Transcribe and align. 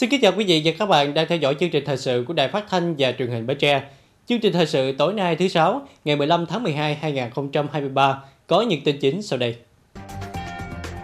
Xin 0.00 0.10
kính 0.10 0.20
chào 0.20 0.32
quý 0.36 0.44
vị 0.44 0.62
và 0.64 0.72
các 0.78 0.86
bạn 0.86 1.14
đang 1.14 1.26
theo 1.28 1.38
dõi 1.38 1.54
chương 1.60 1.70
trình 1.70 1.84
thời 1.86 1.96
sự 1.96 2.24
của 2.28 2.34
Đài 2.34 2.48
Phát 2.48 2.64
thanh 2.70 2.94
và 2.98 3.12
Truyền 3.12 3.28
hình 3.30 3.46
Bến 3.46 3.58
Tre. 3.58 3.82
Chương 4.26 4.40
trình 4.40 4.52
thời 4.52 4.66
sự 4.66 4.92
tối 4.92 5.12
nay 5.14 5.36
thứ 5.36 5.48
sáu, 5.48 5.82
ngày 6.04 6.16
15 6.16 6.46
tháng 6.46 6.62
12 6.62 6.94
2023 6.94 8.22
có 8.46 8.62
những 8.62 8.80
tin 8.84 8.98
chính 8.98 9.22
sau 9.22 9.38
đây. 9.38 9.56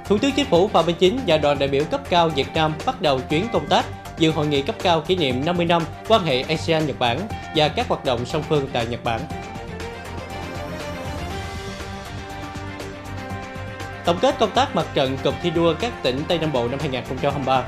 Thủ 0.07 0.19
tướng 0.19 0.31
Chính 0.37 0.47
phủ 0.47 0.69
Phạm 0.69 0.87
Minh 0.87 0.97
Chính 0.99 1.19
và 1.27 1.39
đoàn 1.39 1.59
đại 1.59 1.69
biểu 1.69 1.85
cấp 1.85 2.01
cao 2.11 2.29
Việt 2.29 2.47
Nam 2.55 2.75
bắt 2.87 3.03
đầu 3.03 3.21
chuyến 3.31 3.47
công 3.53 3.67
tác 3.67 3.85
dự 4.19 4.31
hội 4.31 4.47
nghị 4.47 4.63
cấp 4.63 4.77
cao 4.83 5.01
kỷ 5.01 5.17
niệm 5.17 5.45
50 5.45 5.67
năm 5.67 5.83
quan 6.09 6.25
hệ 6.25 6.43
ASEAN-Nhật 6.43 6.99
Bản 6.99 7.21
và 7.57 7.69
các 7.69 7.89
hoạt 7.89 8.05
động 8.05 8.27
song 8.27 8.43
phương 8.49 8.69
tại 8.73 8.87
Nhật 8.91 9.05
Bản. 9.05 9.21
Tổng 14.05 14.19
kết 14.21 14.39
công 14.39 14.51
tác 14.55 14.77
mặt 14.77 14.87
trận 14.95 15.17
cụm 15.25 15.35
thi 15.43 15.51
đua 15.51 15.75
các 15.81 16.03
tỉnh 16.03 16.19
Tây 16.29 16.39
Nam 16.39 16.53
Bộ 16.53 16.69
năm 16.69 16.79
2023. 16.81 17.65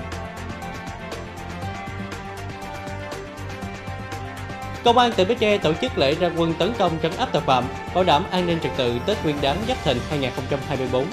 Công 4.84 4.98
an 4.98 5.12
tỉnh 5.16 5.28
Bến 5.28 5.38
Tre 5.38 5.58
tổ 5.58 5.72
chức 5.80 5.98
lễ 5.98 6.14
ra 6.14 6.30
quân 6.36 6.54
tấn 6.58 6.72
công 6.78 6.92
trấn 7.02 7.12
áp 7.12 7.28
tội 7.32 7.42
phạm, 7.42 7.64
bảo 7.94 8.04
đảm 8.04 8.24
an 8.30 8.46
ninh 8.46 8.58
trật 8.62 8.72
tự 8.76 8.98
Tết 9.06 9.24
Nguyên 9.24 9.36
đán 9.40 9.56
Giáp 9.68 9.84
Thìn 9.84 9.96
2024. 10.10 11.06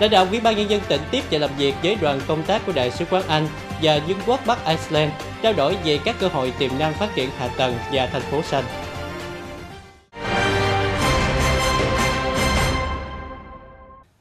Lãnh 0.00 0.10
đạo 0.10 0.26
Ủy 0.30 0.40
ban 0.40 0.56
nhân 0.56 0.70
dân 0.70 0.80
tỉnh 0.88 1.00
tiếp 1.10 1.24
và 1.30 1.38
làm 1.38 1.50
việc 1.58 1.74
với 1.82 1.96
đoàn 2.00 2.20
công 2.26 2.42
tác 2.42 2.66
của 2.66 2.72
Đại 2.72 2.90
sứ 2.90 3.04
quán 3.10 3.22
Anh 3.28 3.48
và 3.82 4.00
Vương 4.08 4.18
quốc 4.26 4.40
Bắc 4.46 4.66
Iceland 4.66 5.12
trao 5.42 5.52
đổi 5.52 5.76
về 5.84 5.98
các 6.04 6.16
cơ 6.20 6.28
hội 6.28 6.52
tiềm 6.58 6.70
năng 6.78 6.92
phát 6.92 7.14
triển 7.14 7.30
hạ 7.38 7.48
tầng 7.48 7.74
và 7.92 8.06
thành 8.06 8.22
phố 8.22 8.42
xanh. 8.42 8.64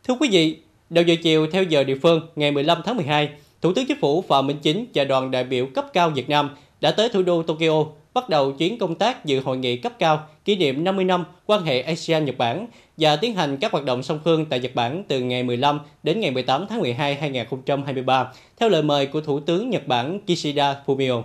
Thưa 0.08 0.16
quý 0.20 0.30
vị, 0.32 0.60
đầu 0.90 1.04
giờ 1.06 1.16
chiều 1.24 1.48
theo 1.52 1.64
giờ 1.64 1.84
địa 1.84 1.98
phương 2.04 2.28
ngày 2.36 2.52
15 2.52 2.82
tháng 2.86 2.96
12, 2.96 3.30
Thủ 3.66 3.74
tướng 3.74 3.86
Chính 3.86 4.00
phủ 4.00 4.22
Phạm 4.22 4.48
Minh 4.48 4.58
Chính 4.62 4.86
và 4.94 5.04
đoàn 5.04 5.32
đại 5.32 5.44
biểu 5.44 5.68
cấp 5.74 5.86
cao 5.94 6.10
Việt 6.10 6.30
Nam 6.30 6.50
đã 6.82 6.92
tới 6.92 7.10
thủ 7.10 7.22
đô 7.22 7.44
Tokyo, 7.44 7.86
bắt 8.14 8.30
đầu 8.30 8.52
chuyến 8.52 8.78
công 8.78 8.96
tác 8.96 9.26
dự 9.26 9.40
hội 9.40 9.58
nghị 9.58 9.78
cấp 9.78 9.94
cao 10.00 10.28
kỷ 10.46 10.56
niệm 10.56 10.84
50 10.84 11.06
năm 11.06 11.26
quan 11.46 11.64
hệ 11.64 11.82
ASEAN-Nhật 11.82 12.38
Bản 12.38 12.68
và 12.98 13.16
tiến 13.16 13.36
hành 13.36 13.58
các 13.58 13.72
hoạt 13.72 13.86
động 13.86 14.04
song 14.04 14.20
phương 14.24 14.46
tại 14.46 14.60
Nhật 14.60 14.76
Bản 14.76 15.04
từ 15.08 15.22
ngày 15.22 15.44
15 15.44 15.80
đến 16.04 16.20
ngày 16.20 16.32
18 16.32 16.66
tháng 16.70 16.80
12 16.80 17.16
2023 17.16 18.32
theo 18.58 18.70
lời 18.70 18.84
mời 18.84 19.06
của 19.06 19.22
Thủ 19.22 19.40
tướng 19.40 19.70
Nhật 19.70 19.88
Bản 19.88 20.20
Kishida 20.28 20.76
Fumio. 20.86 21.22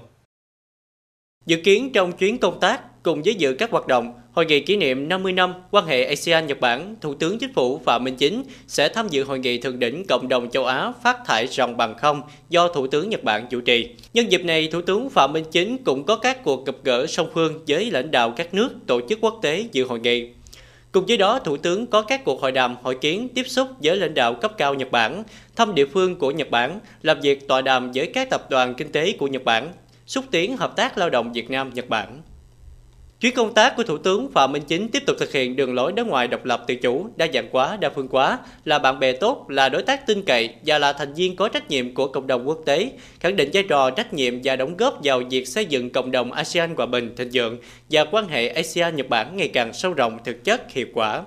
Dự 1.46 1.56
kiến 1.64 1.91
trong 1.92 2.12
chuyến 2.12 2.38
công 2.38 2.61
tác 2.61 3.02
cùng 3.02 3.22
với 3.22 3.34
dự 3.34 3.55
các 3.55 3.70
hoạt 3.70 3.86
động 3.86 4.12
Hội 4.41 4.46
nghị 4.46 4.60
kỷ 4.60 4.77
niệm 4.77 5.08
50 5.08 5.33
năm 5.33 5.55
quan 5.70 5.86
hệ 5.86 6.05
ASEAN-Nhật 6.05 6.60
Bản, 6.60 6.96
Thủ 7.00 7.14
tướng 7.14 7.38
Chính 7.38 7.52
phủ 7.52 7.80
Phạm 7.84 8.05
Minh 8.05 8.16
Chính 8.16 8.42
sẽ 8.66 8.88
tham 8.88 9.08
dự 9.08 9.24
hội 9.24 9.38
nghị 9.38 9.58
thượng 9.58 9.78
đỉnh 9.78 10.05
Cộng 10.08 10.28
đồng 10.28 10.50
châu 10.50 10.64
Á 10.64 10.92
phát 11.02 11.16
thải 11.27 11.46
ròng 11.46 11.77
bằng 11.77 11.94
không 11.98 12.22
do 12.48 12.68
Thủ 12.68 12.86
tướng 12.86 13.08
Nhật 13.08 13.24
Bản 13.24 13.46
chủ 13.50 13.61
trì. 13.61 13.88
Nhân 14.14 14.33
dịp 14.33 14.44
này, 14.44 14.68
Thủ 14.72 14.80
tướng 14.80 15.11
Phạm 15.11 15.33
Minh 15.33 15.44
Chính 15.50 15.78
cũng 15.84 16.05
có 16.05 16.16
các 16.16 16.44
cuộc 16.44 16.66
gặp 16.66 16.74
gỡ 16.84 17.06
song 17.06 17.28
phương 17.34 17.64
với 17.68 17.91
lãnh 17.91 18.11
đạo 18.11 18.30
các 18.36 18.55
nước, 18.55 18.68
tổ 18.86 19.00
chức 19.08 19.18
quốc 19.20 19.38
tế 19.42 19.64
dự 19.72 19.84
hội 19.84 20.00
nghị. 20.00 20.28
Cùng 20.92 21.06
với 21.06 21.16
đó, 21.16 21.38
Thủ 21.38 21.56
tướng 21.56 21.86
có 21.86 22.02
các 22.02 22.24
cuộc 22.24 22.41
hội 22.41 22.52
đàm, 22.52 22.77
hội 22.83 22.98
kiến, 23.00 23.28
tiếp 23.34 23.44
xúc 23.46 23.68
với 23.83 23.96
lãnh 23.96 24.14
đạo 24.14 24.34
cấp 24.34 24.52
cao 24.58 24.74
Nhật 24.74 24.91
Bản, 24.91 25.22
thăm 25.56 25.74
địa 25.74 25.86
phương 25.86 26.16
của 26.16 26.30
Nhật 26.30 26.50
Bản, 26.50 26.80
làm 27.02 27.20
việc 27.20 27.48
tọa 27.48 27.61
đàm 27.61 27.92
với 27.92 28.06
các 28.06 28.30
tập 28.30 28.50
đoàn 28.50 28.74
kinh 28.74 28.92
tế 28.92 29.12
của 29.12 29.27
Nhật 29.27 29.44
Bản, 29.44 29.72
xúc 30.06 30.24
tiến 30.30 30.56
hợp 30.56 30.77
tác 30.77 30.98
lao 30.98 31.11
động 31.11 31.33
Việt 31.33 31.50
Nam-Nhật 31.50 31.88
Bản. 31.88 32.22
Chuyến 33.20 33.35
công 33.35 33.55
tác 33.55 33.77
của 33.77 33.83
Thủ 33.83 33.98
tướng 33.98 34.31
Phạm 34.33 34.53
Minh 34.53 34.63
Chính 34.69 34.89
tiếp 34.89 35.03
tục 35.07 35.17
thực 35.19 35.33
hiện 35.33 35.57
đường 35.57 35.75
lối 35.75 35.92
đối 35.92 36.07
ngoại 36.07 36.29
độc 36.29 36.45
lập 36.45 36.64
tự 36.67 36.75
chủ, 36.75 37.07
đa 37.17 37.27
dạng 37.35 37.48
hóa, 37.53 37.77
đa 37.81 37.91
phương 37.91 38.08
hóa, 38.11 38.39
là 38.64 38.79
bạn 38.79 39.01
bè 39.01 39.13
tốt, 39.13 39.47
là 39.48 39.69
đối 39.69 39.83
tác 39.83 40.07
tin 40.07 40.23
cậy 40.23 40.51
và 40.67 40.79
là 40.79 40.92
thành 40.92 41.14
viên 41.14 41.36
có 41.36 41.48
trách 41.48 41.70
nhiệm 41.70 41.95
của 41.95 42.07
cộng 42.07 42.27
đồng 42.27 42.48
quốc 42.48 42.58
tế, 42.67 42.91
khẳng 43.20 43.36
định 43.36 43.51
vai 43.53 43.63
trò 43.63 43.91
trách 43.91 44.14
nhiệm 44.14 44.35
và 44.45 44.57
đóng 44.57 44.77
góp 44.77 45.01
vào 45.05 45.23
việc 45.31 45.48
xây 45.48 45.67
dựng 45.67 45.91
cộng 45.91 46.11
đồng 46.11 46.33
ASEAN 46.33 46.75
hòa 46.77 46.86
bình, 46.86 47.14
thịnh 47.17 47.29
vượng 47.33 47.58
và 47.91 48.05
quan 48.05 48.29
hệ 48.29 48.48
ASEAN-Nhật 48.48 49.08
Bản 49.08 49.37
ngày 49.37 49.48
càng 49.48 49.73
sâu 49.73 49.92
rộng, 49.92 50.19
thực 50.25 50.45
chất, 50.45 50.73
hiệu 50.73 50.87
quả. 50.95 51.23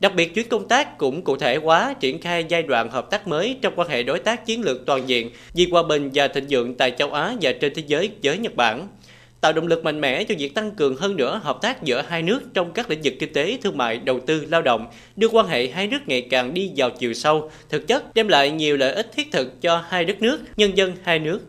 Đặc 0.00 0.14
biệt, 0.14 0.34
chuyến 0.34 0.48
công 0.48 0.68
tác 0.68 0.98
cũng 0.98 1.22
cụ 1.22 1.36
thể 1.36 1.56
hóa 1.56 1.94
triển 2.00 2.20
khai 2.20 2.44
giai 2.48 2.62
đoạn 2.62 2.90
hợp 2.90 3.10
tác 3.10 3.28
mới 3.28 3.56
trong 3.62 3.72
quan 3.76 3.88
hệ 3.88 4.02
đối 4.02 4.18
tác 4.18 4.46
chiến 4.46 4.62
lược 4.62 4.86
toàn 4.86 5.08
diện 5.08 5.30
vì 5.54 5.68
hòa 5.70 5.82
bình 5.82 6.10
và 6.14 6.28
thịnh 6.28 6.46
vượng 6.50 6.74
tại 6.74 6.90
châu 6.98 7.12
Á 7.12 7.34
và 7.40 7.52
trên 7.60 7.74
thế 7.74 7.82
giới 7.86 8.10
với 8.22 8.38
Nhật 8.38 8.56
Bản 8.56 8.88
tạo 9.40 9.52
động 9.52 9.66
lực 9.66 9.84
mạnh 9.84 10.00
mẽ 10.00 10.24
cho 10.24 10.34
việc 10.38 10.54
tăng 10.54 10.70
cường 10.70 10.96
hơn 10.96 11.16
nữa 11.16 11.40
hợp 11.44 11.58
tác 11.62 11.82
giữa 11.82 12.02
hai 12.08 12.22
nước 12.22 12.40
trong 12.54 12.72
các 12.72 12.90
lĩnh 12.90 13.00
vực 13.04 13.14
kinh 13.20 13.32
tế, 13.32 13.58
thương 13.62 13.76
mại, 13.76 13.98
đầu 13.98 14.20
tư, 14.26 14.46
lao 14.48 14.62
động, 14.62 14.86
đưa 15.16 15.28
quan 15.28 15.46
hệ 15.46 15.68
hai 15.68 15.86
nước 15.86 15.98
ngày 16.06 16.26
càng 16.30 16.54
đi 16.54 16.72
vào 16.76 16.90
chiều 16.90 17.14
sâu, 17.14 17.50
thực 17.68 17.86
chất 17.86 18.14
đem 18.14 18.28
lại 18.28 18.50
nhiều 18.50 18.76
lợi 18.76 18.92
ích 18.92 19.12
thiết 19.12 19.32
thực 19.32 19.60
cho 19.60 19.84
hai 19.88 20.04
đất 20.04 20.22
nước, 20.22 20.40
nhân 20.56 20.76
dân 20.76 20.92
hai 21.02 21.18
nước. 21.18 21.40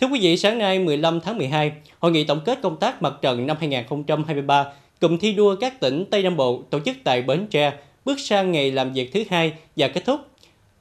Thưa 0.00 0.06
quý 0.06 0.20
vị, 0.22 0.36
sáng 0.36 0.58
nay 0.58 0.78
15 0.78 1.20
tháng 1.20 1.38
12, 1.38 1.72
Hội 1.98 2.12
nghị 2.12 2.24
tổng 2.24 2.40
kết 2.44 2.58
công 2.62 2.76
tác 2.76 3.02
mặt 3.02 3.14
trận 3.22 3.46
năm 3.46 3.56
2023 3.60 4.64
cụm 5.00 5.18
thi 5.18 5.32
đua 5.32 5.56
các 5.56 5.80
tỉnh 5.80 6.04
Tây 6.10 6.22
Nam 6.22 6.36
Bộ 6.36 6.62
tổ 6.70 6.80
chức 6.80 6.96
tại 7.04 7.22
Bến 7.22 7.46
Tre 7.50 7.72
bước 8.04 8.20
sang 8.20 8.52
ngày 8.52 8.70
làm 8.70 8.92
việc 8.92 9.12
thứ 9.12 9.24
hai 9.30 9.52
và 9.76 9.88
kết 9.88 10.04
thúc. 10.04 10.20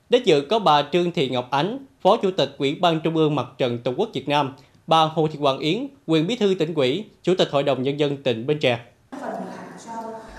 Đến 0.09 0.23
dự 0.23 0.41
có 0.41 0.59
bà 0.59 0.83
Trương 0.91 1.11
Thị 1.11 1.29
Ngọc 1.29 1.51
Ánh, 1.51 1.85
Phó 2.01 2.17
Chủ 2.17 2.31
tịch 2.31 2.55
Ủy 2.57 2.75
ban 2.75 2.99
Trung 2.99 3.15
ương 3.15 3.35
Mặt 3.35 3.47
trận 3.57 3.77
Tổ 3.77 3.93
quốc 3.97 4.09
Việt 4.13 4.29
Nam, 4.29 4.53
bà 4.89 5.01
Hồ 5.01 5.27
Thị 5.27 5.39
Hoàng 5.39 5.59
Yến, 5.59 5.87
quyền 6.05 6.27
bí 6.27 6.35
thư 6.35 6.55
tỉnh 6.59 6.73
ủy, 6.73 7.05
Chủ 7.23 7.33
tịch 7.37 7.47
Hội 7.51 7.63
đồng 7.63 7.83
Nhân 7.83 7.99
dân 7.99 8.23
tỉnh 8.23 8.47
Bến 8.47 8.59
Tre. 8.59 8.79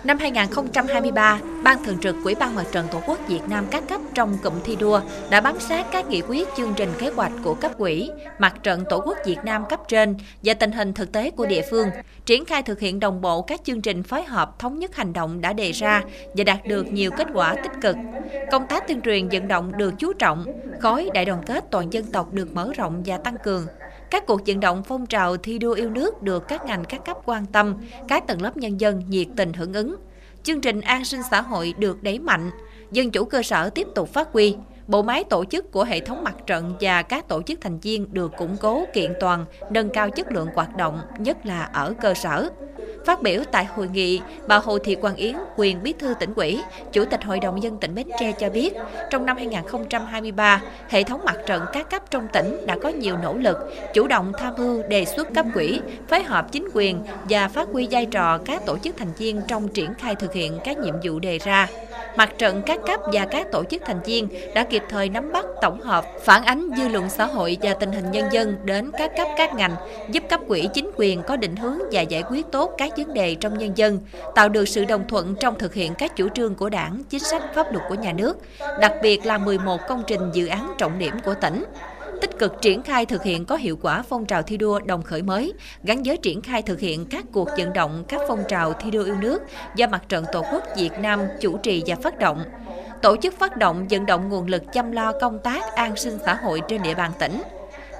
Năm 0.04 0.18
2023, 0.18 1.40
Ban 1.64 1.84
Thường 1.84 1.98
trực 2.00 2.16
Quỹ 2.24 2.34
ban 2.34 2.54
Mặt 2.54 2.64
trận 2.72 2.86
Tổ 2.92 3.00
quốc 3.06 3.18
Việt 3.28 3.40
Nam 3.48 3.66
các 3.70 3.88
cấp 3.88 4.00
trong 4.14 4.38
cụm 4.42 4.52
thi 4.64 4.76
đua 4.76 5.00
đã 5.30 5.40
bám 5.40 5.60
sát 5.60 5.86
các 5.92 6.08
nghị 6.08 6.22
quyết 6.28 6.48
chương 6.56 6.74
trình 6.76 6.88
kế 6.98 7.10
hoạch 7.10 7.32
của 7.44 7.54
cấp 7.54 7.72
quỹ, 7.78 8.10
Mặt 8.38 8.54
trận 8.62 8.84
Tổ 8.90 9.02
quốc 9.04 9.18
Việt 9.26 9.38
Nam 9.44 9.64
cấp 9.68 9.80
trên 9.88 10.16
và 10.42 10.54
tình 10.54 10.72
hình 10.72 10.92
thực 10.92 11.12
tế 11.12 11.30
của 11.30 11.46
địa 11.46 11.62
phương, 11.70 11.88
triển 12.26 12.44
khai 12.44 12.62
thực 12.62 12.80
hiện 12.80 13.00
đồng 13.00 13.20
bộ 13.20 13.42
các 13.42 13.60
chương 13.64 13.80
trình 13.80 14.02
phối 14.02 14.22
hợp 14.22 14.58
thống 14.58 14.78
nhất 14.78 14.96
hành 14.96 15.12
động 15.12 15.40
đã 15.40 15.52
đề 15.52 15.72
ra 15.72 16.02
và 16.34 16.44
đạt 16.44 16.66
được 16.66 16.92
nhiều 16.92 17.10
kết 17.10 17.26
quả 17.34 17.54
tích 17.54 17.72
cực. 17.82 17.96
Công 18.50 18.66
tác 18.66 18.88
tuyên 18.88 19.00
truyền 19.00 19.28
vận 19.28 19.48
động 19.48 19.72
được 19.76 19.94
chú 19.98 20.12
trọng, 20.12 20.44
khối 20.80 21.10
đại 21.14 21.24
đoàn 21.24 21.42
kết 21.46 21.64
toàn 21.70 21.92
dân 21.92 22.04
tộc 22.04 22.32
được 22.32 22.52
mở 22.52 22.72
rộng 22.76 23.02
và 23.06 23.18
tăng 23.18 23.36
cường, 23.44 23.66
các 24.10 24.26
cuộc 24.26 24.40
vận 24.46 24.60
động 24.60 24.82
phong 24.82 25.06
trào 25.06 25.36
thi 25.36 25.58
đua 25.58 25.72
yêu 25.72 25.90
nước 25.90 26.22
được 26.22 26.48
các 26.48 26.64
ngành 26.64 26.84
các 26.84 27.04
cấp 27.04 27.16
quan 27.24 27.46
tâm, 27.46 27.76
các 28.08 28.26
tầng 28.26 28.42
lớp 28.42 28.56
nhân 28.56 28.80
dân 28.80 29.02
nhiệt 29.08 29.26
tình 29.36 29.52
hưởng 29.52 29.72
ứng. 29.72 29.96
Chương 30.42 30.60
trình 30.60 30.80
an 30.80 31.04
sinh 31.04 31.20
xã 31.30 31.40
hội 31.40 31.74
được 31.78 32.02
đẩy 32.02 32.18
mạnh, 32.18 32.50
dân 32.92 33.10
chủ 33.10 33.24
cơ 33.24 33.42
sở 33.42 33.70
tiếp 33.70 33.86
tục 33.94 34.08
phát 34.12 34.28
huy, 34.32 34.56
bộ 34.86 35.02
máy 35.02 35.24
tổ 35.24 35.44
chức 35.44 35.72
của 35.72 35.84
hệ 35.84 36.00
thống 36.00 36.24
mặt 36.24 36.34
trận 36.46 36.74
và 36.80 37.02
các 37.02 37.28
tổ 37.28 37.42
chức 37.42 37.60
thành 37.60 37.78
viên 37.78 38.14
được 38.14 38.32
củng 38.36 38.56
cố 38.60 38.84
kiện 38.94 39.12
toàn, 39.20 39.44
nâng 39.70 39.88
cao 39.88 40.10
chất 40.10 40.32
lượng 40.32 40.48
hoạt 40.54 40.76
động, 40.76 41.00
nhất 41.18 41.46
là 41.46 41.62
ở 41.62 41.94
cơ 42.00 42.14
sở. 42.14 42.50
Phát 43.04 43.22
biểu 43.22 43.42
tại 43.52 43.64
hội 43.64 43.88
nghị, 43.88 44.20
bà 44.46 44.58
Hồ 44.58 44.78
Thị 44.78 44.94
Quang 44.94 45.16
Yến, 45.16 45.36
quyền 45.56 45.82
bí 45.82 45.92
thư 45.92 46.14
tỉnh 46.20 46.34
ủy, 46.36 46.60
Chủ 46.92 47.04
tịch 47.04 47.24
Hội 47.24 47.40
đồng 47.40 47.62
dân 47.62 47.76
tỉnh 47.76 47.94
Bến 47.94 48.08
Tre 48.20 48.32
cho 48.32 48.50
biết, 48.50 48.74
trong 49.10 49.26
năm 49.26 49.36
2023, 49.36 50.62
hệ 50.88 51.02
thống 51.02 51.20
mặt 51.24 51.36
trận 51.46 51.62
các 51.72 51.90
cấp 51.90 52.10
trong 52.10 52.28
tỉnh 52.32 52.66
đã 52.66 52.76
có 52.82 52.88
nhiều 52.88 53.16
nỗ 53.22 53.34
lực, 53.34 53.56
chủ 53.94 54.06
động 54.06 54.32
tham 54.38 54.54
mưu 54.58 54.82
đề 54.82 55.04
xuất 55.04 55.34
cấp 55.34 55.46
quỹ, 55.54 55.80
phối 56.08 56.22
hợp 56.22 56.52
chính 56.52 56.68
quyền 56.74 57.02
và 57.28 57.48
phát 57.48 57.68
huy 57.72 57.88
vai 57.90 58.06
trò 58.06 58.38
các 58.38 58.66
tổ 58.66 58.78
chức 58.78 58.96
thành 58.96 59.12
viên 59.18 59.40
trong 59.48 59.68
triển 59.68 59.94
khai 59.94 60.14
thực 60.14 60.32
hiện 60.32 60.58
các 60.64 60.78
nhiệm 60.78 60.94
vụ 61.02 61.18
đề 61.18 61.38
ra 61.38 61.68
mặt 62.20 62.38
trận 62.38 62.62
các 62.66 62.80
cấp 62.86 63.00
và 63.12 63.26
các 63.30 63.46
tổ 63.52 63.64
chức 63.64 63.82
thành 63.86 64.02
viên 64.02 64.28
đã 64.54 64.64
kịp 64.64 64.82
thời 64.88 65.08
nắm 65.08 65.32
bắt 65.32 65.44
tổng 65.62 65.80
hợp, 65.80 66.04
phản 66.24 66.44
ánh 66.44 66.68
dư 66.76 66.88
luận 66.88 67.10
xã 67.10 67.26
hội 67.26 67.58
và 67.62 67.74
tình 67.74 67.92
hình 67.92 68.10
nhân 68.10 68.28
dân 68.32 68.56
đến 68.64 68.90
các 68.98 69.10
cấp 69.16 69.28
các 69.36 69.54
ngành, 69.54 69.74
giúp 70.10 70.22
cấp 70.30 70.40
quỹ 70.48 70.68
chính 70.74 70.90
quyền 70.96 71.22
có 71.22 71.36
định 71.36 71.56
hướng 71.56 71.78
và 71.92 72.00
giải 72.00 72.22
quyết 72.30 72.46
tốt 72.52 72.74
các 72.78 72.92
vấn 72.96 73.14
đề 73.14 73.34
trong 73.34 73.58
nhân 73.58 73.72
dân, 73.76 73.98
tạo 74.34 74.48
được 74.48 74.68
sự 74.68 74.84
đồng 74.84 75.08
thuận 75.08 75.34
trong 75.40 75.58
thực 75.58 75.74
hiện 75.74 75.94
các 75.94 76.16
chủ 76.16 76.28
trương 76.28 76.54
của 76.54 76.68
đảng, 76.68 77.02
chính 77.10 77.20
sách 77.20 77.42
pháp 77.54 77.72
luật 77.72 77.84
của 77.88 77.94
nhà 77.94 78.12
nước, 78.12 78.38
đặc 78.80 78.92
biệt 79.02 79.26
là 79.26 79.38
11 79.38 79.80
công 79.88 80.02
trình 80.06 80.30
dự 80.32 80.46
án 80.46 80.74
trọng 80.78 80.98
điểm 80.98 81.14
của 81.24 81.34
tỉnh 81.34 81.64
tích 82.20 82.38
cực 82.38 82.62
triển 82.62 82.82
khai 82.82 83.06
thực 83.06 83.22
hiện 83.22 83.44
có 83.44 83.56
hiệu 83.56 83.78
quả 83.82 84.02
phong 84.02 84.26
trào 84.26 84.42
thi 84.42 84.56
đua 84.56 84.80
đồng 84.80 85.02
khởi 85.02 85.22
mới, 85.22 85.52
gắn 85.82 86.02
với 86.02 86.16
triển 86.16 86.42
khai 86.42 86.62
thực 86.62 86.80
hiện 86.80 87.06
các 87.06 87.24
cuộc 87.32 87.48
vận 87.58 87.72
động 87.72 88.04
các 88.08 88.20
phong 88.28 88.44
trào 88.48 88.72
thi 88.72 88.90
đua 88.90 89.04
yêu 89.04 89.16
nước 89.20 89.42
do 89.76 89.86
Mặt 89.86 90.02
trận 90.08 90.24
Tổ 90.32 90.42
quốc 90.52 90.64
Việt 90.76 90.92
Nam 91.00 91.20
chủ 91.40 91.56
trì 91.56 91.82
và 91.86 91.96
phát 91.96 92.18
động. 92.18 92.44
Tổ 93.02 93.16
chức 93.16 93.38
phát 93.38 93.56
động 93.56 93.86
vận 93.90 94.06
động 94.06 94.28
nguồn 94.28 94.46
lực 94.46 94.62
chăm 94.72 94.92
lo 94.92 95.12
công 95.20 95.38
tác 95.38 95.74
an 95.74 95.96
sinh 95.96 96.18
xã 96.24 96.34
hội 96.34 96.62
trên 96.68 96.82
địa 96.82 96.94
bàn 96.94 97.12
tỉnh 97.18 97.42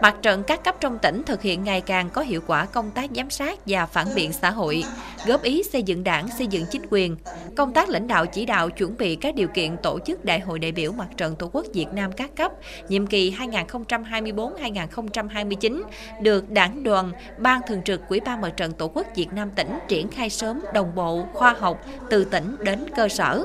Mặt 0.03 0.17
trận 0.23 0.43
các 0.43 0.65
cấp 0.65 0.77
trong 0.81 0.99
tỉnh 0.99 1.23
thực 1.27 1.43
hiện 1.43 1.65
ngày 1.65 1.81
càng 1.81 2.11
có 2.11 2.23
hiệu 2.23 2.41
quả 2.47 2.67
công 2.67 2.91
tác 2.91 3.11
giám 3.17 3.31
sát 3.31 3.59
và 3.67 3.87
phản 3.87 4.07
biện 4.15 4.33
xã 4.33 4.51
hội, 4.51 4.85
góp 5.27 5.43
ý 5.43 5.63
xây 5.63 5.83
dựng 5.83 6.05
đảng, 6.05 6.29
xây 6.39 6.47
dựng 6.47 6.65
chính 6.71 6.83
quyền, 6.91 7.17
công 7.57 7.73
tác 7.73 7.89
lãnh 7.89 8.07
đạo 8.07 8.27
chỉ 8.27 8.47
đạo 8.47 8.71
chuẩn 8.71 8.97
bị 8.97 9.17
các 9.17 9.35
điều 9.35 9.49
kiện 9.49 9.77
tổ 9.83 9.99
chức 10.07 10.25
Đại 10.25 10.41
hội 10.41 10.59
đại 10.59 10.73
biểu 10.73 10.93
Mặt 10.93 11.09
trận 11.17 11.37
Tổ 11.37 11.51
quốc 11.53 11.67
Việt 11.75 11.87
Nam 11.93 12.13
các 12.13 12.37
cấp 12.37 12.53
nhiệm 12.89 13.07
kỳ 13.07 13.31
2024-2029 13.31 15.83
được 16.21 16.51
Đảng 16.51 16.83
đoàn, 16.83 17.13
Ban 17.39 17.61
Thường 17.67 17.83
trực 17.83 18.09
Quỹ 18.09 18.21
ban 18.21 18.41
Mặt 18.41 18.53
trận 18.57 18.73
Tổ 18.73 18.89
quốc 18.89 19.07
Việt 19.15 19.33
Nam 19.33 19.51
tỉnh 19.51 19.79
triển 19.89 20.09
khai 20.09 20.31
sớm, 20.31 20.61
đồng 20.75 20.95
bộ, 20.95 21.27
khoa 21.33 21.55
học 21.59 21.85
từ 22.11 22.25
tỉnh 22.25 22.57
đến 22.61 22.87
cơ 22.97 23.09
sở 23.09 23.45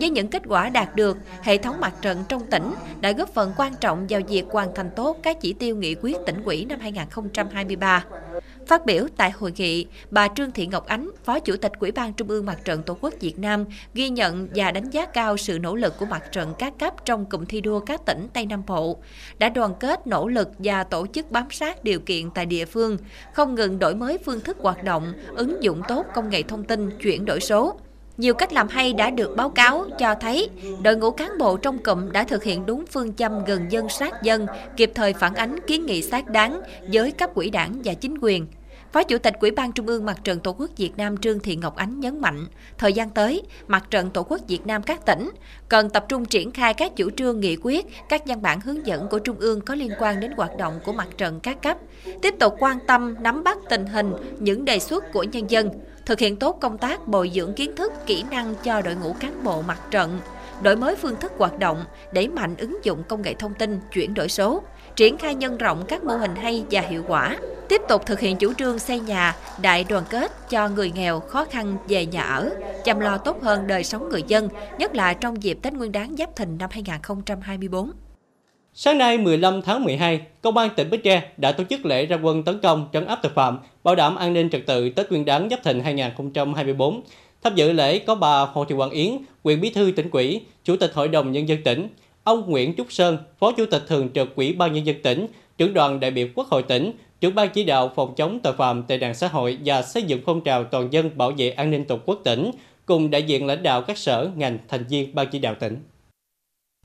với 0.00 0.10
những 0.10 0.28
kết 0.28 0.42
quả 0.48 0.68
đạt 0.68 0.96
được, 0.96 1.16
hệ 1.42 1.56
thống 1.56 1.80
mặt 1.80 1.94
trận 2.02 2.24
trong 2.28 2.46
tỉnh 2.50 2.74
đã 3.00 3.12
góp 3.12 3.34
phần 3.34 3.52
quan 3.56 3.72
trọng 3.80 4.06
vào 4.08 4.20
việc 4.28 4.44
hoàn 4.50 4.74
thành 4.74 4.90
tốt 4.96 5.18
các 5.22 5.40
chỉ 5.40 5.52
tiêu 5.52 5.76
nghị 5.76 5.94
quyết 6.02 6.16
tỉnh 6.26 6.42
ủy 6.44 6.64
năm 6.64 6.80
2023. 6.80 8.04
Phát 8.66 8.86
biểu 8.86 9.06
tại 9.16 9.30
hội 9.30 9.52
nghị, 9.56 9.86
bà 10.10 10.28
Trương 10.28 10.50
Thị 10.50 10.66
Ngọc 10.66 10.86
Ánh, 10.86 11.10
Phó 11.24 11.38
Chủ 11.38 11.56
tịch 11.56 11.72
Ủy 11.80 11.92
ban 11.92 12.12
Trung 12.12 12.28
ương 12.28 12.46
Mặt 12.46 12.64
trận 12.64 12.82
Tổ 12.82 12.96
quốc 13.00 13.14
Việt 13.20 13.38
Nam, 13.38 13.64
ghi 13.94 14.08
nhận 14.08 14.48
và 14.54 14.70
đánh 14.70 14.90
giá 14.90 15.06
cao 15.06 15.36
sự 15.36 15.58
nỗ 15.58 15.76
lực 15.76 15.98
của 15.98 16.06
mặt 16.06 16.32
trận 16.32 16.54
các 16.58 16.78
cấp 16.78 16.94
trong 17.04 17.26
cụm 17.26 17.44
thi 17.44 17.60
đua 17.60 17.80
các 17.80 18.00
tỉnh 18.06 18.28
Tây 18.32 18.46
Nam 18.46 18.62
Bộ, 18.66 18.96
đã 19.38 19.48
đoàn 19.48 19.74
kết 19.80 20.06
nỗ 20.06 20.28
lực 20.28 20.48
và 20.58 20.84
tổ 20.84 21.06
chức 21.06 21.30
bám 21.30 21.50
sát 21.50 21.84
điều 21.84 22.00
kiện 22.00 22.30
tại 22.30 22.46
địa 22.46 22.64
phương, 22.64 22.98
không 23.32 23.54
ngừng 23.54 23.78
đổi 23.78 23.94
mới 23.94 24.18
phương 24.18 24.40
thức 24.40 24.56
hoạt 24.60 24.84
động, 24.84 25.12
ứng 25.36 25.62
dụng 25.62 25.82
tốt 25.88 26.06
công 26.14 26.30
nghệ 26.30 26.42
thông 26.42 26.64
tin, 26.64 26.90
chuyển 26.98 27.24
đổi 27.24 27.40
số. 27.40 27.80
Nhiều 28.18 28.34
cách 28.34 28.52
làm 28.52 28.68
hay 28.68 28.92
đã 28.92 29.10
được 29.10 29.36
báo 29.36 29.50
cáo 29.50 29.84
cho 29.98 30.14
thấy 30.14 30.50
đội 30.82 30.96
ngũ 30.96 31.10
cán 31.10 31.38
bộ 31.38 31.56
trong 31.56 31.78
cụm 31.78 32.12
đã 32.12 32.24
thực 32.24 32.44
hiện 32.44 32.66
đúng 32.66 32.86
phương 32.86 33.14
châm 33.14 33.44
gần 33.44 33.72
dân 33.72 33.88
sát 33.88 34.22
dân, 34.22 34.46
kịp 34.76 34.92
thời 34.94 35.12
phản 35.12 35.34
ánh 35.34 35.56
kiến 35.66 35.86
nghị 35.86 36.02
xác 36.02 36.28
đáng 36.28 36.60
với 36.92 37.10
cấp 37.10 37.34
quỹ 37.34 37.50
đảng 37.50 37.80
và 37.84 37.94
chính 37.94 38.18
quyền. 38.20 38.46
Phó 38.92 39.02
Chủ 39.02 39.18
tịch 39.18 39.34
Ủy 39.40 39.50
ban 39.50 39.72
Trung 39.72 39.86
ương 39.86 40.04
Mặt 40.04 40.24
trận 40.24 40.40
Tổ 40.40 40.52
quốc 40.52 40.70
Việt 40.76 40.96
Nam 40.96 41.16
Trương 41.16 41.40
Thị 41.40 41.56
Ngọc 41.56 41.76
Ánh 41.76 42.00
nhấn 42.00 42.20
mạnh, 42.20 42.46
thời 42.78 42.92
gian 42.92 43.10
tới, 43.10 43.42
Mặt 43.66 43.90
trận 43.90 44.10
Tổ 44.10 44.22
quốc 44.22 44.40
Việt 44.48 44.66
Nam 44.66 44.82
các 44.82 45.06
tỉnh 45.06 45.30
cần 45.68 45.90
tập 45.90 46.04
trung 46.08 46.24
triển 46.24 46.50
khai 46.50 46.74
các 46.74 46.96
chủ 46.96 47.10
trương 47.10 47.40
nghị 47.40 47.56
quyết, 47.62 47.86
các 48.08 48.22
văn 48.26 48.42
bản 48.42 48.60
hướng 48.60 48.86
dẫn 48.86 49.08
của 49.08 49.18
Trung 49.18 49.36
ương 49.38 49.60
có 49.60 49.74
liên 49.74 49.90
quan 49.98 50.20
đến 50.20 50.32
hoạt 50.36 50.56
động 50.58 50.80
của 50.84 50.92
mặt 50.92 51.08
trận 51.18 51.40
các 51.40 51.62
cấp, 51.62 51.78
tiếp 52.22 52.34
tục 52.38 52.54
quan 52.58 52.78
tâm 52.86 53.14
nắm 53.20 53.44
bắt 53.44 53.58
tình 53.70 53.86
hình, 53.86 54.12
những 54.38 54.64
đề 54.64 54.78
xuất 54.78 55.12
của 55.12 55.22
nhân 55.22 55.50
dân, 55.50 55.70
thực 56.06 56.18
hiện 56.18 56.36
tốt 56.36 56.58
công 56.60 56.78
tác 56.78 57.08
bồi 57.08 57.30
dưỡng 57.34 57.54
kiến 57.54 57.76
thức, 57.76 57.92
kỹ 58.06 58.24
năng 58.30 58.54
cho 58.54 58.82
đội 58.82 58.94
ngũ 58.94 59.12
cán 59.12 59.44
bộ 59.44 59.62
mặt 59.62 59.80
trận, 59.90 60.20
đổi 60.62 60.76
mới 60.76 60.96
phương 60.96 61.16
thức 61.20 61.32
hoạt 61.38 61.58
động, 61.58 61.84
đẩy 62.12 62.28
mạnh 62.28 62.54
ứng 62.58 62.84
dụng 62.84 63.02
công 63.08 63.22
nghệ 63.22 63.34
thông 63.34 63.54
tin, 63.54 63.80
chuyển 63.92 64.14
đổi 64.14 64.28
số, 64.28 64.62
triển 64.96 65.18
khai 65.18 65.34
nhân 65.34 65.58
rộng 65.58 65.84
các 65.88 66.04
mô 66.04 66.16
hình 66.16 66.36
hay 66.36 66.64
và 66.70 66.80
hiệu 66.80 67.04
quả, 67.08 67.36
tiếp 67.68 67.80
tục 67.88 68.06
thực 68.06 68.20
hiện 68.20 68.36
chủ 68.36 68.52
trương 68.54 68.78
xây 68.78 69.00
nhà, 69.00 69.36
đại 69.62 69.84
đoàn 69.88 70.04
kết 70.10 70.50
cho 70.50 70.68
người 70.68 70.90
nghèo 70.90 71.20
khó 71.20 71.44
khăn 71.44 71.76
về 71.88 72.06
nhà 72.06 72.22
ở, 72.22 72.50
chăm 72.84 73.00
lo 73.00 73.18
tốt 73.18 73.42
hơn 73.42 73.66
đời 73.66 73.84
sống 73.84 74.08
người 74.08 74.22
dân, 74.28 74.48
nhất 74.78 74.94
là 74.94 75.14
trong 75.14 75.42
dịp 75.42 75.58
Tết 75.62 75.72
Nguyên 75.72 75.92
đán 75.92 76.16
Giáp 76.16 76.36
Thìn 76.36 76.58
năm 76.58 76.70
2024. 76.72 77.92
Sáng 78.76 78.98
nay 78.98 79.18
15 79.18 79.62
tháng 79.62 79.84
12, 79.84 80.20
Công 80.42 80.56
an 80.56 80.70
tỉnh 80.76 80.90
Bến 80.90 81.00
Tre 81.04 81.22
đã 81.36 81.52
tổ 81.52 81.64
chức 81.64 81.86
lễ 81.86 82.06
ra 82.06 82.18
quân 82.22 82.42
tấn 82.42 82.58
công 82.58 82.88
trấn 82.92 83.06
áp 83.06 83.18
tội 83.22 83.32
phạm, 83.34 83.58
bảo 83.84 83.94
đảm 83.94 84.16
an 84.16 84.32
ninh 84.32 84.50
trật 84.50 84.66
tự 84.66 84.90
Tết 84.90 85.10
Nguyên 85.10 85.24
đán 85.24 85.48
Giáp 85.50 85.62
Thìn 85.64 85.80
2024. 85.80 87.00
Tham 87.42 87.54
dự 87.54 87.72
lễ 87.72 87.98
có 87.98 88.14
bà 88.14 88.40
Hồ 88.40 88.64
Thị 88.64 88.74
Hoàng 88.74 88.90
Yến, 88.90 89.18
quyền 89.42 89.60
bí 89.60 89.70
thư 89.70 89.92
tỉnh 89.96 90.10
ủy, 90.10 90.40
Chủ 90.64 90.76
tịch 90.76 90.90
Hội 90.94 91.08
đồng 91.08 91.32
Nhân 91.32 91.48
dân 91.48 91.62
tỉnh, 91.64 91.88
ông 92.24 92.50
Nguyễn 92.50 92.74
Trúc 92.76 92.92
Sơn, 92.92 93.18
Phó 93.38 93.52
Chủ 93.52 93.66
tịch 93.66 93.82
Thường 93.88 94.08
trực 94.14 94.36
Ủy 94.36 94.52
ban 94.52 94.72
Nhân 94.72 94.86
dân 94.86 94.96
tỉnh, 95.02 95.26
trưởng 95.58 95.74
đoàn 95.74 96.00
đại 96.00 96.10
biểu 96.10 96.26
Quốc 96.34 96.48
hội 96.48 96.62
tỉnh, 96.62 96.92
trưởng 97.20 97.34
ban 97.34 97.48
chỉ 97.48 97.64
đạo 97.64 97.92
phòng 97.96 98.14
chống 98.16 98.40
tội 98.40 98.52
phạm 98.52 98.82
tệ 98.82 98.98
nạn 98.98 99.14
xã 99.14 99.28
hội 99.28 99.58
và 99.64 99.82
xây 99.82 100.02
dựng 100.02 100.20
phong 100.26 100.40
trào 100.40 100.64
toàn 100.64 100.92
dân 100.92 101.10
bảo 101.18 101.32
vệ 101.38 101.50
an 101.50 101.70
ninh 101.70 101.84
tổ 101.84 101.98
quốc 102.06 102.20
tỉnh, 102.24 102.50
cùng 102.86 103.10
đại 103.10 103.22
diện 103.22 103.46
lãnh 103.46 103.62
đạo 103.62 103.82
các 103.82 103.98
sở, 103.98 104.30
ngành, 104.36 104.58
thành 104.68 104.84
viên 104.88 105.14
ban 105.14 105.26
chỉ 105.32 105.38
đạo 105.38 105.54
tỉnh. 105.60 105.76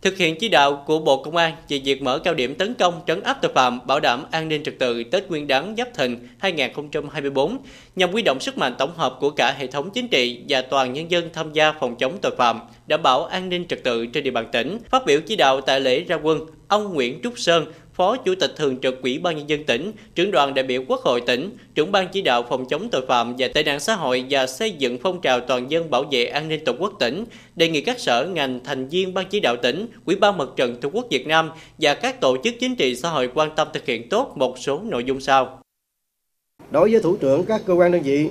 Thực 0.01 0.18
hiện 0.18 0.36
chỉ 0.40 0.50
đạo 0.50 0.84
của 0.88 1.00
Bộ 1.00 1.24
Công 1.24 1.36
an 1.36 1.54
về 1.69 1.81
việc 1.86 2.01
mở 2.01 2.19
cao 2.19 2.34
điểm 2.34 2.56
tấn 2.56 2.74
công 2.74 3.01
trấn 3.07 3.22
áp 3.22 3.38
tội 3.42 3.51
phạm, 3.56 3.88
bảo 3.88 4.00
đảm 4.00 4.24
an 4.31 4.48
ninh 4.48 4.63
trật 4.63 4.80
tự 4.80 5.04
Tết 5.04 5.30
Nguyên 5.30 5.48
đán 5.48 5.75
Giáp 5.78 5.88
Thìn 5.94 6.28
2024 6.38 7.57
nhằm 7.96 8.12
huy 8.12 8.22
động 8.22 8.40
sức 8.40 8.57
mạnh 8.57 8.75
tổng 8.78 8.96
hợp 8.96 9.18
của 9.19 9.30
cả 9.30 9.56
hệ 9.57 9.68
thống 9.68 9.90
chính 9.94 10.07
trị 10.07 10.40
và 10.50 10.62
toàn 10.62 10.94
nhân 10.94 11.12
dân 11.12 11.30
tham 11.34 11.54
gia 11.54 11.72
phòng 11.72 11.96
chống 11.96 12.18
tội 12.22 12.36
phạm, 12.38 12.60
đảm 12.88 13.04
bảo 13.04 13.25
an 13.25 13.50
ninh 13.50 13.68
trật 13.68 13.84
tự 13.84 14.06
trên 14.06 14.24
địa 14.24 14.31
bàn 14.31 14.46
tỉnh. 14.51 14.78
Phát 14.90 15.06
biểu 15.06 15.19
chỉ 15.28 15.36
đạo 15.36 15.62
tại 15.62 15.81
lễ 15.81 16.04
ra 16.04 16.16
quân, 16.16 16.40
ông 16.68 16.94
Nguyễn 16.94 17.19
Trúc 17.24 17.40
Sơn, 17.40 17.66
Phó 18.00 18.18
Chủ 18.18 18.36
tịch 18.36 18.54
Thường 18.56 18.78
trực 18.81 19.01
Ủy 19.01 19.19
ban 19.19 19.38
Nhân 19.38 19.50
dân 19.50 19.63
tỉnh, 19.63 19.92
trưởng 20.16 20.31
đoàn 20.31 20.54
đại 20.54 20.63
biểu 20.63 20.84
Quốc 20.88 21.00
hội 21.01 21.22
tỉnh, 21.22 21.57
trưởng 21.75 21.92
ban 21.92 22.07
chỉ 22.12 22.22
đạo 22.22 22.46
phòng 22.50 22.66
chống 22.69 22.90
tội 22.92 23.06
phạm 23.07 23.36
và 23.38 23.48
tệ 23.54 23.63
nạn 23.63 23.80
xã 23.80 23.96
hội 23.96 24.25
và 24.30 24.48
xây 24.48 24.72
dựng 24.72 24.98
phong 25.04 25.22
trào 25.22 25.40
toàn 25.40 25.72
dân 25.72 25.90
bảo 25.90 26.04
vệ 26.12 26.25
an 26.25 26.48
ninh 26.48 26.66
Tổ 26.66 26.74
quốc 26.80 26.94
tỉnh, 27.00 27.25
đề 27.56 27.68
nghị 27.68 27.81
các 27.81 28.00
sở 28.00 28.28
ngành 28.34 28.60
thành 28.63 28.88
viên 28.88 29.13
ban 29.13 29.25
chỉ 29.30 29.40
đạo 29.40 29.56
tỉnh, 29.56 29.88
Ủy 30.06 30.16
ban 30.16 30.38
Mặt 30.38 30.48
trận 30.56 30.75
Tổ 30.81 30.90
quốc 30.94 31.06
Việt 31.10 31.28
Nam 31.28 31.51
và 31.80 31.94
các 31.94 32.22
tổ 32.22 32.38
chức 32.44 32.54
chính 32.60 32.75
trị 32.75 32.96
xã 32.96 33.10
hội 33.10 33.30
quan 33.34 33.50
tâm 33.56 33.68
thực 33.74 33.86
hiện 33.86 34.10
tốt 34.10 34.34
một 34.36 34.60
số 34.60 34.81
nội 34.84 35.04
dung 35.04 35.19
sau. 35.19 35.60
Đối 36.72 36.92
với 36.92 37.02
thủ 37.02 37.18
trưởng 37.18 37.45
các 37.45 37.62
cơ 37.66 37.74
quan 37.74 37.92
đơn 37.92 38.02
vị, 38.02 38.30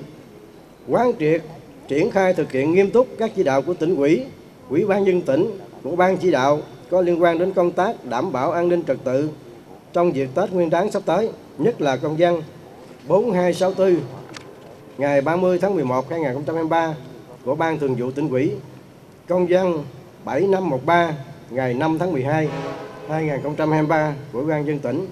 quán 0.88 1.12
triệt 1.20 1.42
triển 1.88 2.10
khai 2.10 2.34
thực 2.34 2.52
hiện 2.52 2.74
nghiêm 2.74 2.90
túc 2.90 3.08
các 3.18 3.30
chỉ 3.36 3.42
đạo 3.42 3.62
của 3.62 3.74
tỉnh 3.74 3.96
ủy, 3.96 4.24
ủy 4.70 4.84
ban 4.84 5.04
nhân 5.04 5.20
tỉnh, 5.20 5.50
của 5.82 5.96
ban 5.96 6.16
chỉ 6.16 6.30
đạo 6.30 6.62
có 6.90 7.00
liên 7.00 7.22
quan 7.22 7.38
đến 7.38 7.52
công 7.52 7.72
tác 7.72 8.04
đảm 8.04 8.32
bảo 8.32 8.52
an 8.52 8.68
ninh 8.68 8.82
trật 8.86 8.96
tự 9.04 9.28
trong 9.98 10.14
dịp 10.14 10.28
Tết 10.34 10.52
Nguyên 10.52 10.70
đán 10.70 10.90
sắp 10.90 11.02
tới, 11.06 11.30
nhất 11.58 11.80
là 11.80 11.96
công 11.96 12.18
dân 12.18 12.42
4264 13.08 14.00
ngày 14.98 15.20
30 15.20 15.58
tháng 15.58 15.74
11 15.74 16.10
2023 16.10 16.94
của 17.44 17.54
Ban 17.54 17.78
Thường 17.78 17.94
vụ 17.94 18.10
tỉnh 18.10 18.28
ủy, 18.30 18.52
công 19.28 19.50
dân 19.50 19.84
7513 20.24 21.12
ngày 21.50 21.74
5 21.74 21.98
tháng 21.98 22.12
12 22.12 22.48
2023 23.08 24.14
của 24.32 24.44
Ban 24.44 24.66
dân 24.66 24.78
tỉnh, 24.78 25.06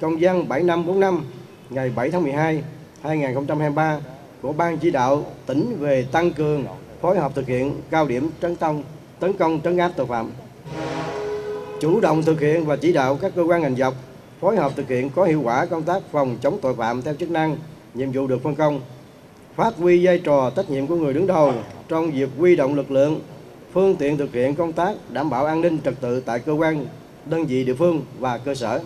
công 0.00 0.20
dân 0.20 0.48
7545 0.48 1.24
ngày 1.70 1.92
7 1.96 2.10
tháng 2.10 2.22
12 2.22 2.62
2023 3.02 4.00
của 4.42 4.52
Ban 4.52 4.78
chỉ 4.78 4.90
đạo 4.90 5.24
tỉnh 5.46 5.76
về 5.80 6.06
tăng 6.12 6.32
cường 6.32 6.64
phối 7.00 7.18
hợp 7.18 7.32
thực 7.34 7.46
hiện 7.46 7.80
cao 7.90 8.06
điểm 8.06 8.30
tấn 8.40 8.56
công 8.56 8.82
tấn 9.20 9.32
công 9.32 9.60
trấn 9.60 9.78
áp 9.78 9.92
tội 9.96 10.06
phạm 10.06 10.30
chủ 11.80 12.00
động 12.00 12.22
thực 12.22 12.40
hiện 12.40 12.66
và 12.66 12.76
chỉ 12.76 12.92
đạo 12.92 13.18
các 13.22 13.32
cơ 13.36 13.42
quan 13.42 13.62
ngành 13.62 13.76
dọc 13.76 13.94
phối 14.40 14.56
hợp 14.56 14.72
thực 14.76 14.88
hiện 14.88 15.10
có 15.10 15.24
hiệu 15.24 15.40
quả 15.44 15.66
công 15.66 15.82
tác 15.82 16.02
phòng 16.12 16.36
chống 16.42 16.58
tội 16.62 16.74
phạm 16.74 17.02
theo 17.02 17.14
chức 17.14 17.30
năng, 17.30 17.56
nhiệm 17.94 18.12
vụ 18.12 18.26
được 18.26 18.42
phân 18.42 18.54
công, 18.54 18.80
phát 19.56 19.76
huy 19.76 20.06
vai 20.06 20.18
trò 20.18 20.50
trách 20.56 20.70
nhiệm 20.70 20.86
của 20.86 20.96
người 20.96 21.14
đứng 21.14 21.26
đầu 21.26 21.52
trong 21.88 22.10
việc 22.10 22.28
huy 22.38 22.56
động 22.56 22.74
lực 22.74 22.90
lượng, 22.90 23.20
phương 23.72 23.96
tiện 23.96 24.16
thực 24.16 24.34
hiện 24.34 24.54
công 24.54 24.72
tác 24.72 24.94
đảm 25.08 25.30
bảo 25.30 25.46
an 25.46 25.60
ninh 25.60 25.78
trật 25.84 25.94
tự 26.00 26.20
tại 26.20 26.38
cơ 26.38 26.52
quan, 26.52 26.86
đơn 27.26 27.46
vị 27.46 27.64
địa 27.64 27.74
phương 27.74 28.02
và 28.18 28.38
cơ 28.38 28.54
sở. 28.54 28.80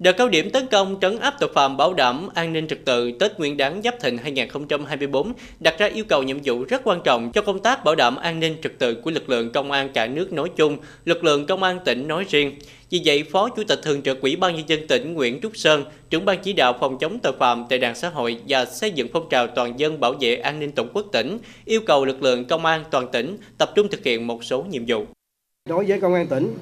Đợt 0.00 0.12
cao 0.12 0.28
điểm 0.28 0.50
tấn 0.50 0.66
công 0.66 0.96
trấn 1.00 1.18
áp 1.18 1.34
tội 1.40 1.50
phạm 1.54 1.76
bảo 1.76 1.94
đảm 1.94 2.28
an 2.34 2.52
ninh 2.52 2.68
trật 2.68 2.84
tự 2.84 3.12
Tết 3.20 3.38
Nguyên 3.38 3.56
đán 3.56 3.82
Giáp 3.82 3.94
Thìn 4.00 4.18
2024 4.18 5.32
đặt 5.60 5.78
ra 5.78 5.86
yêu 5.86 6.04
cầu 6.08 6.22
nhiệm 6.22 6.38
vụ 6.44 6.64
rất 6.68 6.80
quan 6.84 7.00
trọng 7.04 7.32
cho 7.32 7.42
công 7.42 7.58
tác 7.58 7.84
bảo 7.84 7.94
đảm 7.94 8.16
an 8.16 8.40
ninh 8.40 8.56
trật 8.62 8.78
tự 8.78 8.94
của 8.94 9.10
lực 9.10 9.30
lượng 9.30 9.52
công 9.52 9.70
an 9.70 9.88
cả 9.94 10.06
nước 10.06 10.32
nói 10.32 10.50
chung, 10.56 10.76
lực 11.04 11.24
lượng 11.24 11.46
công 11.46 11.62
an 11.62 11.78
tỉnh 11.84 12.08
nói 12.08 12.24
riêng. 12.28 12.52
Vì 12.90 13.02
vậy, 13.04 13.24
Phó 13.32 13.48
Chủ 13.48 13.62
tịch 13.68 13.80
Thường 13.82 14.02
trực 14.02 14.20
Ủy 14.20 14.36
ban 14.36 14.56
Nhân 14.56 14.68
dân 14.68 14.86
tỉnh 14.88 15.14
Nguyễn 15.14 15.40
Trúc 15.42 15.56
Sơn, 15.56 15.84
trưởng 16.10 16.24
ban 16.24 16.38
chỉ 16.42 16.52
đạo 16.52 16.76
phòng 16.80 16.98
chống 16.98 17.18
tội 17.22 17.32
phạm 17.38 17.64
tệ 17.68 17.78
nạn 17.78 17.94
xã 17.94 18.08
hội 18.08 18.40
và 18.48 18.64
xây 18.64 18.90
dựng 18.90 19.08
phong 19.12 19.28
trào 19.30 19.46
toàn 19.46 19.78
dân 19.78 20.00
bảo 20.00 20.14
vệ 20.20 20.36
an 20.36 20.58
ninh 20.60 20.72
tổ 20.72 20.84
quốc 20.94 21.06
tỉnh, 21.12 21.38
yêu 21.64 21.80
cầu 21.86 22.04
lực 22.04 22.22
lượng 22.22 22.44
công 22.44 22.64
an 22.64 22.84
toàn 22.90 23.08
tỉnh 23.12 23.38
tập 23.58 23.72
trung 23.74 23.88
thực 23.88 24.04
hiện 24.04 24.26
một 24.26 24.44
số 24.44 24.62
nhiệm 24.62 24.82
vụ. 24.86 25.04
Đối 25.68 25.84
với 25.84 26.00
công 26.00 26.14
an 26.14 26.26
tỉnh, 26.26 26.54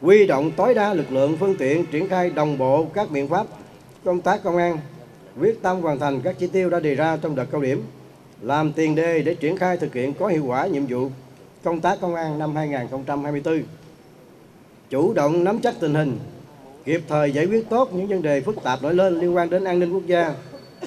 huy 0.00 0.26
động 0.26 0.50
tối 0.56 0.74
đa 0.74 0.94
lực 0.94 1.12
lượng 1.12 1.36
phương 1.40 1.56
tiện 1.58 1.86
triển 1.86 2.08
khai 2.08 2.30
đồng 2.30 2.58
bộ 2.58 2.86
các 2.94 3.10
biện 3.10 3.28
pháp 3.28 3.46
công 4.04 4.20
tác 4.20 4.42
công 4.42 4.56
an 4.56 4.78
quyết 5.40 5.62
tâm 5.62 5.80
hoàn 5.80 5.98
thành 5.98 6.20
các 6.20 6.36
chỉ 6.38 6.46
tiêu 6.46 6.70
đã 6.70 6.80
đề 6.80 6.94
ra 6.94 7.18
trong 7.22 7.36
đợt 7.36 7.44
cao 7.52 7.60
điểm 7.60 7.82
làm 8.42 8.72
tiền 8.72 8.94
đề 8.94 9.22
để 9.22 9.34
triển 9.34 9.56
khai 9.56 9.76
thực 9.76 9.94
hiện 9.94 10.14
có 10.14 10.26
hiệu 10.26 10.44
quả 10.46 10.66
nhiệm 10.66 10.86
vụ 10.88 11.10
công 11.64 11.80
tác 11.80 12.00
công 12.00 12.14
an 12.14 12.38
năm 12.38 12.56
2024 12.56 13.62
chủ 14.90 15.12
động 15.12 15.44
nắm 15.44 15.60
chắc 15.60 15.74
tình 15.80 15.94
hình, 15.94 16.18
kịp 16.84 17.02
thời 17.08 17.32
giải 17.32 17.46
quyết 17.46 17.68
tốt 17.70 17.92
những 17.92 18.08
vấn 18.08 18.22
đề 18.22 18.40
phức 18.40 18.62
tạp 18.62 18.82
nổi 18.82 18.94
lên 18.94 19.20
liên 19.20 19.36
quan 19.36 19.50
đến 19.50 19.64
an 19.64 19.78
ninh 19.78 19.92
quốc 19.92 20.06
gia, 20.06 20.34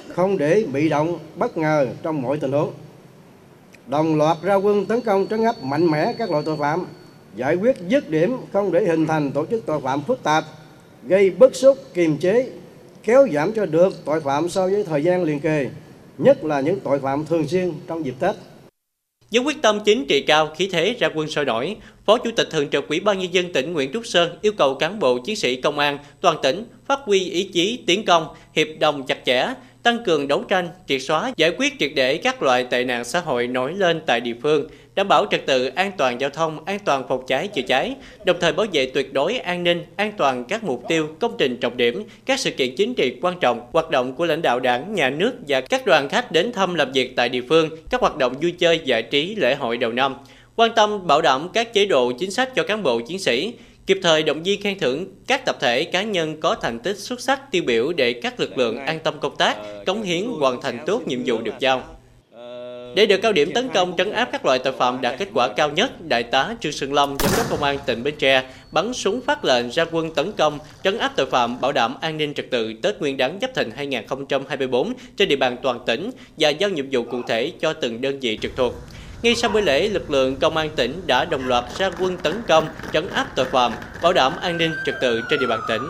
không 0.08 0.38
để 0.38 0.64
bị 0.72 0.88
động, 0.88 1.18
bất 1.36 1.56
ngờ 1.56 1.86
trong 2.02 2.22
mọi 2.22 2.38
tình 2.38 2.52
huống 2.52 2.72
đồng 3.86 4.16
loạt 4.16 4.36
ra 4.42 4.54
quân 4.54 4.86
tấn 4.86 5.00
công 5.00 5.26
trấn 5.26 5.44
áp 5.44 5.62
mạnh 5.62 5.86
mẽ 5.86 6.14
các 6.18 6.30
loại 6.30 6.42
tội 6.46 6.56
phạm, 6.56 6.86
giải 7.36 7.54
quyết 7.54 7.76
dứt 7.88 8.10
điểm 8.10 8.36
không 8.52 8.72
để 8.72 8.84
hình 8.84 9.06
thành 9.06 9.32
tổ 9.32 9.46
chức 9.46 9.66
tội 9.66 9.80
phạm 9.80 10.02
phức 10.02 10.22
tạp, 10.22 10.44
gây 11.02 11.30
bức 11.30 11.54
xúc, 11.54 11.78
kiềm 11.94 12.18
chế, 12.18 12.50
kéo 13.02 13.26
giảm 13.32 13.52
cho 13.52 13.66
được 13.66 14.04
tội 14.04 14.20
phạm 14.20 14.48
so 14.48 14.68
với 14.68 14.84
thời 14.84 15.04
gian 15.04 15.22
liền 15.22 15.40
kề, 15.40 15.70
nhất 16.18 16.44
là 16.44 16.60
những 16.60 16.80
tội 16.80 16.98
phạm 16.98 17.26
thường 17.26 17.48
xuyên 17.48 17.72
trong 17.86 18.04
dịp 18.04 18.14
Tết. 18.18 18.36
Với 19.32 19.40
quyết 19.40 19.62
tâm 19.62 19.80
chính 19.84 20.06
trị 20.06 20.20
cao, 20.20 20.54
khí 20.56 20.68
thế 20.72 20.94
ra 20.98 21.08
quân 21.14 21.28
sôi 21.28 21.44
nổi, 21.44 21.76
Phó 22.06 22.18
Chủ 22.18 22.30
tịch 22.36 22.48
Thường 22.50 22.68
trực 22.68 22.88
Ủy 22.88 23.00
ban 23.00 23.18
Nhân 23.18 23.34
dân 23.34 23.52
tỉnh 23.52 23.72
Nguyễn 23.72 23.92
Trúc 23.92 24.06
Sơn 24.06 24.38
yêu 24.42 24.52
cầu 24.52 24.74
cán 24.74 24.98
bộ 24.98 25.18
chiến 25.18 25.36
sĩ 25.36 25.56
công 25.56 25.78
an 25.78 25.98
toàn 26.20 26.36
tỉnh 26.42 26.64
phát 26.86 26.98
huy 27.04 27.30
ý 27.30 27.44
chí 27.44 27.78
tiến 27.86 28.04
công, 28.04 28.26
hiệp 28.54 28.66
đồng 28.80 29.06
chặt 29.06 29.18
chẽ, 29.24 29.46
tăng 29.82 30.04
cường 30.04 30.28
đấu 30.28 30.44
tranh, 30.48 30.68
triệt 30.88 31.02
xóa, 31.02 31.32
giải 31.36 31.52
quyết 31.58 31.72
triệt 31.78 31.92
để 31.94 32.16
các 32.16 32.42
loại 32.42 32.64
tệ 32.64 32.84
nạn 32.84 33.04
xã 33.04 33.20
hội 33.20 33.46
nổi 33.46 33.72
lên 33.72 34.00
tại 34.06 34.20
địa 34.20 34.34
phương, 34.42 34.68
đảm 34.94 35.08
bảo 35.08 35.26
trật 35.30 35.46
tự 35.46 35.66
an 35.66 35.92
toàn 35.96 36.20
giao 36.20 36.30
thông, 36.30 36.64
an 36.64 36.78
toàn 36.84 37.04
phòng 37.08 37.26
cháy 37.26 37.48
chữa 37.48 37.62
cháy, 37.62 37.94
đồng 38.24 38.36
thời 38.40 38.52
bảo 38.52 38.66
vệ 38.72 38.86
tuyệt 38.86 39.12
đối 39.12 39.38
an 39.38 39.64
ninh, 39.64 39.84
an 39.96 40.12
toàn 40.16 40.44
các 40.44 40.64
mục 40.64 40.82
tiêu, 40.88 41.08
công 41.20 41.34
trình 41.38 41.56
trọng 41.56 41.76
điểm, 41.76 42.04
các 42.26 42.40
sự 42.40 42.50
kiện 42.50 42.74
chính 42.76 42.94
trị 42.94 43.16
quan 43.22 43.38
trọng, 43.40 43.60
hoạt 43.72 43.90
động 43.90 44.14
của 44.14 44.24
lãnh 44.24 44.42
đạo 44.42 44.60
đảng, 44.60 44.94
nhà 44.94 45.10
nước 45.10 45.32
và 45.48 45.60
các 45.60 45.86
đoàn 45.86 46.08
khách 46.08 46.32
đến 46.32 46.52
thăm 46.52 46.74
làm 46.74 46.92
việc 46.92 47.16
tại 47.16 47.28
địa 47.28 47.42
phương, 47.48 47.68
các 47.90 48.00
hoạt 48.00 48.16
động 48.16 48.34
vui 48.42 48.52
chơi 48.52 48.80
giải 48.84 49.02
trí 49.02 49.34
lễ 49.34 49.54
hội 49.54 49.76
đầu 49.76 49.92
năm 49.92 50.16
quan 50.56 50.70
tâm 50.76 51.06
bảo 51.06 51.22
đảm 51.22 51.48
các 51.52 51.72
chế 51.72 51.86
độ 51.86 52.12
chính 52.18 52.30
sách 52.30 52.54
cho 52.54 52.62
cán 52.62 52.82
bộ 52.82 53.00
chiến 53.00 53.18
sĩ, 53.18 53.54
kịp 53.86 53.98
thời 54.02 54.22
động 54.22 54.42
viên 54.42 54.62
khen 54.62 54.78
thưởng 54.78 55.06
các 55.26 55.46
tập 55.46 55.56
thể 55.60 55.84
cá 55.84 56.02
nhân 56.02 56.40
có 56.40 56.54
thành 56.54 56.78
tích 56.78 56.98
xuất 56.98 57.20
sắc 57.20 57.50
tiêu 57.50 57.62
biểu 57.66 57.92
để 57.92 58.12
các 58.12 58.40
lực 58.40 58.58
lượng 58.58 58.78
an 58.78 58.98
tâm 59.00 59.14
công 59.20 59.36
tác, 59.36 59.56
cống 59.86 60.02
hiến 60.02 60.24
hoàn 60.40 60.60
thành 60.60 60.78
tốt 60.86 61.02
nhiệm 61.06 61.18
vụ 61.26 61.40
được 61.40 61.54
giao. 61.58 61.82
Để 62.94 63.06
được 63.06 63.16
cao 63.22 63.32
điểm 63.32 63.52
tấn 63.54 63.68
công 63.74 63.94
trấn 63.98 64.12
áp 64.12 64.28
các 64.32 64.44
loại 64.46 64.58
tội 64.58 64.72
phạm 64.72 65.00
đạt 65.00 65.18
kết 65.18 65.28
quả 65.34 65.48
cao 65.48 65.70
nhất, 65.70 66.06
Đại 66.08 66.22
tá 66.22 66.54
Trương 66.60 66.72
Sơn 66.72 66.92
Long 66.92 67.16
Giám 67.18 67.30
đốc 67.36 67.50
Công 67.50 67.62
an 67.62 67.78
tỉnh 67.86 68.02
Bến 68.02 68.14
Tre, 68.18 68.42
bắn 68.72 68.92
súng 68.92 69.20
phát 69.20 69.44
lệnh 69.44 69.70
ra 69.70 69.84
quân 69.90 70.14
tấn 70.14 70.32
công, 70.32 70.58
trấn 70.84 70.98
áp 70.98 71.12
tội 71.16 71.26
phạm, 71.26 71.60
bảo 71.60 71.72
đảm 71.72 71.94
an 72.00 72.16
ninh 72.16 72.34
trật 72.34 72.50
tự 72.50 72.72
Tết 72.82 73.00
Nguyên 73.00 73.16
đán 73.16 73.38
Giáp 73.40 73.54
Thìn 73.54 73.70
2024 73.76 74.92
trên 75.16 75.28
địa 75.28 75.36
bàn 75.36 75.56
toàn 75.62 75.80
tỉnh 75.86 76.10
và 76.38 76.48
giao 76.48 76.70
nhiệm 76.70 76.86
vụ 76.90 77.02
cụ 77.02 77.22
thể 77.28 77.52
cho 77.60 77.72
từng 77.72 78.00
đơn 78.00 78.20
vị 78.20 78.38
trực 78.42 78.56
thuộc. 78.56 78.74
Ngay 79.22 79.34
sau 79.34 79.50
buổi 79.50 79.62
lễ, 79.62 79.88
lực 79.88 80.10
lượng 80.10 80.36
công 80.36 80.56
an 80.56 80.70
tỉnh 80.76 81.02
đã 81.06 81.24
đồng 81.24 81.48
loạt 81.48 81.64
ra 81.78 81.90
quân 82.00 82.16
tấn 82.16 82.42
công, 82.48 82.66
trấn 82.92 83.08
áp 83.08 83.26
tội 83.36 83.46
phạm, 83.46 83.72
bảo 84.02 84.12
đảm 84.12 84.32
an 84.40 84.58
ninh 84.58 84.72
trật 84.86 84.94
tự 85.00 85.22
trên 85.30 85.40
địa 85.40 85.46
bàn 85.46 85.60
tỉnh. 85.68 85.82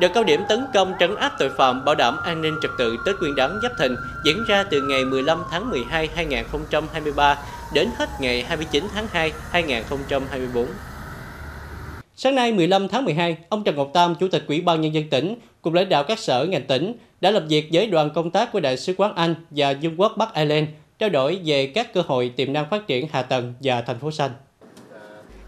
Đợt 0.00 0.08
cao 0.14 0.24
điểm 0.24 0.44
tấn 0.48 0.66
công 0.74 0.94
trấn 1.00 1.16
áp 1.16 1.32
tội 1.38 1.50
phạm 1.50 1.84
bảo 1.84 1.94
đảm 1.94 2.16
an 2.24 2.42
ninh 2.42 2.54
trật 2.62 2.70
tự 2.78 2.96
Tết 3.06 3.16
Nguyên 3.20 3.34
đán 3.34 3.58
Giáp 3.62 3.72
Thìn 3.78 3.96
diễn 4.24 4.44
ra 4.48 4.64
từ 4.70 4.82
ngày 4.82 5.04
15 5.04 5.42
tháng 5.50 5.70
12 5.70 6.08
2023 6.14 7.38
đến 7.74 7.88
hết 7.98 8.08
ngày 8.20 8.42
29 8.42 8.84
tháng 8.94 9.06
2 9.12 9.32
2024. 9.50 10.66
Sáng 12.16 12.34
nay 12.34 12.52
15 12.52 12.88
tháng 12.88 13.04
12, 13.04 13.36
ông 13.48 13.64
Trần 13.64 13.76
Ngọc 13.76 13.90
Tam, 13.94 14.14
Chủ 14.14 14.28
tịch 14.28 14.44
Ủy 14.48 14.60
ban 14.60 14.80
Nhân 14.80 14.94
dân 14.94 15.08
tỉnh, 15.08 15.34
cùng 15.62 15.74
lãnh 15.74 15.88
đạo 15.88 16.04
các 16.04 16.18
sở 16.18 16.44
ngành 16.44 16.66
tỉnh 16.66 16.94
đã 17.20 17.30
làm 17.30 17.48
việc 17.48 17.68
với 17.72 17.86
đoàn 17.86 18.10
công 18.14 18.30
tác 18.30 18.52
của 18.52 18.60
Đại 18.60 18.76
sứ 18.76 18.94
quán 18.96 19.14
Anh 19.14 19.34
và 19.50 19.70
Dương 19.70 20.00
quốc 20.00 20.12
Bắc 20.16 20.34
Ireland 20.34 20.68
trao 20.98 21.08
đổi 21.08 21.40
về 21.44 21.66
các 21.66 21.94
cơ 21.94 22.02
hội 22.06 22.32
tiềm 22.36 22.52
năng 22.52 22.70
phát 22.70 22.86
triển 22.86 23.08
hạ 23.12 23.22
tầng 23.22 23.54
và 23.62 23.82
thành 23.82 23.98
phố 23.98 24.10
xanh. 24.10 24.30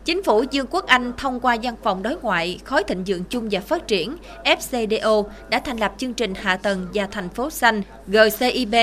Chính 0.04 0.22
phủ 0.22 0.44
Dương 0.50 0.66
quốc 0.70 0.86
Anh 0.86 1.12
thông 1.16 1.40
qua 1.40 1.56
văn 1.62 1.74
phòng 1.82 2.02
đối 2.02 2.16
ngoại 2.22 2.58
khối 2.64 2.84
thịnh 2.84 3.04
vượng 3.06 3.24
chung 3.24 3.48
và 3.50 3.60
phát 3.60 3.86
triển 3.86 4.16
FCDO 4.44 5.24
đã 5.48 5.60
thành 5.60 5.76
lập 5.76 5.94
chương 5.98 6.14
trình 6.14 6.34
hạ 6.34 6.56
tầng 6.56 6.86
và 6.94 7.08
thành 7.10 7.28
phố 7.28 7.50
xanh 7.50 7.82
GCIB 8.06 8.74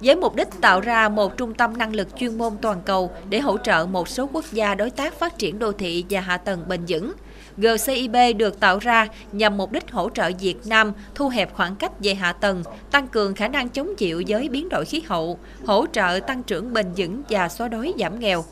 với 0.00 0.16
mục 0.16 0.34
đích 0.34 0.48
tạo 0.60 0.80
ra 0.80 1.08
một 1.08 1.36
trung 1.36 1.54
tâm 1.54 1.78
năng 1.78 1.94
lực 1.94 2.08
chuyên 2.16 2.38
môn 2.38 2.52
toàn 2.62 2.82
cầu 2.84 3.10
để 3.28 3.40
hỗ 3.40 3.58
trợ 3.58 3.86
một 3.90 4.08
số 4.08 4.28
quốc 4.32 4.44
gia 4.52 4.74
đối 4.74 4.90
tác 4.90 5.14
phát 5.18 5.38
triển 5.38 5.58
đô 5.58 5.72
thị 5.72 6.04
và 6.10 6.20
hạ 6.20 6.36
tầng 6.36 6.64
bền 6.68 6.80
vững. 6.88 7.12
GCIB 7.56 8.16
được 8.36 8.60
tạo 8.60 8.78
ra 8.78 9.08
nhằm 9.32 9.56
mục 9.56 9.72
đích 9.72 9.92
hỗ 9.92 10.10
trợ 10.10 10.30
Việt 10.40 10.56
Nam 10.66 10.92
thu 11.14 11.28
hẹp 11.28 11.54
khoảng 11.54 11.76
cách 11.76 11.92
về 12.00 12.14
hạ 12.14 12.32
tầng, 12.32 12.62
tăng 12.90 13.08
cường 13.08 13.34
khả 13.34 13.48
năng 13.48 13.68
chống 13.68 13.96
chịu 13.96 14.22
với 14.28 14.48
biến 14.48 14.68
đổi 14.68 14.84
khí 14.84 15.02
hậu, 15.06 15.38
hỗ 15.66 15.86
trợ 15.92 16.20
tăng 16.26 16.42
trưởng 16.42 16.72
bền 16.72 16.86
vững 16.96 17.22
và 17.28 17.48
xóa 17.48 17.68
đói 17.68 17.94
giảm 17.98 18.20
nghèo. 18.20 18.44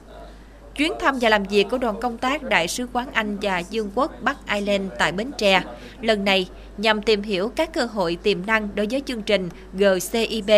Chuyến 0.75 0.93
thăm 1.01 1.19
và 1.21 1.29
làm 1.29 1.43
việc 1.45 1.67
của 1.71 1.79
đoàn 1.79 2.01
công 2.01 2.19
tác 2.19 2.43
Đại 2.43 2.69
sứ 2.69 2.87
quán 2.93 3.09
Anh 3.13 3.39
và 3.43 3.59
Dương 3.59 3.91
quốc 3.95 4.13
Bắc 4.23 4.37
Ireland 4.55 4.93
tại 4.99 5.13
Bến 5.13 5.31
Tre 5.39 5.63
lần 6.01 6.25
này 6.25 6.49
nhằm 6.79 7.03
tìm 7.03 7.23
hiểu 7.23 7.49
các 7.49 7.73
cơ 7.73 7.85
hội 7.85 8.17
tiềm 8.23 8.47
năng 8.47 8.69
đối 8.75 8.87
với 8.91 9.03
chương 9.07 9.23
trình 9.23 9.49
GCIB. 9.73 10.51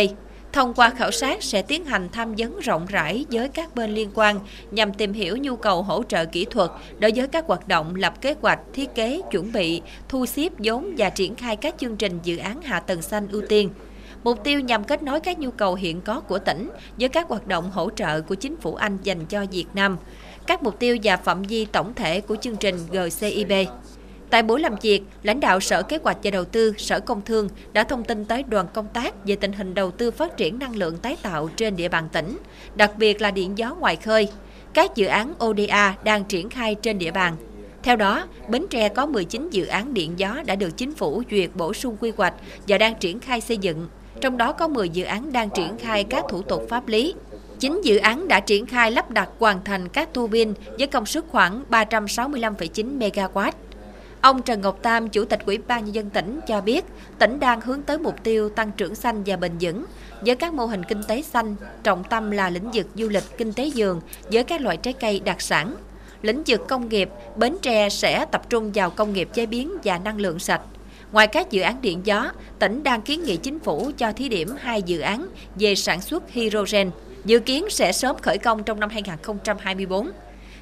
Thông 0.52 0.74
qua 0.74 0.90
khảo 0.90 1.10
sát 1.10 1.42
sẽ 1.42 1.62
tiến 1.62 1.84
hành 1.84 2.08
tham 2.12 2.34
vấn 2.38 2.60
rộng 2.60 2.86
rãi 2.86 3.24
với 3.30 3.48
các 3.48 3.74
bên 3.74 3.90
liên 3.90 4.10
quan 4.14 4.40
nhằm 4.70 4.94
tìm 4.94 5.12
hiểu 5.12 5.36
nhu 5.36 5.56
cầu 5.56 5.82
hỗ 5.82 6.02
trợ 6.02 6.24
kỹ 6.24 6.46
thuật 6.50 6.70
đối 6.98 7.12
với 7.16 7.28
các 7.28 7.46
hoạt 7.46 7.68
động 7.68 7.94
lập 7.94 8.20
kế 8.20 8.34
hoạch, 8.40 8.60
thiết 8.72 8.94
kế, 8.94 9.20
chuẩn 9.30 9.52
bị, 9.52 9.82
thu 10.08 10.26
xếp 10.26 10.52
vốn 10.58 10.94
và 10.98 11.10
triển 11.10 11.34
khai 11.34 11.56
các 11.56 11.74
chương 11.78 11.96
trình 11.96 12.18
dự 12.22 12.36
án 12.36 12.62
hạ 12.62 12.80
tầng 12.80 13.02
xanh 13.02 13.28
ưu 13.28 13.42
tiên. 13.48 13.70
Mục 14.26 14.44
tiêu 14.44 14.60
nhằm 14.60 14.84
kết 14.84 15.02
nối 15.02 15.20
các 15.20 15.38
nhu 15.38 15.50
cầu 15.50 15.74
hiện 15.74 16.00
có 16.00 16.20
của 16.20 16.38
tỉnh 16.38 16.70
với 17.00 17.08
các 17.08 17.28
hoạt 17.28 17.46
động 17.46 17.70
hỗ 17.70 17.90
trợ 17.90 18.20
của 18.20 18.34
chính 18.34 18.56
phủ 18.56 18.74
Anh 18.74 18.98
dành 19.02 19.26
cho 19.26 19.44
Việt 19.50 19.66
Nam, 19.74 19.96
các 20.46 20.62
mục 20.62 20.78
tiêu 20.78 20.96
và 21.02 21.16
phạm 21.16 21.42
vi 21.42 21.64
tổng 21.64 21.94
thể 21.94 22.20
của 22.20 22.36
chương 22.36 22.56
trình 22.56 22.74
GCIB. 22.92 23.52
Tại 24.30 24.42
buổi 24.42 24.60
làm 24.60 24.74
việc, 24.82 25.02
lãnh 25.22 25.40
đạo 25.40 25.60
Sở 25.60 25.82
Kế 25.82 25.98
hoạch 26.02 26.16
và 26.22 26.30
Đầu 26.30 26.44
tư, 26.44 26.74
Sở 26.78 27.00
Công 27.00 27.22
Thương 27.22 27.48
đã 27.72 27.84
thông 27.84 28.04
tin 28.04 28.24
tới 28.24 28.42
đoàn 28.42 28.66
công 28.74 28.88
tác 28.88 29.26
về 29.26 29.36
tình 29.36 29.52
hình 29.52 29.74
đầu 29.74 29.90
tư 29.90 30.10
phát 30.10 30.36
triển 30.36 30.58
năng 30.58 30.76
lượng 30.76 30.96
tái 30.96 31.16
tạo 31.22 31.48
trên 31.56 31.76
địa 31.76 31.88
bàn 31.88 32.08
tỉnh, 32.12 32.38
đặc 32.74 32.92
biệt 32.96 33.20
là 33.22 33.30
điện 33.30 33.58
gió 33.58 33.74
ngoài 33.74 33.96
khơi. 33.96 34.28
Các 34.74 34.96
dự 34.96 35.06
án 35.06 35.34
ODA 35.44 35.96
đang 36.04 36.24
triển 36.24 36.50
khai 36.50 36.74
trên 36.74 36.98
địa 36.98 37.10
bàn. 37.10 37.36
Theo 37.82 37.96
đó, 37.96 38.26
Bến 38.48 38.66
Tre 38.70 38.88
có 38.88 39.06
19 39.06 39.50
dự 39.50 39.66
án 39.66 39.94
điện 39.94 40.12
gió 40.16 40.42
đã 40.46 40.56
được 40.56 40.76
chính 40.76 40.94
phủ 40.94 41.22
duyệt 41.30 41.50
bổ 41.54 41.72
sung 41.72 41.96
quy 42.00 42.12
hoạch 42.16 42.34
và 42.68 42.78
đang 42.78 42.94
triển 42.94 43.20
khai 43.20 43.40
xây 43.40 43.58
dựng. 43.58 43.88
Trong 44.20 44.36
đó 44.36 44.52
có 44.52 44.68
10 44.68 44.88
dự 44.88 45.04
án 45.04 45.32
đang 45.32 45.50
triển 45.50 45.78
khai 45.78 46.04
các 46.04 46.24
thủ 46.28 46.42
tục 46.42 46.62
pháp 46.68 46.88
lý. 46.88 47.14
9 47.58 47.80
dự 47.84 47.96
án 47.96 48.28
đã 48.28 48.40
triển 48.40 48.66
khai 48.66 48.90
lắp 48.90 49.10
đặt 49.10 49.28
hoàn 49.38 49.64
thành 49.64 49.88
các 49.88 50.14
tua 50.14 50.26
bin 50.26 50.52
với 50.78 50.86
công 50.86 51.06
suất 51.06 51.24
khoảng 51.28 51.64
365,9 51.70 52.98
MW. 52.98 53.52
Ông 54.20 54.42
Trần 54.42 54.60
Ngọc 54.60 54.78
Tam, 54.82 55.08
Chủ 55.08 55.24
tịch 55.24 55.46
Ủy 55.46 55.58
ban 55.58 55.84
Nhân 55.84 55.94
dân 55.94 56.10
tỉnh 56.10 56.40
cho 56.46 56.60
biết, 56.60 56.84
tỉnh 57.18 57.40
đang 57.40 57.60
hướng 57.60 57.82
tới 57.82 57.98
mục 57.98 58.14
tiêu 58.22 58.48
tăng 58.48 58.72
trưởng 58.76 58.94
xanh 58.94 59.22
và 59.26 59.36
bền 59.36 59.52
vững 59.60 59.84
với 60.20 60.36
các 60.36 60.54
mô 60.54 60.66
hình 60.66 60.82
kinh 60.84 61.02
tế 61.08 61.22
xanh, 61.22 61.56
trọng 61.82 62.04
tâm 62.04 62.30
là 62.30 62.50
lĩnh 62.50 62.70
vực 62.70 62.86
du 62.94 63.08
lịch, 63.08 63.24
kinh 63.38 63.52
tế 63.52 63.70
vườn 63.76 64.00
với 64.32 64.44
các 64.44 64.60
loại 64.60 64.76
trái 64.76 64.92
cây 64.92 65.20
đặc 65.20 65.40
sản. 65.40 65.76
Lĩnh 66.22 66.42
vực 66.46 66.68
công 66.68 66.88
nghiệp, 66.88 67.10
Bến 67.36 67.56
Tre 67.62 67.88
sẽ 67.88 68.24
tập 68.24 68.50
trung 68.50 68.70
vào 68.74 68.90
công 68.90 69.12
nghiệp 69.12 69.28
chế 69.34 69.46
biến 69.46 69.72
và 69.84 69.98
năng 69.98 70.20
lượng 70.20 70.38
sạch. 70.38 70.60
Ngoài 71.16 71.26
các 71.26 71.50
dự 71.50 71.62
án 71.62 71.82
điện 71.82 72.00
gió, 72.04 72.32
tỉnh 72.58 72.82
đang 72.82 73.02
kiến 73.02 73.22
nghị 73.24 73.36
chính 73.36 73.58
phủ 73.58 73.90
cho 73.96 74.12
thí 74.12 74.28
điểm 74.28 74.48
hai 74.58 74.82
dự 74.82 75.00
án 75.00 75.26
về 75.54 75.74
sản 75.74 76.00
xuất 76.00 76.30
hydrogen, 76.30 76.90
dự 77.24 77.38
kiến 77.38 77.64
sẽ 77.70 77.92
sớm 77.92 78.16
khởi 78.22 78.38
công 78.38 78.64
trong 78.64 78.80
năm 78.80 78.90
2024. 78.90 80.10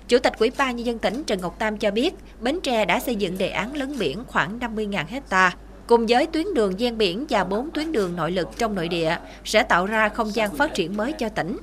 Chủ 0.09 0.19
tịch 0.19 0.33
Ủy 0.39 0.51
ban 0.59 0.77
nhân 0.77 0.87
dân 0.87 0.99
tỉnh 0.99 1.25
Trần 1.25 1.41
Ngọc 1.41 1.59
Tam 1.59 1.77
cho 1.77 1.91
biết, 1.91 2.15
Bến 2.41 2.61
Tre 2.63 2.85
đã 2.85 3.01
xây 3.01 3.17
dựng 3.17 3.39
đề 3.39 3.49
án 3.49 3.77
lấn 3.77 3.99
biển 3.99 4.25
khoảng 4.27 4.59
50.000 4.59 5.05
hecta 5.09 5.53
cùng 5.87 6.07
với 6.07 6.27
tuyến 6.27 6.55
đường 6.55 6.81
gian 6.81 6.99
biển 6.99 7.27
và 7.29 7.45
4 7.45 7.71
tuyến 7.71 7.93
đường 7.93 8.17
nội 8.17 8.31
lực 8.31 8.49
trong 8.59 8.75
nội 8.75 8.89
địa 8.89 9.17
sẽ 9.45 9.63
tạo 9.63 9.87
ra 9.87 10.09
không 10.09 10.35
gian 10.35 10.57
phát 10.57 10.75
triển 10.75 10.97
mới 10.97 11.13
cho 11.13 11.29
tỉnh. 11.29 11.57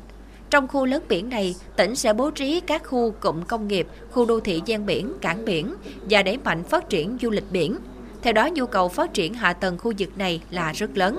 Trong 0.50 0.68
khu 0.68 0.86
lớn 0.86 1.04
biển 1.10 1.30
này, 1.30 1.56
tỉnh 1.76 1.96
sẽ 1.96 2.14
bố 2.14 2.32
trí 2.32 2.60
các 2.60 2.84
khu 2.86 3.12
cụm 3.12 3.44
công 3.44 3.68
nghiệp, 3.68 3.88
khu 4.12 4.26
đô 4.26 4.40
thị 4.40 4.62
gian 4.66 4.86
biển, 4.86 5.14
cảng 5.22 5.46
biển 5.46 5.76
và 6.10 6.24
đẩy 6.24 6.38
mạnh 6.38 6.64
phát 6.64 6.90
triển 6.90 7.18
du 7.22 7.30
lịch 7.30 7.52
biển. 7.52 7.78
Theo 8.22 8.34
đó, 8.34 8.50
nhu 8.54 8.66
cầu 8.66 8.90
phát 8.90 9.14
triển 9.14 9.34
hạ 9.34 9.54
tầng 9.54 9.78
khu 9.78 9.94
vực 9.98 10.18
này 10.18 10.42
là 10.50 10.72
rất 10.72 10.98
lớn. 10.98 11.18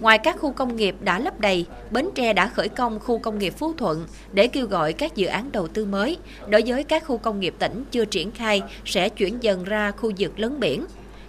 Ngoài 0.00 0.18
các 0.18 0.36
khu 0.38 0.52
công 0.52 0.76
nghiệp 0.76 0.96
đã 1.00 1.18
lấp 1.18 1.40
đầy, 1.40 1.66
Bến 1.90 2.08
Tre 2.14 2.32
đã 2.32 2.48
khởi 2.48 2.68
công 2.68 3.00
khu 3.00 3.18
công 3.18 3.38
nghiệp 3.38 3.54
Phú 3.58 3.72
Thuận 3.72 4.06
để 4.32 4.46
kêu 4.46 4.66
gọi 4.66 4.92
các 4.92 5.16
dự 5.16 5.26
án 5.26 5.52
đầu 5.52 5.68
tư 5.68 5.84
mới. 5.84 6.16
Đối 6.48 6.62
với 6.66 6.84
các 6.84 7.04
khu 7.06 7.18
công 7.18 7.40
nghiệp 7.40 7.54
tỉnh 7.58 7.84
chưa 7.90 8.04
triển 8.04 8.30
khai 8.30 8.62
sẽ 8.84 9.08
chuyển 9.08 9.42
dần 9.42 9.64
ra 9.64 9.90
khu 9.90 10.12
vực 10.18 10.38
lớn 10.38 10.60
biển. 10.60 10.84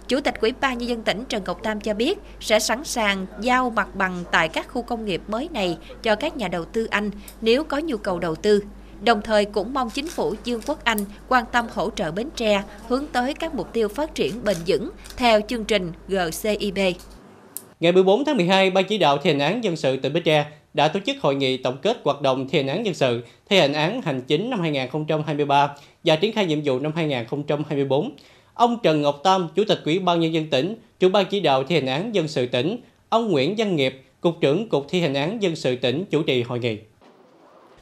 Chủ 0.08 0.20
tịch 0.20 0.40
Ủy 0.40 0.52
ban 0.60 0.78
nhân 0.78 0.88
dân 0.88 1.02
tỉnh 1.02 1.24
Trần 1.28 1.42
Ngọc 1.44 1.62
Tam 1.62 1.80
cho 1.80 1.94
biết 1.94 2.18
sẽ 2.40 2.60
sẵn 2.60 2.84
sàng 2.84 3.26
giao 3.40 3.70
mặt 3.70 3.88
bằng 3.94 4.24
tại 4.30 4.48
các 4.48 4.68
khu 4.68 4.82
công 4.82 5.04
nghiệp 5.04 5.22
mới 5.28 5.48
này 5.52 5.78
cho 6.02 6.14
các 6.16 6.36
nhà 6.36 6.48
đầu 6.48 6.64
tư 6.64 6.86
Anh 6.90 7.10
nếu 7.40 7.64
có 7.64 7.78
nhu 7.78 7.96
cầu 7.96 8.18
đầu 8.18 8.34
tư. 8.34 8.62
Đồng 9.04 9.22
thời 9.22 9.44
cũng 9.44 9.74
mong 9.74 9.90
chính 9.90 10.08
phủ 10.08 10.34
Dương 10.44 10.60
quốc 10.66 10.84
Anh 10.84 10.98
quan 11.28 11.44
tâm 11.52 11.66
hỗ 11.74 11.90
trợ 11.90 12.10
Bến 12.10 12.28
Tre 12.36 12.62
hướng 12.88 13.04
tới 13.12 13.34
các 13.34 13.54
mục 13.54 13.72
tiêu 13.72 13.88
phát 13.88 14.14
triển 14.14 14.44
bền 14.44 14.56
vững 14.66 14.90
theo 15.16 15.40
chương 15.48 15.64
trình 15.64 15.92
GCIB. 16.08 16.78
Ngày 17.80 17.92
14 17.92 18.24
tháng 18.24 18.36
12, 18.36 18.70
Ban 18.70 18.84
chỉ 18.84 18.98
đạo 18.98 19.18
thi 19.18 19.30
hành 19.30 19.38
án 19.38 19.64
dân 19.64 19.76
sự 19.76 19.96
tỉnh 19.96 20.12
Bến 20.12 20.22
Tre 20.22 20.46
đã 20.74 20.88
tổ 20.88 21.00
chức 21.06 21.16
hội 21.20 21.34
nghị 21.34 21.56
tổng 21.56 21.76
kết 21.82 22.00
hoạt 22.04 22.22
động 22.22 22.48
thi 22.48 22.58
hành 22.58 22.66
án 22.66 22.86
dân 22.86 22.94
sự, 22.94 23.22
thi 23.50 23.58
hành 23.58 23.72
án 23.72 24.02
hành 24.02 24.22
chính 24.22 24.50
năm 24.50 24.60
2023 24.60 25.74
và 26.04 26.16
triển 26.16 26.32
khai 26.32 26.46
nhiệm 26.46 26.60
vụ 26.64 26.78
năm 26.78 26.92
2024. 26.94 28.10
Ông 28.54 28.78
Trần 28.82 29.02
Ngọc 29.02 29.20
Tam, 29.24 29.48
Chủ 29.54 29.64
tịch 29.68 29.80
Ủy 29.84 29.98
ban 29.98 30.20
nhân 30.20 30.34
dân 30.34 30.50
tỉnh, 30.50 30.76
trưởng 31.00 31.12
ban 31.12 31.26
chỉ 31.30 31.40
đạo 31.40 31.64
thi 31.64 31.74
hành 31.74 31.86
án 31.86 32.14
dân 32.14 32.28
sự 32.28 32.46
tỉnh, 32.46 32.76
ông 33.08 33.30
Nguyễn 33.30 33.54
Văn 33.58 33.76
Nghiệp, 33.76 34.02
cục 34.20 34.34
trưởng 34.40 34.68
cục 34.68 34.86
thi 34.88 35.00
hành 35.00 35.14
án 35.14 35.42
dân 35.42 35.56
sự 35.56 35.76
tỉnh 35.76 36.04
chủ 36.10 36.22
trì 36.22 36.42
hội 36.42 36.58
nghị. 36.58 36.78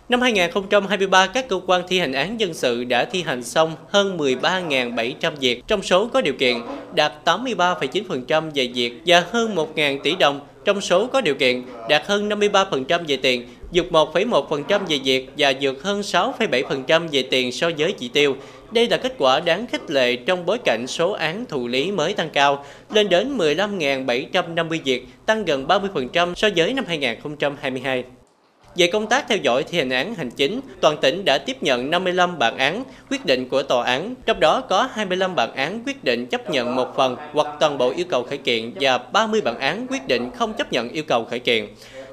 Năm 0.09 0.21
2023, 0.21 1.27
các 1.27 1.49
cơ 1.49 1.61
quan 1.67 1.83
thi 1.89 1.99
hành 1.99 2.13
án 2.13 2.41
dân 2.41 2.55
sự 2.55 2.85
đã 2.85 3.05
thi 3.05 3.23
hành 3.23 3.43
xong 3.43 3.73
hơn 3.89 4.19
13.700 4.19 5.33
việc, 5.41 5.63
trong 5.67 5.83
số 5.83 6.07
có 6.07 6.21
điều 6.21 6.35
kiện 6.35 6.57
đạt 6.95 7.13
83,9% 7.25 8.51
về 8.55 8.71
việc 8.75 8.93
và 9.07 9.25
hơn 9.31 9.55
1.000 9.55 9.99
tỷ 10.03 10.17
đồng, 10.17 10.41
trong 10.65 10.81
số 10.81 11.07
có 11.07 11.21
điều 11.21 11.35
kiện 11.35 11.63
đạt 11.89 12.07
hơn 12.07 12.29
53% 12.29 13.05
về 13.09 13.17
tiền, 13.17 13.47
vượt 13.73 13.87
1,1% 13.91 14.81
về 14.89 14.99
việc 15.05 15.29
và 15.39 15.53
vượt 15.61 15.83
hơn 15.83 16.01
6,7% 16.01 17.09
về 17.09 17.23
tiền 17.23 17.53
so 17.53 17.71
với 17.79 17.93
chỉ 17.93 18.09
tiêu. 18.09 18.37
Đây 18.71 18.89
là 18.89 18.97
kết 18.97 19.15
quả 19.19 19.41
đáng 19.41 19.67
khích 19.67 19.91
lệ 19.91 20.17
trong 20.17 20.47
bối 20.47 20.59
cảnh 20.59 20.87
số 20.87 21.13
án 21.13 21.45
thụ 21.47 21.69
lý 21.69 21.91
mới 21.91 22.15
tăng 22.15 22.31
cao, 22.31 22.65
lên 22.93 23.09
đến 23.09 23.39
15.750 23.39 24.79
việc, 24.85 25.07
tăng 25.27 25.45
gần 25.45 25.67
30% 25.67 26.35
so 26.35 26.49
với 26.57 26.73
năm 26.73 26.85
2022. 26.89 28.05
Về 28.77 28.87
công 28.87 29.07
tác 29.07 29.29
theo 29.29 29.39
dõi 29.39 29.65
thi 29.65 29.79
hành 29.79 29.91
án 29.91 30.15
hành 30.15 30.31
chính, 30.31 30.61
toàn 30.81 30.97
tỉnh 31.01 31.25
đã 31.25 31.39
tiếp 31.39 31.63
nhận 31.63 31.91
55 31.91 32.39
bản 32.39 32.59
án 32.59 32.85
quyết 33.11 33.27
định 33.27 33.49
của 33.49 33.63
tòa 33.63 33.85
án, 33.85 34.15
trong 34.27 34.41
đó 34.41 34.61
có 34.61 34.89
25 34.93 35.35
bản 35.35 35.55
án 35.55 35.83
quyết 35.87 36.05
định 36.05 36.27
chấp 36.27 36.51
nhận 36.51 36.77
một 36.77 36.97
phần 36.97 37.17
hoặc 37.33 37.47
toàn 37.61 37.79
bộ 37.79 37.93
yêu 37.97 38.07
cầu 38.09 38.23
khởi 38.23 38.39
kiện 38.39 38.73
và 38.81 38.99
30 38.99 39.41
bản 39.41 39.59
án 39.59 39.87
quyết 39.91 40.09
định 40.09 40.31
không 40.35 40.55
chấp 40.55 40.73
nhận 40.73 40.89
yêu 40.89 41.05
cầu 41.07 41.25
khởi 41.25 41.39
kiện. 41.39 41.67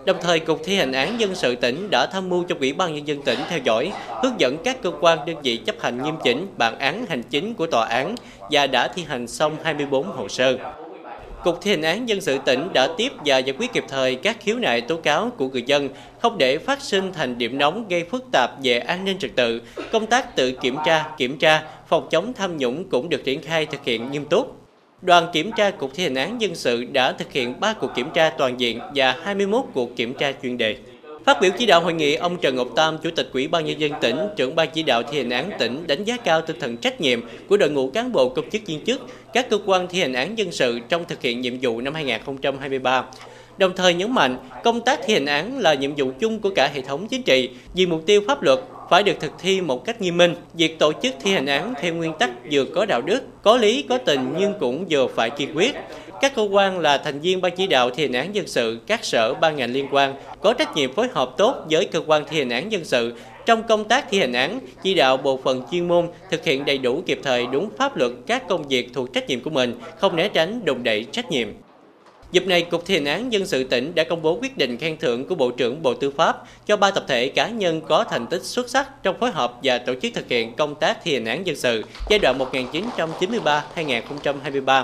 Đồng 0.06 0.18
thời, 0.22 0.40
Cục 0.40 0.62
Thi 0.64 0.76
hành 0.76 0.92
án 0.92 1.20
dân 1.20 1.36
sự 1.36 1.56
tỉnh 1.56 1.90
đã 1.90 2.06
tham 2.06 2.30
mưu 2.30 2.44
cho 2.44 2.56
Ủy 2.60 2.74
ban 2.74 2.96
Nhân 2.96 3.08
dân 3.08 3.22
tỉnh 3.22 3.40
theo 3.50 3.60
dõi, 3.64 3.92
hướng 4.24 4.40
dẫn 4.40 4.58
các 4.64 4.82
cơ 4.82 4.92
quan 5.02 5.26
đơn 5.26 5.36
vị 5.44 5.58
chấp 5.58 5.76
hành 5.82 6.04
nghiêm 6.04 6.16
chỉnh 6.24 6.48
bản 6.58 6.80
án 6.80 7.06
hành 7.10 7.24
chính 7.24 7.54
của 7.54 7.68
tòa 7.68 7.86
án 7.86 8.16
và 8.52 8.68
đã 8.68 8.88
thi 8.88 9.04
hành 9.08 9.28
xong 9.28 9.58
24 9.64 10.08
hồ 10.08 10.28
sơ. 10.28 10.58
Cục 11.44 11.62
Thi 11.62 11.72
hành 11.72 11.82
án 11.82 12.10
dân 12.10 12.22
sự 12.22 12.38
tỉnh 12.46 12.68
đã 12.74 12.88
tiếp 12.98 13.12
và 13.26 13.38
giải 13.38 13.56
quyết 13.60 13.74
kịp 13.74 13.84
thời 13.88 14.16
các 14.16 14.38
khiếu 14.40 14.56
nại 14.56 14.82
tố 14.82 14.98
cáo 14.98 15.32
của 15.38 15.48
người 15.50 15.64
dân, 15.66 15.90
không 16.22 16.38
để 16.38 16.58
phát 16.58 16.82
sinh 16.82 17.14
thành 17.14 17.38
điểm 17.38 17.58
nóng 17.58 17.88
gây 17.88 18.04
phức 18.04 18.26
tạp 18.32 18.52
về 18.64 18.80
an 18.80 19.06
ninh 19.06 19.18
trật 19.18 19.36
tự. 19.36 19.62
Công 19.92 20.06
tác 20.06 20.36
tự 20.36 20.52
kiểm 20.52 20.76
tra, 20.86 21.06
kiểm 21.18 21.38
tra, 21.38 21.64
phòng 21.88 22.08
chống 22.12 22.34
tham 22.34 22.58
nhũng 22.58 22.90
cũng 22.90 23.10
được 23.10 23.24
triển 23.24 23.42
khai 23.42 23.66
thực 23.66 23.84
hiện 23.84 24.12
nghiêm 24.12 24.26
túc. 24.26 24.58
Đoàn 25.02 25.28
kiểm 25.34 25.52
tra 25.58 25.72
Cục 25.72 25.94
Thi 25.94 26.04
hành 26.04 26.16
án 26.16 26.42
dân 26.42 26.56
sự 26.56 26.84
đã 26.84 27.12
thực 27.12 27.32
hiện 27.32 27.60
3 27.60 27.74
cuộc 27.74 27.92
kiểm 27.96 28.10
tra 28.14 28.30
toàn 28.30 28.60
diện 28.60 28.80
và 28.96 29.16
21 29.24 29.64
cuộc 29.74 29.96
kiểm 29.96 30.14
tra 30.14 30.32
chuyên 30.44 30.58
đề. 30.58 30.76
Phát 31.26 31.42
biểu 31.42 31.52
chỉ 31.58 31.66
đạo 31.66 31.82
hội 31.82 31.94
nghị, 31.94 32.16
ông 32.16 32.38
Trần 32.38 32.56
Ngọc 32.56 32.68
Tam, 32.76 32.98
Chủ 32.98 33.10
tịch 33.16 33.30
Ủy 33.34 33.48
ban 33.48 33.66
Nhân 33.66 33.80
dân 33.80 33.92
tỉnh, 34.02 34.18
trưởng 34.36 34.56
ban 34.56 34.70
chỉ 34.74 34.84
đạo 34.84 35.04
thi 35.04 35.18
hành 35.18 35.30
án 35.30 35.52
tỉnh 35.60 35.88
đánh 35.88 36.04
giá 36.04 36.18
cao 36.18 36.42
tinh 36.42 36.60
thần 36.60 36.78
trách 36.78 37.02
nhiệm 37.02 37.20
của 37.50 37.58
đội 37.58 37.70
ngũ 37.70 37.90
cán 37.90 38.12
bộ 38.12 38.30
công 38.30 38.50
chức 38.50 38.62
viên 38.66 38.86
chức, 38.86 39.02
các 39.34 39.50
cơ 39.50 39.60
quan 39.66 39.88
thi 39.88 40.00
hành 40.00 40.14
án 40.14 40.38
dân 40.38 40.52
sự 40.52 40.80
trong 40.90 41.06
thực 41.06 41.22
hiện 41.22 41.42
nhiệm 41.42 41.54
vụ 41.62 41.82
năm 41.82 41.94
2023. 41.94 43.06
Đồng 43.58 43.76
thời 43.76 43.94
nhấn 43.94 44.12
mạnh, 44.12 44.38
công 44.64 44.82
tác 44.82 45.00
thi 45.06 45.14
hành 45.14 45.26
án 45.26 45.60
là 45.60 45.74
nhiệm 45.74 45.96
vụ 45.96 46.12
chung 46.20 46.40
của 46.40 46.50
cả 46.50 46.72
hệ 46.74 46.82
thống 46.82 47.08
chính 47.08 47.24
trị 47.24 47.50
vì 47.74 47.86
mục 47.86 48.04
tiêu 48.06 48.22
pháp 48.28 48.44
luật 48.44 48.60
phải 48.90 49.04
được 49.04 49.20
thực 49.20 49.32
thi 49.40 49.62
một 49.62 49.86
cách 49.86 50.02
nghiêm 50.02 50.18
minh. 50.18 50.36
Việc 50.54 50.80
tổ 50.80 50.94
chức 51.04 51.16
thi 51.24 51.32
hành 51.32 51.46
án 51.46 51.74
theo 51.82 51.94
nguyên 51.94 52.14
tắc 52.20 52.32
vừa 52.52 52.66
có 52.66 52.86
đạo 52.86 53.02
đức, 53.02 53.24
có 53.44 53.58
lý, 53.58 53.86
có 53.90 53.98
tình 53.98 54.34
nhưng 54.40 54.54
cũng 54.60 54.86
vừa 54.90 55.08
phải 55.08 55.30
kiên 55.30 55.58
quyết. 55.58 55.76
Các 56.22 56.36
cơ 56.36 56.48
quan 56.52 56.80
là 56.80 56.98
thành 56.98 57.20
viên 57.20 57.42
ban 57.42 57.56
chỉ 57.56 57.68
đạo 57.68 57.90
thi 57.90 58.04
hành 58.04 58.14
án 58.14 58.36
dân 58.36 58.48
sự, 58.48 58.80
các 58.88 59.06
sở 59.06 59.34
ban 59.34 59.56
ngành 59.56 59.74
liên 59.74 59.88
quan 59.92 60.16
có 60.44 60.54
trách 60.54 60.76
nhiệm 60.76 60.94
phối 60.94 61.08
hợp 61.14 61.34
tốt 61.38 61.66
với 61.70 61.86
cơ 61.86 62.02
quan 62.08 62.24
thi 62.30 62.40
hành 62.40 62.50
án 62.50 62.72
dân 62.72 62.86
sự 62.86 63.14
trong 63.46 63.64
công 63.64 63.86
tác 63.86 64.06
thi 64.10 64.20
hành 64.20 64.34
án, 64.34 64.60
chỉ 64.84 64.94
đạo 64.94 65.18
bộ 65.18 65.40
phận 65.44 65.62
chuyên 65.72 65.88
môn 65.88 66.08
thực 66.32 66.46
hiện 66.46 66.66
đầy 66.66 66.78
đủ 66.78 67.04
kịp 67.06 67.20
thời 67.24 67.48
đúng 67.52 67.70
pháp 67.78 67.98
luật 67.98 68.12
các 68.28 68.48
công 68.48 68.68
việc 68.68 68.90
thuộc 68.94 69.14
trách 69.14 69.28
nhiệm 69.28 69.42
của 69.42 69.50
mình, 69.50 69.80
không 70.00 70.16
né 70.16 70.30
tránh 70.30 70.66
đồng 70.66 70.84
đẩy 70.84 71.06
trách 71.12 71.32
nhiệm. 71.32 71.48
Dịp 72.32 72.48
này, 72.48 72.62
Cục 72.62 72.86
Thi 72.86 72.94
hành 72.94 73.06
án 73.06 73.34
dân 73.34 73.46
sự 73.46 73.64
tỉnh 73.64 73.96
đã 73.96 74.04
công 74.04 74.22
bố 74.22 74.38
quyết 74.42 74.58
định 74.58 74.78
khen 74.78 74.98
thưởng 74.98 75.28
của 75.28 75.36
Bộ 75.36 75.52
trưởng 75.52 75.82
Bộ 75.82 75.94
Tư 75.94 76.12
pháp 76.12 76.44
cho 76.66 76.78
ba 76.78 76.92
tập 76.92 77.04
thể 77.08 77.28
cá 77.28 77.48
nhân 77.48 77.82
có 77.82 78.04
thành 78.04 78.28
tích 78.28 78.44
xuất 78.44 78.70
sắc 78.70 79.04
trong 79.04 79.20
phối 79.20 79.32
hợp 79.32 79.60
và 79.64 79.78
tổ 79.78 79.94
chức 80.02 80.14
thực 80.14 80.30
hiện 80.30 80.56
công 80.56 80.76
tác 80.76 80.98
thi 81.04 81.14
hành 81.14 81.26
án 81.26 81.48
dân 81.48 81.56
sự 81.56 81.84
giai 82.10 82.20
đoạn 82.20 82.40
1993-2023. 83.76 84.84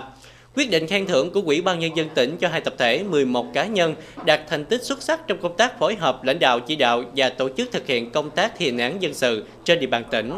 Quyết 0.59 0.71
định 0.71 0.87
khen 0.87 1.05
thưởng 1.05 1.31
của 1.31 1.41
Ủy 1.45 1.61
ban 1.61 1.79
Nhân 1.79 1.91
dân 1.95 2.09
tỉnh 2.15 2.37
cho 2.37 2.47
hai 2.47 2.61
tập 2.61 2.73
thể 2.77 3.03
11 3.03 3.53
cá 3.53 3.65
nhân 3.65 3.95
đạt 4.25 4.41
thành 4.47 4.65
tích 4.65 4.83
xuất 4.83 5.01
sắc 5.01 5.27
trong 5.27 5.37
công 5.41 5.57
tác 5.57 5.79
phối 5.79 5.95
hợp 5.95 6.23
lãnh 6.23 6.39
đạo, 6.39 6.59
chỉ 6.59 6.75
đạo 6.75 7.03
và 7.15 7.29
tổ 7.29 7.49
chức 7.57 7.71
thực 7.71 7.87
hiện 7.87 8.11
công 8.11 8.29
tác 8.29 8.53
thi 8.57 8.65
hành 8.65 8.77
án 8.77 9.01
dân 9.01 9.13
sự 9.13 9.45
trên 9.63 9.79
địa 9.79 9.87
bàn 9.87 10.03
tỉnh. 10.11 10.31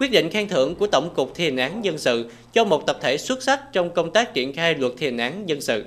Quyết 0.00 0.10
định 0.10 0.30
khen 0.30 0.48
thưởng 0.48 0.74
của 0.74 0.86
Tổng 0.86 1.10
cục 1.14 1.32
Thi 1.34 1.44
hành 1.44 1.56
án 1.56 1.84
dân 1.84 1.98
sự 1.98 2.30
cho 2.52 2.64
một 2.64 2.86
tập 2.86 2.98
thể 3.00 3.18
xuất 3.18 3.42
sắc 3.42 3.72
trong 3.72 3.90
công 3.90 4.10
tác 4.10 4.34
triển 4.34 4.52
khai 4.52 4.74
luật 4.74 4.92
thi 4.98 5.06
hành 5.06 5.18
án 5.18 5.48
dân 5.48 5.60
sự. 5.60 5.84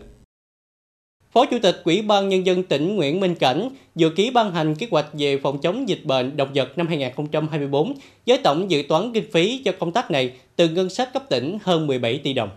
Phó 1.31 1.45
Chủ 1.45 1.57
tịch 1.61 1.81
Ủy 1.83 2.01
ban 2.01 2.29
Nhân 2.29 2.45
dân 2.45 2.63
tỉnh 2.63 2.95
Nguyễn 2.95 3.19
Minh 3.19 3.35
Cảnh 3.35 3.69
dự 3.95 4.09
ký 4.09 4.29
ban 4.29 4.51
hành 4.51 4.75
kế 4.75 4.87
hoạch 4.91 5.07
về 5.13 5.39
phòng 5.43 5.61
chống 5.61 5.89
dịch 5.89 6.01
bệnh 6.03 6.37
động 6.37 6.49
vật 6.55 6.77
năm 6.77 6.87
2024 6.87 7.93
với 8.27 8.37
tổng 8.37 8.71
dự 8.71 8.83
toán 8.89 9.13
kinh 9.13 9.31
phí 9.31 9.61
cho 9.65 9.71
công 9.79 9.91
tác 9.91 10.11
này 10.11 10.31
từ 10.55 10.69
ngân 10.69 10.89
sách 10.89 11.13
cấp 11.13 11.23
tỉnh 11.29 11.57
hơn 11.63 11.87
17 11.87 12.17
tỷ 12.23 12.33
đồng. 12.33 12.49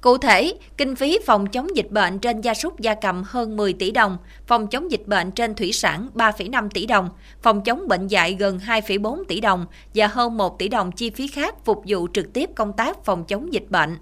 Cụ 0.00 0.18
thể, 0.18 0.54
kinh 0.76 0.96
phí 0.96 1.18
phòng 1.26 1.46
chống 1.46 1.76
dịch 1.76 1.90
bệnh 1.90 2.18
trên 2.18 2.40
gia 2.40 2.54
súc 2.54 2.80
gia 2.80 2.94
cầm 2.94 3.22
hơn 3.26 3.56
10 3.56 3.72
tỷ 3.72 3.90
đồng, 3.90 4.18
phòng 4.46 4.66
chống 4.66 4.90
dịch 4.90 5.06
bệnh 5.06 5.30
trên 5.30 5.54
thủy 5.54 5.72
sản 5.72 6.08
3,5 6.14 6.68
tỷ 6.68 6.86
đồng, 6.86 7.08
phòng 7.42 7.64
chống 7.64 7.88
bệnh 7.88 8.06
dạy 8.06 8.34
gần 8.34 8.58
2,4 8.58 9.24
tỷ 9.28 9.40
đồng 9.40 9.66
và 9.94 10.06
hơn 10.06 10.36
1 10.36 10.58
tỷ 10.58 10.68
đồng 10.68 10.92
chi 10.92 11.10
phí 11.10 11.28
khác 11.28 11.54
phục 11.64 11.82
vụ 11.86 12.08
trực 12.14 12.32
tiếp 12.32 12.50
công 12.56 12.72
tác 12.72 13.04
phòng 13.04 13.24
chống 13.24 13.52
dịch 13.52 13.70
bệnh. 13.70 13.96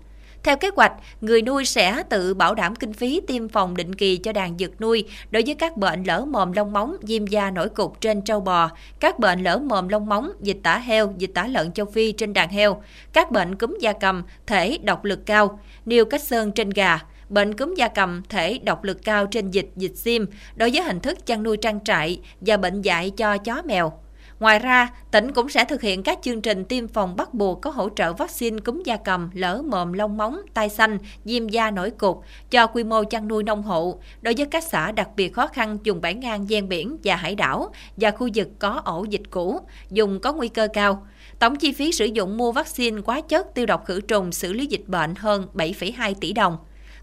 Theo 0.46 0.56
kế 0.56 0.70
hoạch, 0.76 0.92
người 1.20 1.42
nuôi 1.42 1.64
sẽ 1.64 2.02
tự 2.08 2.34
bảo 2.34 2.54
đảm 2.54 2.76
kinh 2.76 2.92
phí 2.92 3.20
tiêm 3.26 3.48
phòng 3.48 3.76
định 3.76 3.94
kỳ 3.94 4.16
cho 4.16 4.32
đàn 4.32 4.56
vật 4.56 4.70
nuôi 4.80 5.04
đối 5.30 5.42
với 5.46 5.54
các 5.54 5.76
bệnh 5.76 6.02
lở 6.02 6.24
mồm 6.24 6.52
lông 6.52 6.72
móng, 6.72 6.96
viêm 7.02 7.26
da 7.26 7.50
nổi 7.50 7.68
cục 7.68 8.00
trên 8.00 8.22
trâu 8.22 8.40
bò, 8.40 8.70
các 9.00 9.18
bệnh 9.18 9.42
lở 9.42 9.58
mồm 9.58 9.88
lông 9.88 10.06
móng, 10.06 10.32
dịch 10.40 10.58
tả 10.62 10.78
heo, 10.78 11.14
dịch 11.18 11.30
tả 11.34 11.46
lợn 11.46 11.72
châu 11.72 11.86
Phi 11.86 12.12
trên 12.12 12.32
đàn 12.32 12.48
heo, 12.48 12.82
các 13.12 13.30
bệnh 13.30 13.54
cúm 13.54 13.78
da 13.80 13.92
cầm, 13.92 14.22
thể 14.46 14.78
độc 14.82 15.04
lực 15.04 15.26
cao, 15.26 15.60
niêu 15.86 16.04
cách 16.04 16.22
sơn 16.22 16.52
trên 16.52 16.70
gà, 16.70 16.98
bệnh 17.28 17.56
cúm 17.56 17.74
da 17.74 17.88
cầm 17.88 18.22
thể 18.28 18.58
độc 18.58 18.84
lực 18.84 19.04
cao 19.04 19.26
trên 19.26 19.50
dịch 19.50 19.70
dịch 19.76 19.96
sim 19.96 20.26
đối 20.56 20.70
với 20.70 20.82
hình 20.82 21.00
thức 21.00 21.26
chăn 21.26 21.42
nuôi 21.42 21.56
trang 21.56 21.84
trại 21.84 22.20
và 22.40 22.56
bệnh 22.56 22.82
dạy 22.82 23.10
cho 23.10 23.38
chó 23.38 23.62
mèo. 23.62 23.92
Ngoài 24.40 24.58
ra, 24.58 24.88
tỉnh 25.10 25.32
cũng 25.32 25.48
sẽ 25.48 25.64
thực 25.64 25.82
hiện 25.82 26.02
các 26.02 26.18
chương 26.22 26.40
trình 26.40 26.64
tiêm 26.64 26.88
phòng 26.88 27.16
bắt 27.16 27.34
buộc 27.34 27.60
có 27.60 27.70
hỗ 27.70 27.88
trợ 27.96 28.12
vaccine 28.12 28.58
cúm 28.58 28.82
da 28.84 28.96
cầm, 28.96 29.30
lở 29.32 29.62
mồm 29.62 29.92
lông 29.92 30.16
móng, 30.16 30.40
tai 30.54 30.68
xanh, 30.68 30.98
diêm 31.24 31.48
da 31.48 31.70
nổi 31.70 31.90
cục 31.90 32.22
cho 32.50 32.66
quy 32.66 32.84
mô 32.84 33.04
chăn 33.04 33.28
nuôi 33.28 33.42
nông 33.42 33.62
hộ. 33.62 34.00
Đối 34.22 34.34
với 34.34 34.46
các 34.46 34.64
xã 34.64 34.92
đặc 34.92 35.08
biệt 35.16 35.34
khó 35.34 35.46
khăn 35.46 35.78
dùng 35.82 36.00
bãi 36.00 36.14
ngang 36.14 36.46
ven 36.46 36.68
biển 36.68 36.96
và 37.04 37.16
hải 37.16 37.34
đảo 37.34 37.70
và 37.96 38.10
khu 38.10 38.28
vực 38.34 38.48
có 38.58 38.82
ổ 38.84 39.04
dịch 39.08 39.30
cũ, 39.30 39.60
dùng 39.90 40.20
có 40.20 40.32
nguy 40.32 40.48
cơ 40.48 40.68
cao. 40.72 41.06
Tổng 41.38 41.56
chi 41.56 41.72
phí 41.72 41.92
sử 41.92 42.04
dụng 42.04 42.36
mua 42.36 42.52
vaccine 42.52 43.00
quá 43.00 43.20
chất 43.20 43.54
tiêu 43.54 43.66
độc 43.66 43.84
khử 43.86 44.00
trùng 44.00 44.32
xử 44.32 44.52
lý 44.52 44.66
dịch 44.66 44.84
bệnh 44.86 45.14
hơn 45.14 45.46
7,2 45.54 46.14
tỷ 46.20 46.32
đồng. 46.32 46.56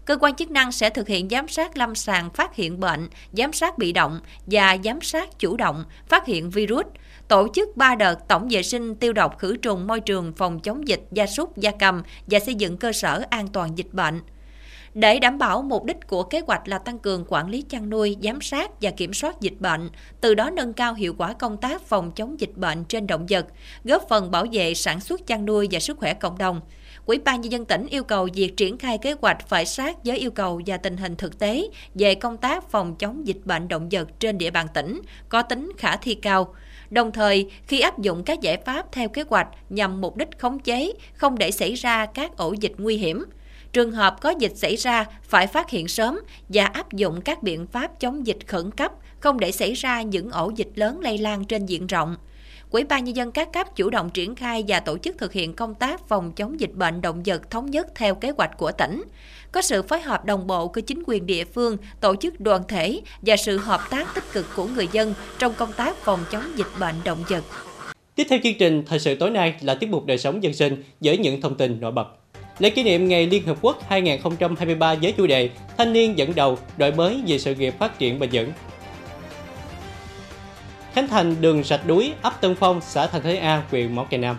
Cơ 0.04 0.16
quan 0.20 0.34
chức 0.34 0.50
năng 0.50 0.72
sẽ 0.72 0.90
thực 0.90 1.08
hiện 1.08 1.28
giám 1.28 1.48
sát 1.48 1.76
lâm 1.76 1.94
sàng 1.94 2.30
phát 2.30 2.54
hiện 2.54 2.80
bệnh, 2.80 3.08
giám 3.32 3.52
sát 3.52 3.78
bị 3.78 3.92
động 3.92 4.20
và 4.46 4.76
giám 4.84 5.00
sát 5.00 5.38
chủ 5.38 5.56
động 5.56 5.84
phát 6.08 6.26
hiện 6.26 6.50
virus, 6.50 6.86
tổ 7.28 7.48
chức 7.54 7.76
3 7.76 7.94
đợt 7.94 8.28
tổng 8.28 8.48
vệ 8.50 8.62
sinh 8.62 8.94
tiêu 8.94 9.12
độc 9.12 9.38
khử 9.38 9.56
trùng 9.56 9.86
môi 9.86 10.00
trường 10.00 10.32
phòng 10.32 10.60
chống 10.60 10.88
dịch 10.88 11.02
gia 11.12 11.26
súc 11.26 11.58
gia 11.58 11.70
cầm 11.70 12.02
và 12.26 12.38
xây 12.38 12.54
dựng 12.54 12.76
cơ 12.76 12.92
sở 12.92 13.22
an 13.30 13.48
toàn 13.48 13.78
dịch 13.78 13.92
bệnh. 13.92 14.20
Để 14.94 15.18
đảm 15.18 15.38
bảo 15.38 15.62
mục 15.62 15.84
đích 15.84 15.96
của 16.06 16.22
kế 16.22 16.40
hoạch 16.40 16.68
là 16.68 16.78
tăng 16.78 16.98
cường 16.98 17.24
quản 17.28 17.48
lý 17.48 17.62
chăn 17.62 17.90
nuôi, 17.90 18.16
giám 18.22 18.40
sát 18.40 18.70
và 18.80 18.90
kiểm 18.90 19.14
soát 19.14 19.40
dịch 19.40 19.60
bệnh, 19.60 19.90
từ 20.20 20.34
đó 20.34 20.50
nâng 20.50 20.72
cao 20.72 20.94
hiệu 20.94 21.14
quả 21.18 21.32
công 21.32 21.56
tác 21.56 21.82
phòng 21.82 22.12
chống 22.12 22.40
dịch 22.40 22.56
bệnh 22.56 22.84
trên 22.84 23.06
động 23.06 23.26
vật, 23.28 23.46
góp 23.84 24.08
phần 24.08 24.30
bảo 24.30 24.46
vệ 24.52 24.74
sản 24.74 25.00
xuất 25.00 25.26
chăn 25.26 25.46
nuôi 25.46 25.68
và 25.70 25.80
sức 25.80 25.98
khỏe 25.98 26.14
cộng 26.14 26.38
đồng. 26.38 26.60
Ủy 27.06 27.18
ban 27.18 27.40
nhân 27.40 27.52
dân 27.52 27.64
tỉnh 27.64 27.86
yêu 27.86 28.04
cầu 28.04 28.28
việc 28.34 28.56
triển 28.56 28.78
khai 28.78 28.98
kế 28.98 29.14
hoạch 29.20 29.48
phải 29.48 29.66
sát 29.66 30.04
với 30.04 30.18
yêu 30.18 30.30
cầu 30.30 30.60
và 30.66 30.76
tình 30.76 30.96
hình 30.96 31.16
thực 31.16 31.38
tế 31.38 31.68
về 31.94 32.14
công 32.14 32.36
tác 32.36 32.70
phòng 32.70 32.96
chống 32.96 33.26
dịch 33.26 33.40
bệnh 33.44 33.68
động 33.68 33.88
vật 33.90 34.08
trên 34.18 34.38
địa 34.38 34.50
bàn 34.50 34.66
tỉnh, 34.74 35.00
có 35.28 35.42
tính 35.42 35.72
khả 35.78 35.96
thi 35.96 36.14
cao. 36.14 36.54
Đồng 36.94 37.12
thời, 37.12 37.50
khi 37.66 37.80
áp 37.80 37.98
dụng 37.98 38.24
các 38.24 38.40
giải 38.40 38.56
pháp 38.56 38.92
theo 38.92 39.08
kế 39.08 39.24
hoạch 39.28 39.48
nhằm 39.70 40.00
mục 40.00 40.16
đích 40.16 40.38
khống 40.38 40.58
chế, 40.58 40.92
không 41.14 41.38
để 41.38 41.50
xảy 41.50 41.74
ra 41.74 42.06
các 42.06 42.36
ổ 42.36 42.54
dịch 42.60 42.72
nguy 42.78 42.96
hiểm, 42.96 43.24
trường 43.72 43.92
hợp 43.92 44.20
có 44.20 44.30
dịch 44.38 44.56
xảy 44.56 44.76
ra 44.76 45.04
phải 45.22 45.46
phát 45.46 45.70
hiện 45.70 45.88
sớm 45.88 46.20
và 46.48 46.64
áp 46.64 46.92
dụng 46.92 47.20
các 47.20 47.42
biện 47.42 47.66
pháp 47.66 48.00
chống 48.00 48.26
dịch 48.26 48.38
khẩn 48.46 48.70
cấp, 48.70 48.92
không 49.20 49.40
để 49.40 49.52
xảy 49.52 49.72
ra 49.72 50.02
những 50.02 50.30
ổ 50.30 50.52
dịch 50.56 50.68
lớn 50.74 51.00
lây 51.00 51.18
lan 51.18 51.44
trên 51.44 51.66
diện 51.66 51.86
rộng. 51.86 52.16
Quỹ 52.70 52.84
ban 52.84 53.04
nhân 53.04 53.16
dân 53.16 53.32
các 53.32 53.52
cấp 53.52 53.76
chủ 53.76 53.90
động 53.90 54.10
triển 54.10 54.34
khai 54.34 54.64
và 54.68 54.80
tổ 54.80 54.98
chức 54.98 55.18
thực 55.18 55.32
hiện 55.32 55.54
công 55.54 55.74
tác 55.74 56.08
phòng 56.08 56.32
chống 56.32 56.60
dịch 56.60 56.72
bệnh 56.74 57.00
động 57.00 57.22
vật 57.24 57.50
thống 57.50 57.70
nhất 57.70 57.86
theo 57.94 58.14
kế 58.14 58.30
hoạch 58.30 58.58
của 58.58 58.72
tỉnh. 58.72 59.02
Có 59.52 59.62
sự 59.62 59.82
phối 59.82 60.00
hợp 60.00 60.24
đồng 60.24 60.46
bộ 60.46 60.68
của 60.68 60.80
chính 60.80 61.02
quyền 61.06 61.26
địa 61.26 61.44
phương, 61.44 61.76
tổ 62.00 62.16
chức 62.16 62.40
đoàn 62.40 62.62
thể 62.68 63.00
và 63.22 63.36
sự 63.36 63.58
hợp 63.58 63.80
tác 63.90 64.14
tích 64.14 64.24
cực 64.32 64.46
của 64.56 64.66
người 64.66 64.88
dân 64.92 65.14
trong 65.38 65.54
công 65.54 65.72
tác 65.72 65.96
phòng 65.96 66.20
chống 66.30 66.44
dịch 66.56 66.66
bệnh 66.80 66.94
động 67.04 67.24
vật. 67.28 67.44
Tiếp 68.14 68.26
theo 68.30 68.38
chương 68.42 68.58
trình 68.58 68.84
thời 68.86 68.98
sự 68.98 69.14
tối 69.14 69.30
nay 69.30 69.54
là 69.60 69.74
tiết 69.74 69.90
mục 69.90 70.06
đời 70.06 70.18
sống 70.18 70.42
dân 70.42 70.54
sinh 70.54 70.82
với 71.00 71.18
những 71.18 71.40
thông 71.40 71.54
tin 71.54 71.80
nổi 71.80 71.92
bật. 71.92 72.06
Lễ 72.58 72.70
kỷ 72.70 72.82
niệm 72.82 73.08
Ngày 73.08 73.26
Liên 73.26 73.46
Hợp 73.46 73.58
Quốc 73.62 73.78
2023 73.88 74.94
với 74.94 75.12
chủ 75.12 75.26
đề 75.26 75.50
Thanh 75.76 75.92
niên 75.92 76.18
dẫn 76.18 76.34
đầu, 76.34 76.58
đổi 76.76 76.92
mới 76.92 77.20
về 77.26 77.38
sự 77.38 77.54
nghiệp 77.54 77.74
phát 77.78 77.98
triển 77.98 78.18
bền 78.18 78.30
vững 78.32 78.52
khánh 80.94 81.08
thành 81.08 81.36
đường 81.40 81.64
sạch 81.64 81.80
đuối 81.86 82.12
ấp 82.22 82.40
Tân 82.40 82.54
Phong, 82.54 82.80
xã 82.80 83.06
Thành 83.06 83.22
Thới 83.22 83.38
A, 83.38 83.62
huyện 83.70 83.94
Mỏ 83.94 84.04
Cày 84.10 84.20
Nam. 84.20 84.38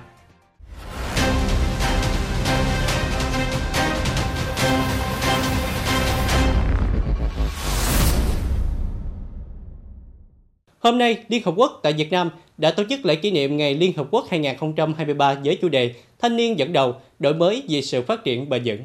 Hôm 10.79 10.97
nay, 10.97 11.17
Liên 11.27 11.41
Hợp 11.45 11.53
Quốc 11.57 11.79
tại 11.83 11.93
Việt 11.93 12.11
Nam 12.11 12.29
đã 12.57 12.71
tổ 12.71 12.83
chức 12.89 13.05
lễ 13.05 13.15
kỷ 13.15 13.31
niệm 13.31 13.57
Ngày 13.57 13.75
Liên 13.75 13.93
Hợp 13.97 14.07
Quốc 14.11 14.25
2023 14.29 15.33
với 15.33 15.57
chủ 15.61 15.69
đề 15.69 15.93
Thanh 16.19 16.37
niên 16.37 16.59
dẫn 16.59 16.73
đầu, 16.73 16.95
đổi 17.19 17.33
mới 17.33 17.63
vì 17.67 17.81
sự 17.81 18.01
phát 18.01 18.23
triển 18.23 18.49
bền 18.49 18.61
vững. 18.65 18.79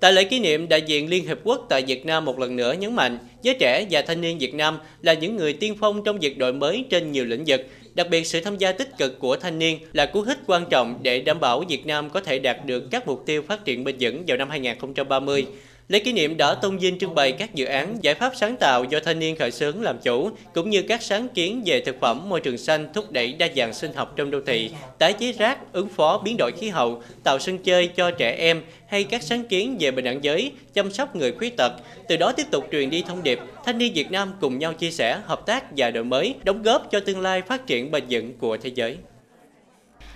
Tại 0.00 0.12
lễ 0.12 0.24
kỷ 0.24 0.40
niệm, 0.40 0.68
đại 0.68 0.82
diện 0.82 1.10
Liên 1.10 1.26
Hiệp 1.26 1.38
Quốc 1.44 1.66
tại 1.68 1.82
Việt 1.82 2.06
Nam 2.06 2.24
một 2.24 2.38
lần 2.38 2.56
nữa 2.56 2.72
nhấn 2.72 2.94
mạnh, 2.94 3.18
giới 3.42 3.56
trẻ 3.60 3.84
và 3.90 4.02
thanh 4.02 4.20
niên 4.20 4.38
Việt 4.38 4.54
Nam 4.54 4.78
là 5.02 5.12
những 5.12 5.36
người 5.36 5.52
tiên 5.52 5.74
phong 5.80 6.04
trong 6.04 6.18
việc 6.18 6.38
đổi 6.38 6.52
mới 6.52 6.84
trên 6.90 7.12
nhiều 7.12 7.24
lĩnh 7.24 7.44
vực. 7.46 7.66
Đặc 7.94 8.06
biệt, 8.10 8.26
sự 8.26 8.40
tham 8.40 8.58
gia 8.58 8.72
tích 8.72 8.98
cực 8.98 9.18
của 9.18 9.36
thanh 9.36 9.58
niên 9.58 9.78
là 9.92 10.06
cú 10.06 10.20
hích 10.20 10.38
quan 10.46 10.64
trọng 10.70 10.98
để 11.02 11.20
đảm 11.20 11.40
bảo 11.40 11.64
Việt 11.68 11.86
Nam 11.86 12.10
có 12.10 12.20
thể 12.20 12.38
đạt 12.38 12.66
được 12.66 12.84
các 12.90 13.06
mục 13.06 13.22
tiêu 13.26 13.42
phát 13.42 13.64
triển 13.64 13.84
bền 13.84 13.96
vững 14.00 14.24
vào 14.26 14.36
năm 14.36 14.50
2030. 14.50 15.46
Lễ 15.88 15.98
kỷ 15.98 16.12
niệm 16.12 16.36
đã 16.36 16.54
tôn 16.54 16.78
vinh 16.78 16.98
trưng 16.98 17.14
bày 17.14 17.32
các 17.32 17.54
dự 17.54 17.64
án, 17.64 17.96
giải 18.02 18.14
pháp 18.14 18.32
sáng 18.36 18.56
tạo 18.56 18.84
do 18.84 18.98
thanh 19.04 19.18
niên 19.18 19.36
khởi 19.36 19.50
xướng 19.50 19.82
làm 19.82 19.98
chủ, 19.98 20.30
cũng 20.54 20.70
như 20.70 20.82
các 20.82 21.02
sáng 21.02 21.28
kiến 21.28 21.62
về 21.66 21.80
thực 21.80 22.00
phẩm 22.00 22.28
môi 22.28 22.40
trường 22.40 22.58
xanh 22.58 22.88
thúc 22.94 23.12
đẩy 23.12 23.32
đa 23.32 23.48
dạng 23.56 23.74
sinh 23.74 23.92
học 23.92 24.12
trong 24.16 24.30
đô 24.30 24.40
thị, 24.46 24.70
tái 24.98 25.12
chế 25.12 25.32
rác, 25.32 25.72
ứng 25.72 25.88
phó 25.88 26.18
biến 26.24 26.36
đổi 26.38 26.52
khí 26.60 26.68
hậu, 26.68 27.02
tạo 27.24 27.38
sân 27.38 27.58
chơi 27.58 27.86
cho 27.86 28.10
trẻ 28.10 28.36
em 28.38 28.62
hay 28.88 29.04
các 29.04 29.22
sáng 29.22 29.44
kiến 29.44 29.76
về 29.80 29.90
bình 29.90 30.04
đẳng 30.04 30.24
giới, 30.24 30.52
chăm 30.74 30.90
sóc 30.90 31.16
người 31.16 31.32
khuyết 31.32 31.56
tật. 31.56 31.72
Từ 32.08 32.16
đó 32.16 32.32
tiếp 32.32 32.46
tục 32.50 32.68
truyền 32.72 32.90
đi 32.90 33.02
thông 33.06 33.22
điệp, 33.22 33.38
thanh 33.64 33.78
niên 33.78 33.92
Việt 33.94 34.10
Nam 34.10 34.32
cùng 34.40 34.58
nhau 34.58 34.72
chia 34.72 34.90
sẻ, 34.90 35.20
hợp 35.24 35.46
tác 35.46 35.64
và 35.76 35.90
đổi 35.90 36.04
mới, 36.04 36.34
đóng 36.44 36.62
góp 36.62 36.90
cho 36.90 37.00
tương 37.00 37.20
lai 37.20 37.42
phát 37.42 37.66
triển 37.66 37.90
bền 37.90 38.04
vững 38.10 38.32
của 38.38 38.56
thế 38.56 38.70
giới. 38.74 38.96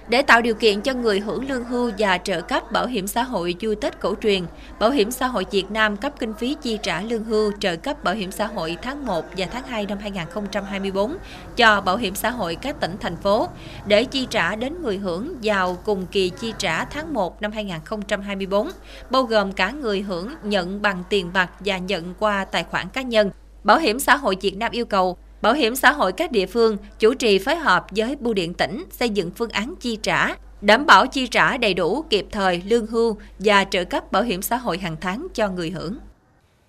Để 0.09 0.23
tạo 0.23 0.43
điều 0.43 0.55
kiện 0.55 0.81
cho 0.81 0.95
người 0.95 1.21
hưởng 1.21 1.49
lương 1.49 1.65
hưu 1.65 1.91
và 1.99 2.19
trợ 2.19 2.41
cấp 2.41 2.73
bảo 2.73 2.87
hiểm 2.87 3.07
xã 3.07 3.23
hội 3.23 3.55
du 3.61 3.75
Tết 3.81 4.01
cổ 4.01 4.15
truyền, 4.23 4.43
Bảo 4.79 4.91
hiểm 4.91 5.11
xã 5.11 5.27
hội 5.27 5.47
Việt 5.51 5.71
Nam 5.71 5.97
cấp 5.97 6.12
kinh 6.19 6.35
phí 6.35 6.57
chi 6.62 6.79
trả 6.83 7.03
lương 7.03 7.25
hưu 7.25 7.53
trợ 7.61 7.77
cấp 7.77 8.05
bảo 8.05 8.15
hiểm 8.15 8.33
xã 8.33 8.47
hội 8.47 8.77
tháng 8.83 9.07
1 9.07 9.25
và 9.37 9.47
tháng 9.47 9.67
2 9.67 9.87
năm 9.87 9.99
2024 9.99 11.17
cho 11.57 11.81
bảo 11.81 11.97
hiểm 11.97 12.15
xã 12.15 12.31
hội 12.31 12.55
các 12.55 12.81
tỉnh, 12.81 12.97
thành 13.01 13.17
phố 13.17 13.49
để 13.87 14.05
chi 14.05 14.27
trả 14.31 14.55
đến 14.55 14.83
người 14.83 14.99
hưởng 14.99 15.37
vào 15.43 15.79
cùng 15.85 16.07
kỳ 16.07 16.29
chi 16.29 16.55
trả 16.59 16.85
tháng 16.85 17.15
1 17.15 17.43
năm 17.43 17.53
2024, 17.53 18.71
bao 19.11 19.23
gồm 19.23 19.53
cả 19.53 19.71
người 19.71 20.03
hưởng 20.03 20.35
nhận 20.43 20.83
bằng 20.83 21.05
tiền 21.09 21.31
mặt 21.35 21.51
và 21.61 21.79
nhận 21.79 22.15
qua 22.19 22.45
tài 22.45 22.65
khoản 22.65 22.88
cá 22.88 23.03
nhân. 23.03 23.31
Bảo 23.65 23.79
hiểm 23.79 24.01
xã 24.01 24.17
hội 24.17 24.37
Việt 24.41 24.57
Nam 24.57 24.73
yêu 24.73 24.85
cầu 24.85 25.17
Bảo 25.43 25.53
hiểm 25.53 25.77
xã 25.77 25.93
hội 25.93 26.13
các 26.13 26.33
địa 26.33 26.47
phương 26.47 26.77
chủ 26.99 27.15
trì 27.15 27.39
phối 27.39 27.57
hợp 27.57 27.85
với 27.97 28.17
bưu 28.17 28.35
điện 28.35 28.55
tỉnh 28.55 28.85
xây 28.91 29.09
dựng 29.09 29.31
phương 29.31 29.51
án 29.51 29.75
chi 29.81 29.99
trả, 30.03 30.37
đảm 30.61 30.87
bảo 30.87 31.07
chi 31.07 31.27
trả 31.27 31.57
đầy 31.57 31.75
đủ 31.75 32.05
kịp 32.11 32.27
thời 32.31 32.63
lương 32.67 32.87
hưu 32.87 33.17
và 33.39 33.65
trợ 33.65 33.85
cấp 33.85 34.13
bảo 34.13 34.23
hiểm 34.23 34.43
xã 34.43 34.57
hội 34.57 34.79
hàng 34.79 34.97
tháng 35.01 35.27
cho 35.35 35.49
người 35.49 35.71
hưởng. 35.71 35.99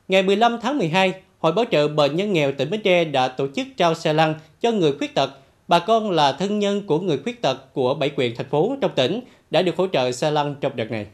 Ngày 0.07 0.23
15 0.23 0.59
tháng 0.61 0.77
12, 0.77 1.13
Hội 1.39 1.51
Bảo 1.51 1.65
trợ 1.71 1.87
Bệnh 1.87 2.15
nhân 2.15 2.33
nghèo 2.33 2.51
tỉnh 2.51 2.69
Bến 2.69 2.81
Tre 2.83 3.05
đã 3.05 3.27
tổ 3.27 3.47
chức 3.55 3.67
trao 3.77 3.95
xe 3.95 4.13
lăn 4.13 4.35
cho 4.61 4.71
người 4.71 4.93
khuyết 4.97 5.15
tật. 5.15 5.29
Bà 5.67 5.79
con 5.79 6.11
là 6.11 6.31
thân 6.31 6.59
nhân 6.59 6.87
của 6.87 6.99
người 6.99 7.17
khuyết 7.23 7.41
tật 7.41 7.73
của 7.73 7.93
bảy 7.93 8.11
huyện 8.15 8.35
thành 8.35 8.49
phố 8.49 8.75
trong 8.81 8.91
tỉnh 8.95 9.19
đã 9.51 9.61
được 9.61 9.77
hỗ 9.77 9.87
trợ 9.87 10.11
xe 10.11 10.31
lăn 10.31 10.55
trong 10.61 10.75
đợt 10.75 10.91
này. 10.91 11.07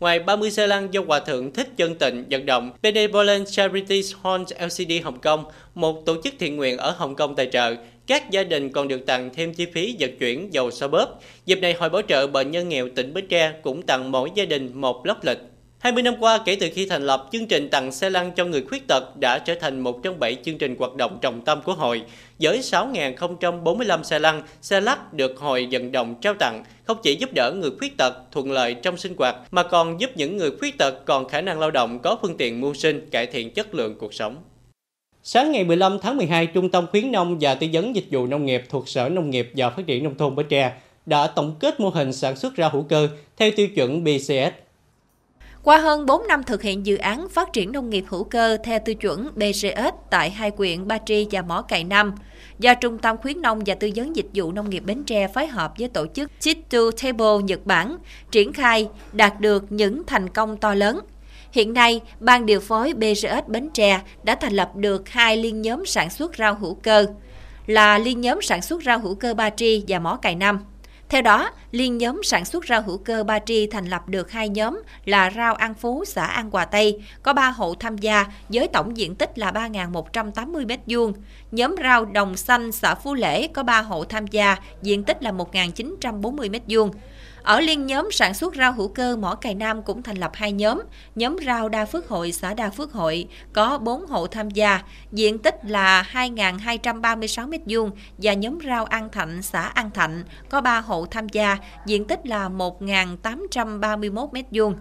Ngoài 0.00 0.18
30 0.18 0.50
xe 0.50 0.66
lăn 0.66 0.88
do 0.90 1.00
Hòa 1.06 1.20
Thượng 1.20 1.52
Thích 1.52 1.68
Chân 1.76 1.94
Tịnh 1.94 2.24
vận 2.30 2.46
động, 2.46 2.70
Benevolent 2.82 3.46
Charities 3.46 4.14
Horn 4.22 4.44
LCD 4.60 4.92
Hồng 5.04 5.18
Kông, 5.18 5.44
một 5.74 6.06
tổ 6.06 6.16
chức 6.24 6.34
thiện 6.38 6.56
nguyện 6.56 6.76
ở 6.76 6.90
Hồng 6.90 7.14
Kông 7.14 7.34
tài 7.36 7.46
trợ, 7.46 7.74
các 8.06 8.30
gia 8.30 8.42
đình 8.42 8.72
còn 8.72 8.88
được 8.88 9.06
tặng 9.06 9.30
thêm 9.34 9.54
chi 9.54 9.66
phí 9.66 9.96
vận 10.00 10.18
chuyển 10.18 10.52
dầu 10.52 10.70
xoa 10.70 10.88
bóp. 10.88 11.20
Dịp 11.46 11.58
này, 11.58 11.72
Hội 11.72 11.88
Bảo 11.88 12.02
trợ 12.02 12.26
Bệnh 12.26 12.50
nhân 12.50 12.68
nghèo 12.68 12.88
tỉnh 12.96 13.14
Bến 13.14 13.26
Tre 13.28 13.52
cũng 13.62 13.82
tặng 13.82 14.12
mỗi 14.12 14.30
gia 14.34 14.44
đình 14.44 14.70
một 14.74 15.06
lốc 15.06 15.24
lịch 15.24 15.38
20 15.80 16.02
năm 16.02 16.14
qua, 16.20 16.38
kể 16.44 16.56
từ 16.60 16.68
khi 16.74 16.86
thành 16.86 17.06
lập, 17.06 17.28
chương 17.32 17.46
trình 17.46 17.68
tặng 17.68 17.92
xe 17.92 18.10
lăn 18.10 18.32
cho 18.36 18.44
người 18.44 18.62
khuyết 18.62 18.88
tật 18.88 19.16
đã 19.16 19.38
trở 19.38 19.54
thành 19.54 19.80
một 19.80 20.02
trong 20.02 20.20
bảy 20.20 20.36
chương 20.44 20.58
trình 20.58 20.76
hoạt 20.78 20.94
động 20.94 21.18
trọng 21.22 21.40
tâm 21.44 21.62
của 21.64 21.74
hội. 21.74 22.02
Với 22.40 22.60
6.045 22.60 24.02
xe 24.02 24.18
lăn, 24.18 24.42
xe 24.62 24.80
lắc 24.80 25.12
được 25.12 25.38
hội 25.38 25.68
vận 25.70 25.92
động 25.92 26.14
trao 26.20 26.34
tặng, 26.34 26.64
không 26.84 26.96
chỉ 27.02 27.16
giúp 27.16 27.30
đỡ 27.34 27.52
người 27.56 27.70
khuyết 27.78 27.96
tật 27.96 28.14
thuận 28.32 28.52
lợi 28.52 28.74
trong 28.74 28.96
sinh 28.96 29.14
hoạt, 29.18 29.36
mà 29.50 29.62
còn 29.62 30.00
giúp 30.00 30.10
những 30.16 30.36
người 30.36 30.50
khuyết 30.60 30.78
tật 30.78 31.04
còn 31.04 31.28
khả 31.28 31.40
năng 31.40 31.60
lao 31.60 31.70
động 31.70 31.98
có 31.98 32.18
phương 32.22 32.36
tiện 32.36 32.60
mưu 32.60 32.74
sinh, 32.74 33.10
cải 33.10 33.26
thiện 33.26 33.50
chất 33.50 33.74
lượng 33.74 33.96
cuộc 33.98 34.14
sống. 34.14 34.36
Sáng 35.22 35.52
ngày 35.52 35.64
15 35.64 35.98
tháng 36.02 36.16
12, 36.16 36.46
Trung 36.46 36.70
tâm 36.70 36.86
khuyến 36.90 37.12
nông 37.12 37.38
và 37.40 37.54
tư 37.54 37.66
vấn 37.72 37.96
dịch 37.96 38.06
vụ 38.10 38.26
nông 38.26 38.46
nghiệp 38.46 38.64
thuộc 38.68 38.88
Sở 38.88 39.08
Nông 39.08 39.30
nghiệp 39.30 39.50
và 39.56 39.70
Phát 39.70 39.86
triển 39.86 40.04
Nông 40.04 40.18
thôn 40.18 40.36
Bến 40.36 40.46
Tre 40.48 40.72
đã 41.06 41.26
tổng 41.26 41.54
kết 41.60 41.80
mô 41.80 41.88
hình 41.88 42.12
sản 42.12 42.36
xuất 42.36 42.52
rau 42.56 42.70
hữu 42.70 42.82
cơ 42.82 43.08
theo 43.36 43.50
tiêu 43.56 43.68
chuẩn 43.68 44.04
BCS 44.04 44.70
qua 45.62 45.78
hơn 45.78 46.06
4 46.06 46.26
năm 46.26 46.42
thực 46.42 46.62
hiện 46.62 46.86
dự 46.86 46.96
án 46.96 47.28
phát 47.28 47.52
triển 47.52 47.72
nông 47.72 47.90
nghiệp 47.90 48.04
hữu 48.08 48.24
cơ 48.24 48.56
theo 48.64 48.78
tiêu 48.84 48.94
chuẩn 48.94 49.28
BGS 49.34 49.94
tại 50.10 50.30
hai 50.30 50.50
quyện 50.50 50.88
Ba 50.88 50.98
Tri 51.06 51.26
và 51.30 51.42
Mỏ 51.42 51.62
Cày 51.62 51.84
Nam, 51.84 52.14
do 52.60 52.74
Trung 52.74 52.98
tâm 52.98 53.16
khuyến 53.16 53.42
nông 53.42 53.62
và 53.66 53.74
tư 53.74 53.90
vấn 53.96 54.16
dịch 54.16 54.26
vụ 54.34 54.52
nông 54.52 54.70
nghiệp 54.70 54.82
Bến 54.86 55.04
Tre 55.04 55.28
phối 55.28 55.46
hợp 55.46 55.72
với 55.78 55.88
tổ 55.88 56.06
chức 56.14 56.30
Chit 56.40 56.58
to 56.70 56.78
Table 57.02 57.44
Nhật 57.44 57.66
Bản 57.66 57.96
triển 58.30 58.52
khai 58.52 58.88
đạt 59.12 59.40
được 59.40 59.72
những 59.72 60.02
thành 60.06 60.28
công 60.28 60.56
to 60.56 60.74
lớn. 60.74 61.00
Hiện 61.52 61.74
nay, 61.74 62.00
Ban 62.20 62.46
điều 62.46 62.60
phối 62.60 62.94
BGS 62.94 63.46
Bến 63.48 63.70
Tre 63.74 64.00
đã 64.22 64.34
thành 64.34 64.52
lập 64.52 64.76
được 64.76 65.08
hai 65.08 65.36
liên 65.36 65.62
nhóm 65.62 65.86
sản 65.86 66.10
xuất 66.10 66.36
rau 66.38 66.54
hữu 66.54 66.74
cơ, 66.74 67.06
là 67.66 67.98
liên 67.98 68.20
nhóm 68.20 68.42
sản 68.42 68.62
xuất 68.62 68.82
rau 68.82 68.98
hữu 68.98 69.14
cơ 69.14 69.34
Ba 69.34 69.50
Tri 69.50 69.84
và 69.88 69.98
Mỏ 69.98 70.16
Cày 70.16 70.34
năm. 70.34 70.58
Theo 71.10 71.22
đó, 71.22 71.50
liên 71.70 71.98
nhóm 71.98 72.22
sản 72.22 72.44
xuất 72.44 72.66
rau 72.66 72.82
hữu 72.82 72.98
cơ 72.98 73.24
Ba 73.24 73.38
Tri 73.38 73.66
thành 73.66 73.86
lập 73.86 74.08
được 74.08 74.30
hai 74.30 74.48
nhóm 74.48 74.82
là 75.04 75.30
rau 75.30 75.54
An 75.54 75.74
Phú, 75.74 76.04
xã 76.04 76.24
An 76.24 76.50
Hòa 76.50 76.64
Tây, 76.64 77.02
có 77.22 77.32
3 77.32 77.50
hộ 77.50 77.74
tham 77.74 77.98
gia 77.98 78.26
với 78.48 78.68
tổng 78.68 78.96
diện 78.96 79.14
tích 79.14 79.38
là 79.38 79.50
3.180 79.50 80.66
m2. 80.66 81.12
Nhóm 81.52 81.74
rau 81.82 82.04
Đồng 82.04 82.36
Xanh, 82.36 82.72
xã 82.72 82.94
Phú 82.94 83.14
Lễ 83.14 83.46
có 83.48 83.62
3 83.62 83.82
hộ 83.82 84.04
tham 84.04 84.26
gia, 84.26 84.56
diện 84.82 85.04
tích 85.04 85.22
là 85.22 85.32
1.940 85.32 86.50
m2. 86.50 86.90
Ở 87.42 87.60
liên 87.60 87.86
nhóm 87.86 88.08
sản 88.12 88.34
xuất 88.34 88.54
rau 88.54 88.72
hữu 88.72 88.88
cơ 88.88 89.16
Mỏ 89.16 89.34
Cày 89.34 89.54
Nam 89.54 89.82
cũng 89.82 90.02
thành 90.02 90.16
lập 90.16 90.30
hai 90.34 90.52
nhóm. 90.52 90.82
Nhóm 91.14 91.36
rau 91.46 91.68
Đa 91.68 91.84
Phước 91.84 92.08
Hội, 92.08 92.32
xã 92.32 92.54
Đa 92.54 92.70
Phước 92.70 92.92
Hội 92.92 93.28
có 93.52 93.78
4 93.78 94.06
hộ 94.06 94.26
tham 94.26 94.50
gia, 94.50 94.80
diện 95.12 95.38
tích 95.38 95.56
là 95.64 96.06
2.236 96.12 97.50
m2 97.50 97.90
và 98.18 98.32
nhóm 98.32 98.58
rau 98.66 98.84
An 98.84 99.08
Thạnh, 99.10 99.42
xã 99.42 99.60
An 99.60 99.90
Thạnh 99.90 100.24
có 100.48 100.60
3 100.60 100.80
hộ 100.80 101.06
tham 101.06 101.28
gia, 101.28 101.56
diện 101.86 102.04
tích 102.04 102.26
là 102.26 102.48
1.831 102.48 104.30
m2. 104.30 104.74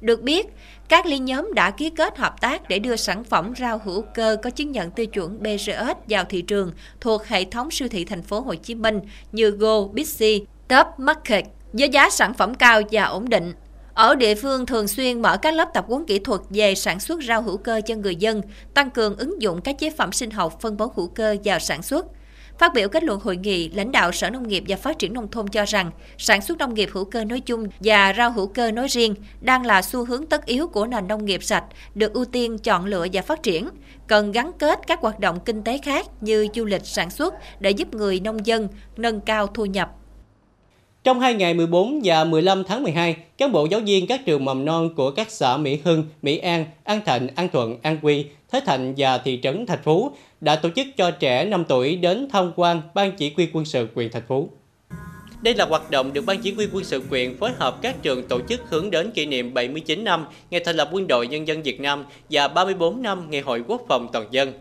Được 0.00 0.22
biết, 0.22 0.46
các 0.88 1.06
liên 1.06 1.24
nhóm 1.24 1.54
đã 1.54 1.70
ký 1.70 1.90
kết 1.90 2.18
hợp 2.18 2.40
tác 2.40 2.68
để 2.68 2.78
đưa 2.78 2.96
sản 2.96 3.24
phẩm 3.24 3.52
rau 3.58 3.80
hữu 3.84 4.02
cơ 4.14 4.36
có 4.42 4.50
chứng 4.50 4.72
nhận 4.72 4.90
tiêu 4.90 5.06
chuẩn 5.06 5.42
BRS 5.42 5.96
vào 6.08 6.24
thị 6.24 6.42
trường 6.42 6.72
thuộc 7.00 7.26
hệ 7.26 7.44
thống 7.44 7.70
siêu 7.70 7.88
thị 7.88 8.04
thành 8.04 8.22
phố 8.22 8.40
Hồ 8.40 8.54
Chí 8.54 8.74
Minh 8.74 9.00
như 9.32 9.50
Go, 9.50 9.82
Bixi, 9.92 10.44
Top 10.68 10.86
Market 10.98 11.55
với 11.72 11.88
giá 11.88 12.10
sản 12.10 12.34
phẩm 12.34 12.54
cao 12.54 12.82
và 12.90 13.04
ổn 13.04 13.28
định. 13.28 13.52
Ở 13.94 14.14
địa 14.14 14.34
phương 14.34 14.66
thường 14.66 14.88
xuyên 14.88 15.22
mở 15.22 15.36
các 15.36 15.54
lớp 15.54 15.68
tập 15.74 15.84
huấn 15.88 16.04
kỹ 16.04 16.18
thuật 16.18 16.40
về 16.50 16.74
sản 16.74 17.00
xuất 17.00 17.22
rau 17.22 17.42
hữu 17.42 17.56
cơ 17.56 17.80
cho 17.86 17.94
người 17.94 18.16
dân, 18.16 18.42
tăng 18.74 18.90
cường 18.90 19.16
ứng 19.16 19.42
dụng 19.42 19.60
các 19.60 19.78
chế 19.78 19.90
phẩm 19.90 20.12
sinh 20.12 20.30
học 20.30 20.60
phân 20.60 20.76
bón 20.76 20.88
hữu 20.94 21.08
cơ 21.08 21.36
vào 21.44 21.58
sản 21.58 21.82
xuất. 21.82 22.06
Phát 22.58 22.74
biểu 22.74 22.88
kết 22.88 23.04
luận 23.04 23.20
hội 23.20 23.36
nghị, 23.36 23.68
lãnh 23.68 23.92
đạo 23.92 24.12
Sở 24.12 24.30
Nông 24.30 24.48
nghiệp 24.48 24.64
và 24.68 24.76
Phát 24.76 24.98
triển 24.98 25.14
Nông 25.14 25.30
thôn 25.30 25.48
cho 25.48 25.64
rằng 25.64 25.90
sản 26.18 26.42
xuất 26.42 26.58
nông 26.58 26.74
nghiệp 26.74 26.88
hữu 26.92 27.04
cơ 27.04 27.24
nói 27.24 27.40
chung 27.40 27.66
và 27.80 28.14
rau 28.16 28.30
hữu 28.30 28.46
cơ 28.46 28.70
nói 28.70 28.88
riêng 28.88 29.14
đang 29.40 29.66
là 29.66 29.82
xu 29.82 30.04
hướng 30.04 30.26
tất 30.26 30.46
yếu 30.46 30.68
của 30.68 30.86
nền 30.86 31.08
nông 31.08 31.24
nghiệp 31.24 31.42
sạch, 31.42 31.64
được 31.94 32.12
ưu 32.12 32.24
tiên 32.24 32.58
chọn 32.58 32.86
lựa 32.86 33.06
và 33.12 33.22
phát 33.22 33.42
triển. 33.42 33.68
Cần 34.06 34.32
gắn 34.32 34.50
kết 34.58 34.80
các 34.86 35.00
hoạt 35.00 35.20
động 35.20 35.40
kinh 35.44 35.62
tế 35.62 35.78
khác 35.78 36.06
như 36.20 36.48
du 36.54 36.64
lịch 36.64 36.86
sản 36.86 37.10
xuất 37.10 37.34
để 37.60 37.70
giúp 37.70 37.94
người 37.94 38.20
nông 38.20 38.46
dân 38.46 38.68
nâng 38.96 39.20
cao 39.20 39.46
thu 39.46 39.64
nhập, 39.64 39.90
trong 41.06 41.20
hai 41.20 41.34
ngày 41.34 41.54
14 41.54 42.00
và 42.04 42.24
15 42.24 42.64
tháng 42.64 42.82
12, 42.82 43.16
cán 43.38 43.52
bộ 43.52 43.66
giáo 43.66 43.80
viên 43.80 44.06
các 44.06 44.20
trường 44.26 44.44
mầm 44.44 44.64
non 44.64 44.94
của 44.94 45.10
các 45.10 45.30
xã 45.30 45.56
Mỹ 45.56 45.78
Hưng, 45.84 46.04
Mỹ 46.22 46.38
An, 46.38 46.64
An 46.84 47.00
Thạnh, 47.06 47.28
An 47.34 47.48
Thuận, 47.52 47.76
An 47.82 47.98
Quy, 48.02 48.24
Thới 48.52 48.60
Thạnh 48.60 48.94
và 48.96 49.18
thị 49.18 49.40
trấn 49.42 49.66
Thạch 49.66 49.84
Phú 49.84 50.10
đã 50.40 50.56
tổ 50.56 50.68
chức 50.76 50.86
cho 50.96 51.10
trẻ 51.10 51.44
5 51.44 51.64
tuổi 51.68 51.96
đến 51.96 52.28
tham 52.32 52.52
quan 52.56 52.82
Ban 52.94 53.12
Chỉ 53.16 53.32
huy 53.36 53.48
quân 53.52 53.64
sự 53.64 53.88
quyền 53.94 54.10
Thạch 54.10 54.22
Phú. 54.28 54.48
Đây 55.42 55.54
là 55.54 55.64
hoạt 55.64 55.90
động 55.90 56.12
được 56.12 56.26
Ban 56.26 56.42
Chỉ 56.42 56.52
huy 56.52 56.66
quân 56.72 56.84
sự 56.84 57.02
quyền 57.10 57.36
phối 57.36 57.50
hợp 57.58 57.82
các 57.82 58.02
trường 58.02 58.28
tổ 58.28 58.40
chức 58.48 58.60
hướng 58.68 58.90
đến 58.90 59.10
kỷ 59.10 59.26
niệm 59.26 59.54
79 59.54 60.04
năm 60.04 60.26
ngày 60.50 60.60
thành 60.64 60.76
lập 60.76 60.88
Quân 60.92 61.06
đội 61.06 61.26
Nhân 61.26 61.46
dân 61.46 61.62
Việt 61.62 61.80
Nam 61.80 62.04
và 62.30 62.48
34 62.48 63.02
năm 63.02 63.30
ngày 63.30 63.40
Hội 63.40 63.62
Quốc 63.68 63.82
phòng 63.88 64.08
toàn 64.12 64.26
dân. 64.30 64.52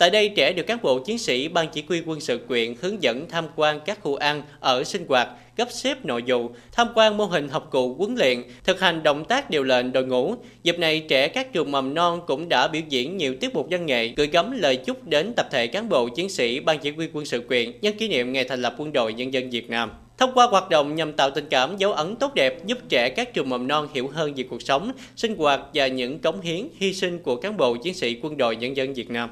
Tại 0.00 0.10
đây, 0.10 0.28
trẻ 0.28 0.52
được 0.52 0.66
cán 0.66 0.78
bộ 0.82 0.98
chiến 0.98 1.18
sĩ 1.18 1.48
Ban 1.48 1.68
Chỉ 1.68 1.82
huy 1.88 2.02
quân 2.06 2.20
sự 2.20 2.40
quyện 2.48 2.74
hướng 2.80 3.02
dẫn 3.02 3.28
tham 3.28 3.44
quan 3.56 3.80
các 3.86 3.98
khu 4.00 4.16
ăn, 4.16 4.42
ở 4.60 4.84
sinh 4.84 5.04
hoạt, 5.08 5.28
gấp 5.56 5.70
xếp 5.70 6.04
nội 6.04 6.22
vụ, 6.26 6.50
tham 6.72 6.88
quan 6.94 7.16
mô 7.16 7.24
hình 7.24 7.48
học 7.48 7.68
cụ 7.70 7.94
huấn 7.94 8.14
luyện, 8.14 8.42
thực 8.64 8.80
hành 8.80 9.02
động 9.02 9.24
tác 9.24 9.50
điều 9.50 9.62
lệnh 9.64 9.92
đội 9.92 10.04
ngũ. 10.04 10.34
Dịp 10.62 10.78
này, 10.78 11.00
trẻ 11.08 11.28
các 11.28 11.52
trường 11.52 11.72
mầm 11.72 11.94
non 11.94 12.20
cũng 12.26 12.48
đã 12.48 12.68
biểu 12.68 12.82
diễn 12.88 13.16
nhiều 13.16 13.34
tiết 13.40 13.54
mục 13.54 13.66
văn 13.70 13.86
nghệ, 13.86 14.08
gửi 14.16 14.26
gắm 14.26 14.50
lời 14.50 14.76
chúc 14.76 15.08
đến 15.08 15.32
tập 15.36 15.48
thể 15.50 15.66
cán 15.66 15.88
bộ 15.88 16.08
chiến 16.08 16.28
sĩ 16.28 16.60
Ban 16.60 16.78
Chỉ 16.78 16.90
huy 16.90 17.08
quân 17.12 17.24
sự 17.24 17.40
quyện 17.40 17.72
nhân 17.80 17.94
kỷ 17.98 18.08
niệm 18.08 18.32
ngày 18.32 18.44
thành 18.44 18.62
lập 18.62 18.74
Quân 18.78 18.92
đội 18.92 19.12
Nhân 19.12 19.32
dân 19.32 19.50
Việt 19.50 19.70
Nam. 19.70 19.90
Thông 20.18 20.30
qua 20.34 20.46
hoạt 20.46 20.70
động 20.70 20.94
nhằm 20.94 21.12
tạo 21.12 21.30
tình 21.30 21.46
cảm 21.50 21.76
dấu 21.76 21.92
ấn 21.92 22.16
tốt 22.16 22.34
đẹp 22.34 22.66
giúp 22.66 22.78
trẻ 22.88 23.08
các 23.08 23.34
trường 23.34 23.48
mầm 23.48 23.68
non 23.68 23.88
hiểu 23.94 24.08
hơn 24.08 24.34
về 24.34 24.44
cuộc 24.50 24.62
sống, 24.62 24.92
sinh 25.16 25.36
hoạt 25.36 25.60
và 25.74 25.86
những 25.86 26.18
cống 26.18 26.40
hiến, 26.40 26.68
hy 26.76 26.92
sinh 26.92 27.18
của 27.18 27.36
cán 27.36 27.56
bộ 27.56 27.76
chiến 27.76 27.94
sĩ 27.94 28.16
quân 28.22 28.36
đội 28.36 28.56
nhân 28.56 28.76
dân 28.76 28.94
Việt 28.94 29.10
Nam. 29.10 29.30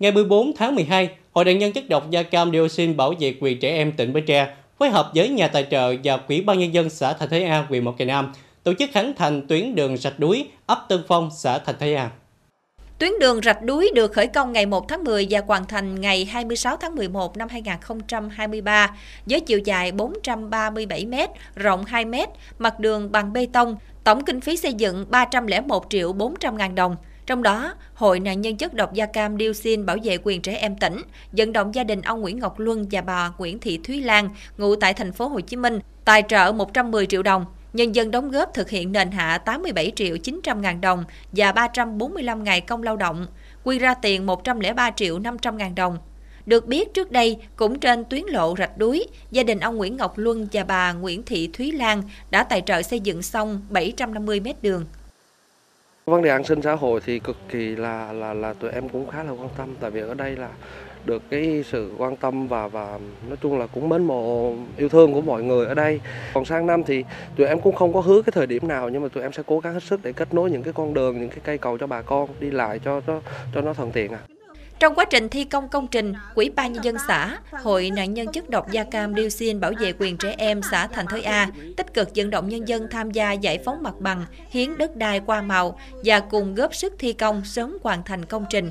Ngày 0.00 0.12
14 0.12 0.52
tháng 0.56 0.74
12, 0.74 1.10
Hội 1.32 1.44
đồng 1.44 1.58
nhân 1.58 1.72
chất 1.72 1.88
độc 1.88 2.10
da 2.10 2.22
cam 2.22 2.52
dioxin 2.52 2.96
bảo 2.96 3.14
vệ 3.20 3.34
quyền 3.40 3.60
trẻ 3.60 3.76
em 3.76 3.92
tỉnh 3.92 4.12
Bến 4.12 4.24
Tre 4.26 4.54
phối 4.78 4.90
hợp 4.90 5.10
với 5.14 5.28
nhà 5.28 5.48
tài 5.48 5.66
trợ 5.70 5.94
và 6.04 6.16
Quỹ 6.16 6.40
ban 6.40 6.58
nhân 6.58 6.74
dân 6.74 6.90
xã 6.90 7.12
Thành 7.12 7.28
Thới 7.28 7.44
A, 7.44 7.66
huyện 7.68 7.84
Mộc 7.84 7.98
Cày 7.98 8.06
Nam 8.06 8.32
tổ 8.62 8.72
chức 8.78 8.90
khánh 8.92 9.12
thành 9.16 9.46
tuyến 9.46 9.74
đường 9.74 9.96
rạch 9.96 10.18
đuối 10.18 10.46
ấp 10.66 10.86
Tân 10.88 11.02
Phong, 11.08 11.30
xã 11.36 11.58
Thành 11.58 11.74
Thới 11.78 11.94
A. 11.94 12.10
Tuyến 12.98 13.12
đường 13.20 13.40
Rạch 13.42 13.62
Đuối 13.62 13.90
được 13.94 14.12
khởi 14.12 14.26
công 14.26 14.52
ngày 14.52 14.66
1 14.66 14.88
tháng 14.88 15.04
10 15.04 15.26
và 15.30 15.40
hoàn 15.46 15.66
thành 15.66 16.00
ngày 16.00 16.24
26 16.24 16.76
tháng 16.76 16.94
11 16.94 17.36
năm 17.36 17.48
2023 17.48 18.96
với 19.26 19.40
chiều 19.40 19.58
dài 19.58 19.92
437 19.92 21.06
m, 21.06 21.14
rộng 21.54 21.84
2 21.84 22.04
m, 22.04 22.14
mặt 22.58 22.80
đường 22.80 23.12
bằng 23.12 23.32
bê 23.32 23.46
tông, 23.52 23.76
tổng 24.04 24.24
kinh 24.24 24.40
phí 24.40 24.56
xây 24.56 24.72
dựng 24.72 25.06
301 25.10 25.86
triệu 25.90 26.12
400 26.12 26.56
ngàn 26.56 26.74
đồng. 26.74 26.96
Trong 27.28 27.42
đó, 27.42 27.74
Hội 27.94 28.20
nạn 28.20 28.40
nhân 28.40 28.56
chất 28.56 28.74
độc 28.74 28.92
da 28.92 29.06
cam 29.06 29.38
dioxin 29.38 29.86
bảo 29.86 29.96
vệ 30.04 30.18
quyền 30.22 30.42
trẻ 30.42 30.54
em 30.54 30.76
tỉnh 30.76 31.02
vận 31.32 31.52
động 31.52 31.74
gia 31.74 31.84
đình 31.84 32.02
ông 32.02 32.20
Nguyễn 32.20 32.38
Ngọc 32.38 32.58
Luân 32.58 32.86
và 32.90 33.00
bà 33.00 33.32
Nguyễn 33.38 33.58
Thị 33.58 33.80
Thúy 33.84 34.00
Lan 34.00 34.28
ngụ 34.58 34.76
tại 34.76 34.94
thành 34.94 35.12
phố 35.12 35.28
Hồ 35.28 35.40
Chí 35.40 35.56
Minh 35.56 35.80
tài 36.04 36.22
trợ 36.28 36.52
110 36.52 37.06
triệu 37.06 37.22
đồng 37.22 37.44
nhân 37.72 37.94
dân 37.94 38.10
đóng 38.10 38.30
góp 38.30 38.54
thực 38.54 38.70
hiện 38.70 38.92
nền 38.92 39.10
hạ 39.10 39.38
87 39.38 39.92
triệu 39.96 40.16
900 40.16 40.62
ngàn 40.62 40.80
đồng 40.80 41.04
và 41.32 41.52
345 41.52 42.44
ngày 42.44 42.60
công 42.60 42.82
lao 42.82 42.96
động, 42.96 43.26
quy 43.64 43.78
ra 43.78 43.94
tiền 43.94 44.26
103 44.26 44.90
triệu 44.90 45.18
500 45.18 45.56
ngàn 45.56 45.74
đồng. 45.74 45.98
Được 46.46 46.66
biết 46.66 46.94
trước 46.94 47.12
đây, 47.12 47.36
cũng 47.56 47.80
trên 47.80 48.04
tuyến 48.04 48.22
lộ 48.28 48.54
rạch 48.58 48.78
đuối, 48.78 49.06
gia 49.30 49.42
đình 49.42 49.60
ông 49.60 49.76
Nguyễn 49.76 49.96
Ngọc 49.96 50.18
Luân 50.18 50.48
và 50.52 50.64
bà 50.64 50.92
Nguyễn 50.92 51.22
Thị 51.22 51.50
Thúy 51.52 51.72
Lan 51.72 52.02
đã 52.30 52.44
tài 52.44 52.62
trợ 52.66 52.82
xây 52.82 53.00
dựng 53.00 53.22
xong 53.22 53.62
750 53.70 54.40
mét 54.40 54.62
đường. 54.62 54.84
Vấn 56.08 56.22
đề 56.22 56.30
an 56.30 56.44
sinh 56.44 56.62
xã 56.62 56.74
hội 56.74 57.00
thì 57.06 57.18
cực 57.18 57.36
kỳ 57.48 57.76
là 57.76 58.12
là 58.12 58.34
là 58.34 58.52
tụi 58.52 58.70
em 58.70 58.88
cũng 58.88 59.10
khá 59.10 59.22
là 59.22 59.30
quan 59.30 59.48
tâm 59.56 59.68
tại 59.80 59.90
vì 59.90 60.00
ở 60.00 60.14
đây 60.14 60.36
là 60.36 60.48
được 61.04 61.22
cái 61.30 61.64
sự 61.66 61.92
quan 61.98 62.16
tâm 62.16 62.48
và 62.48 62.68
và 62.68 62.98
nói 63.28 63.36
chung 63.42 63.58
là 63.58 63.66
cũng 63.66 63.88
mến 63.88 64.04
mộ 64.04 64.54
yêu 64.76 64.88
thương 64.88 65.14
của 65.14 65.20
mọi 65.20 65.42
người 65.42 65.66
ở 65.66 65.74
đây. 65.74 66.00
Còn 66.34 66.44
sang 66.44 66.66
năm 66.66 66.82
thì 66.84 67.04
tụi 67.36 67.46
em 67.46 67.60
cũng 67.60 67.74
không 67.74 67.92
có 67.92 68.00
hứa 68.00 68.22
cái 68.22 68.32
thời 68.32 68.46
điểm 68.46 68.68
nào 68.68 68.88
nhưng 68.88 69.02
mà 69.02 69.08
tụi 69.08 69.22
em 69.22 69.32
sẽ 69.32 69.42
cố 69.46 69.60
gắng 69.60 69.74
hết 69.74 69.82
sức 69.82 70.00
để 70.02 70.12
kết 70.12 70.34
nối 70.34 70.50
những 70.50 70.62
cái 70.62 70.72
con 70.72 70.94
đường, 70.94 71.20
những 71.20 71.30
cái 71.30 71.40
cây 71.44 71.58
cầu 71.58 71.78
cho 71.78 71.86
bà 71.86 72.02
con 72.02 72.28
đi 72.40 72.50
lại 72.50 72.80
cho 72.84 73.00
cho 73.06 73.20
cho 73.54 73.60
nó 73.60 73.74
thuận 73.74 73.92
tiện 73.92 74.12
à. 74.12 74.37
Trong 74.80 74.94
quá 74.94 75.04
trình 75.04 75.28
thi 75.28 75.44
công 75.44 75.68
công 75.68 75.86
trình, 75.86 76.14
Quỹ 76.34 76.50
ban 76.56 76.72
nhân 76.72 76.84
dân 76.84 76.96
xã, 77.08 77.38
Hội 77.50 77.90
nạn 77.96 78.14
nhân 78.14 78.26
chất 78.32 78.50
độc 78.50 78.70
da 78.70 78.84
cam 78.84 79.14
dioxin 79.14 79.60
bảo 79.60 79.72
vệ 79.80 79.92
quyền 79.98 80.16
trẻ 80.16 80.34
em 80.38 80.60
xã 80.70 80.86
Thành 80.86 81.06
Thới 81.06 81.22
A 81.22 81.50
tích 81.76 81.94
cực 81.94 82.08
vận 82.16 82.30
động 82.30 82.48
nhân 82.48 82.68
dân 82.68 82.88
tham 82.90 83.10
gia 83.10 83.32
giải 83.32 83.58
phóng 83.64 83.82
mặt 83.82 83.94
bằng, 83.98 84.24
hiến 84.50 84.78
đất 84.78 84.96
đai 84.96 85.20
qua 85.26 85.42
màu 85.42 85.78
và 86.04 86.20
cùng 86.20 86.54
góp 86.54 86.74
sức 86.74 86.94
thi 86.98 87.12
công 87.12 87.44
sớm 87.44 87.76
hoàn 87.82 88.02
thành 88.02 88.24
công 88.24 88.44
trình. 88.50 88.70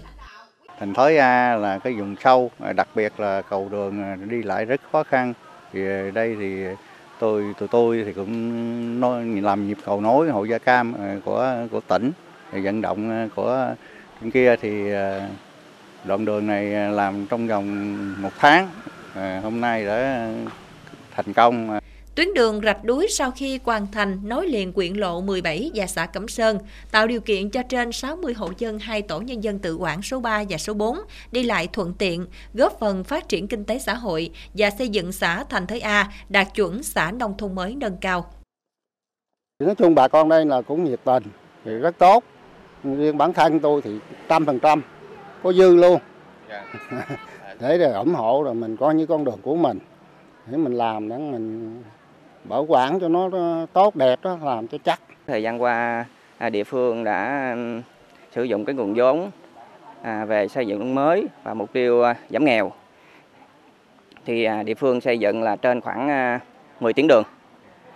Thành 0.79 0.93
Thới 0.93 1.17
A 1.17 1.55
là 1.55 1.79
cái 1.79 1.93
vùng 1.93 2.15
sâu, 2.23 2.51
đặc 2.75 2.87
biệt 2.95 3.19
là 3.19 3.41
cầu 3.41 3.69
đường 3.71 4.29
đi 4.29 4.43
lại 4.43 4.65
rất 4.65 4.81
khó 4.91 5.03
khăn. 5.03 5.33
Thì 5.73 5.79
đây 6.13 6.35
thì 6.39 6.63
tôi 7.19 7.43
tụi 7.59 7.67
tôi 7.67 8.03
thì 8.05 8.13
cũng 8.13 8.99
nói, 8.99 9.25
làm 9.25 9.67
nhịp 9.67 9.77
cầu 9.85 10.01
nối 10.01 10.29
hội 10.29 10.49
da 10.49 10.57
cam 10.57 10.93
ờ, 10.93 11.19
của 11.25 11.55
của 11.71 11.79
tỉnh, 11.87 12.11
thì 12.51 12.59
vận 12.61 12.81
động 12.81 13.09
ờ, 13.09 13.27
của 13.35 13.75
bên 14.21 14.31
kia 14.31 14.55
thì 14.61 14.91
ờ, 14.91 15.21
đoạn 16.07 16.25
đường 16.25 16.47
này 16.47 16.65
làm 16.91 17.25
trong 17.29 17.47
vòng 17.47 18.21
một 18.21 18.31
tháng, 18.37 18.69
ờ, 19.15 19.39
hôm 19.39 19.61
nay 19.61 19.85
đã 19.85 20.29
thành 21.11 21.33
công. 21.33 21.79
Tuyến 22.15 22.33
đường 22.33 22.61
rạch 22.63 22.83
đuối 22.83 23.07
sau 23.09 23.31
khi 23.31 23.59
hoàn 23.63 23.87
thành 23.91 24.19
nối 24.23 24.47
liền 24.47 24.73
quyện 24.73 24.93
lộ 24.93 25.21
17 25.21 25.71
và 25.75 25.87
xã 25.87 26.05
Cẩm 26.05 26.27
Sơn, 26.27 26.57
tạo 26.91 27.07
điều 27.07 27.21
kiện 27.21 27.49
cho 27.49 27.63
trên 27.63 27.91
60 27.91 28.33
hộ 28.33 28.51
dân 28.57 28.79
hai 28.79 29.01
tổ 29.01 29.19
nhân 29.19 29.43
dân 29.43 29.59
tự 29.59 29.75
quản 29.75 30.01
số 30.01 30.19
3 30.19 30.43
và 30.49 30.57
số 30.57 30.73
4 30.73 30.97
đi 31.31 31.43
lại 31.43 31.67
thuận 31.73 31.93
tiện, 31.93 32.25
góp 32.53 32.79
phần 32.79 33.03
phát 33.03 33.29
triển 33.29 33.47
kinh 33.47 33.65
tế 33.65 33.79
xã 33.79 33.93
hội 33.93 34.29
và 34.53 34.69
xây 34.69 34.89
dựng 34.89 35.11
xã 35.11 35.43
Thành 35.49 35.67
Thới 35.67 35.79
A 35.79 36.09
đạt 36.29 36.47
chuẩn 36.55 36.83
xã 36.83 37.11
nông 37.11 37.37
thôn 37.37 37.55
mới 37.55 37.75
nâng 37.75 37.97
cao. 38.01 38.25
Nói 39.59 39.75
chung 39.75 39.95
bà 39.95 40.07
con 40.07 40.29
đây 40.29 40.45
là 40.45 40.61
cũng 40.61 40.83
nhiệt 40.83 40.99
tình, 41.03 41.23
thì 41.65 41.71
rất 41.71 41.97
tốt. 41.97 42.23
Riêng 42.83 43.17
bản 43.17 43.33
thân 43.33 43.59
tôi 43.59 43.81
thì 43.81 43.91
trăm 44.29 44.45
phần 44.45 44.59
trăm, 44.59 44.81
có 45.43 45.53
dư 45.53 45.75
luôn. 45.75 45.99
để 47.59 47.77
để 47.77 47.91
ủng 47.91 48.13
hộ 48.13 48.43
rồi 48.43 48.53
mình 48.53 48.77
có 48.77 48.91
những 48.91 49.07
con 49.07 49.23
đường 49.23 49.39
của 49.41 49.55
mình. 49.55 49.79
Để 50.45 50.57
mình 50.57 50.73
làm 50.73 51.09
để 51.09 51.17
mình 51.17 51.83
bảo 52.43 52.65
quản 52.67 52.99
cho 52.99 53.07
nó 53.07 53.29
tốt 53.73 53.95
đẹp 53.95 54.19
đó 54.21 54.37
làm 54.43 54.67
cho 54.67 54.77
chắc. 54.83 55.01
Thời 55.27 55.43
gian 55.43 55.61
qua 55.61 56.05
à, 56.37 56.49
địa 56.49 56.63
phương 56.63 57.03
đã 57.03 57.55
sử 58.31 58.43
dụng 58.43 58.65
cái 58.65 58.75
nguồn 58.75 58.93
vốn 58.93 59.31
à, 60.01 60.25
về 60.25 60.47
xây 60.47 60.67
dựng 60.67 60.79
nông 60.79 60.95
mới 60.95 61.27
và 61.43 61.53
mục 61.53 61.73
tiêu 61.73 62.03
à, 62.03 62.15
giảm 62.29 62.45
nghèo. 62.45 62.71
Thì 64.25 64.47
địa 64.65 64.75
phương 64.75 65.01
xây 65.01 65.19
dựng 65.19 65.43
là 65.43 65.55
trên 65.55 65.81
khoảng 65.81 66.39
10 66.79 66.93
tuyến 66.93 67.07
đường. 67.07 67.23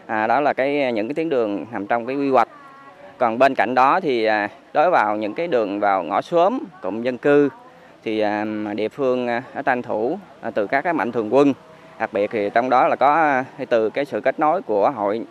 À, 0.06 0.28
đó 0.28 0.42
là 0.42 0.54
cái 0.54 0.94
những 0.94 1.08
cái 1.08 1.14
tuyến 1.14 1.30
đường 1.30 1.66
nằm 1.72 1.88
trong 1.88 2.06
cái 2.06 2.16
quy 2.16 2.30
hoạch 2.30 2.50
còn 3.22 3.38
bên 3.38 3.56
cạnh 3.56 3.76
đó 3.76 4.00
thì 4.00 4.26
à, 4.26 4.50
đối 4.74 4.90
vào 4.90 5.16
những 5.16 5.34
cái 5.34 5.48
đường 5.48 5.80
vào 5.80 6.04
ngõ 6.04 6.22
xóm 6.22 6.60
cụm 6.82 7.02
dân 7.02 7.18
cư 7.18 7.50
thì 8.04 8.20
à, 8.20 8.46
địa 8.76 8.90
phương 8.90 9.28
à, 9.28 9.44
đã 9.54 9.62
tranh 9.62 9.82
thủ 9.82 10.20
từ 10.54 10.68
các 10.68 10.82
cái 10.82 10.94
mạnh 10.94 11.12
thường 11.12 11.34
quân. 11.34 11.54
Đặc 12.00 12.14
biệt 12.14 12.32
thì 12.32 12.50
trong 12.54 12.70
đó 12.70 12.88
là 12.88 12.96
có 12.96 13.44
từ 13.70 13.90
cái 13.90 14.06
sự 14.06 14.22
kết 14.22 14.40
nối 14.40 14.62
của 14.62 14.90
hội 14.90 15.22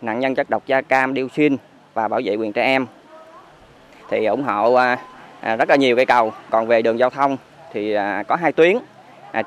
nạn 0.00 0.20
nhân 0.20 0.34
chất 0.34 0.50
độc 0.50 0.66
da 0.66 0.80
cam 0.80 1.14
dioxin 1.14 1.56
và 1.94 2.08
bảo 2.08 2.20
vệ 2.24 2.34
quyền 2.34 2.52
trẻ 2.52 2.62
em. 2.62 2.86
Thì 4.10 4.24
ủng 4.26 4.42
hộ 4.42 4.78
rất 5.42 5.68
là 5.68 5.76
nhiều 5.76 5.96
cây 5.96 6.06
cầu. 6.06 6.32
Còn 6.50 6.66
về 6.66 6.82
đường 6.82 6.98
giao 6.98 7.10
thông 7.10 7.36
thì 7.72 7.96
có 8.28 8.36
hai 8.36 8.52
tuyến. 8.52 8.76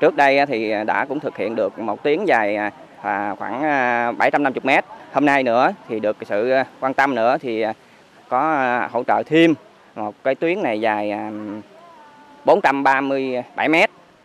Trước 0.00 0.16
đây 0.16 0.46
thì 0.46 0.74
đã 0.86 1.04
cũng 1.04 1.20
thực 1.20 1.36
hiện 1.36 1.54
được 1.54 1.78
một 1.78 2.02
tuyến 2.02 2.24
dài 2.24 2.58
khoảng 3.38 3.62
750 4.18 4.60
mét. 4.64 4.84
hôm 5.12 5.26
nay 5.26 5.42
nữa 5.42 5.72
thì 5.88 6.00
được 6.00 6.16
sự 6.26 6.52
quan 6.80 6.94
tâm 6.94 7.14
nữa 7.14 7.36
thì 7.40 7.64
có 8.30 8.52
à, 8.52 8.88
hỗ 8.92 9.04
trợ 9.04 9.22
thêm 9.26 9.54
một 9.94 10.14
cái 10.24 10.34
tuyến 10.34 10.62
này 10.62 10.80
dài 10.80 11.10
à, 11.10 11.32
437 12.44 13.68
m 13.68 13.74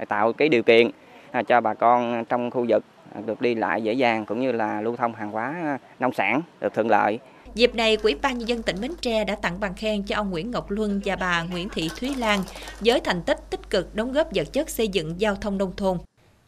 tạo 0.08 0.34
cái 0.34 0.50
điều 0.50 0.64
kiện 0.64 0.90
à, 1.32 1.44
cho 1.44 1.62
bà 1.62 1.74
con 1.74 2.26
trong 2.26 2.52
khu 2.52 2.66
vực 2.70 2.84
được 3.26 3.42
đi 3.42 3.56
lại 3.56 3.84
dễ 3.84 3.94
dàng 3.94 4.26
cũng 4.26 4.40
như 4.40 4.52
là 4.52 4.82
lưu 4.82 4.96
thông 4.96 5.14
hàng 5.14 5.32
hóa 5.32 5.78
nông 6.00 6.14
sản 6.14 6.42
được 6.62 6.74
thuận 6.74 6.90
lợi. 6.90 7.20
Dịp 7.56 7.76
này, 7.76 7.98
Quỹ 7.98 8.16
ban 8.22 8.38
nhân 8.38 8.48
dân 8.48 8.64
tỉnh 8.64 8.82
Bến 8.82 8.92
Tre 9.02 9.24
đã 9.24 9.36
tặng 9.36 9.60
bằng 9.60 9.74
khen 9.74 10.04
cho 10.04 10.16
ông 10.16 10.32
Nguyễn 10.32 10.52
Ngọc 10.52 10.72
Luân 10.72 11.02
và 11.06 11.16
bà 11.16 11.44
Nguyễn 11.52 11.70
Thị 11.70 11.90
Thúy 12.00 12.16
Lan 12.18 12.40
với 12.80 13.00
thành 13.00 13.22
tích 13.22 13.50
tích 13.50 13.70
cực 13.70 13.96
đóng 13.96 14.12
góp 14.12 14.28
vật 14.36 14.54
chất 14.54 14.70
xây 14.70 14.88
dựng 14.88 15.22
giao 15.22 15.36
thông 15.36 15.58
nông 15.58 15.74
thôn. 15.78 15.98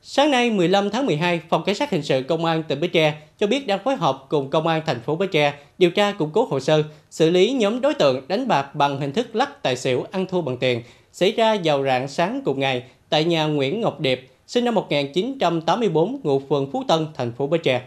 Sáng 0.10 0.32
nay 0.32 0.50
15 0.50 0.90
tháng 0.90 1.06
12, 1.06 1.42
Phòng 1.50 1.64
Cảnh 1.64 1.76
sát 1.76 1.92
Hình 1.92 2.04
sự 2.04 2.24
Công 2.28 2.46
an 2.46 2.64
tỉnh 2.64 2.80
Bến 2.80 2.92
Tre 2.94 3.14
cho 3.40 3.48
biết 3.48 3.68
đang 3.68 3.80
phối 3.84 3.96
hợp 3.96 4.26
cùng 4.30 4.50
Công 4.50 4.68
an 4.68 4.82
thành 4.86 5.00
phố 5.00 5.16
Bến 5.16 5.30
Tre 5.32 5.54
điều 5.78 5.92
tra 5.92 6.12
củng 6.12 6.30
cố 6.34 6.48
hồ 6.50 6.60
sơ, 6.60 6.84
xử 7.10 7.30
lý 7.30 7.52
nhóm 7.52 7.82
đối 7.82 7.94
tượng 7.94 8.28
đánh 8.28 8.48
bạc 8.48 8.76
bằng 8.76 9.00
hình 9.00 9.12
thức 9.12 9.36
lắc 9.36 9.64
tài 9.64 9.76
xỉu 9.76 10.06
ăn 10.12 10.26
thua 10.26 10.42
bằng 10.42 10.58
tiền 10.58 10.82
xảy 11.12 11.32
ra 11.32 11.58
vào 11.64 11.84
rạng 11.84 12.08
sáng 12.08 12.42
cùng 12.46 12.60
ngày 12.60 12.84
tại 13.10 13.24
nhà 13.24 13.46
Nguyễn 13.46 13.82
Ngọc 13.82 14.00
Điệp, 14.00 14.30
sinh 14.48 14.66
năm 14.66 14.76
1984, 14.76 16.20
ngụ 16.24 16.40
phường 16.50 16.72
Phú 16.72 16.84
Tân, 16.88 17.08
thành 17.14 17.32
phố 17.32 17.48
Bến 17.48 17.62
Tre. 17.64 17.82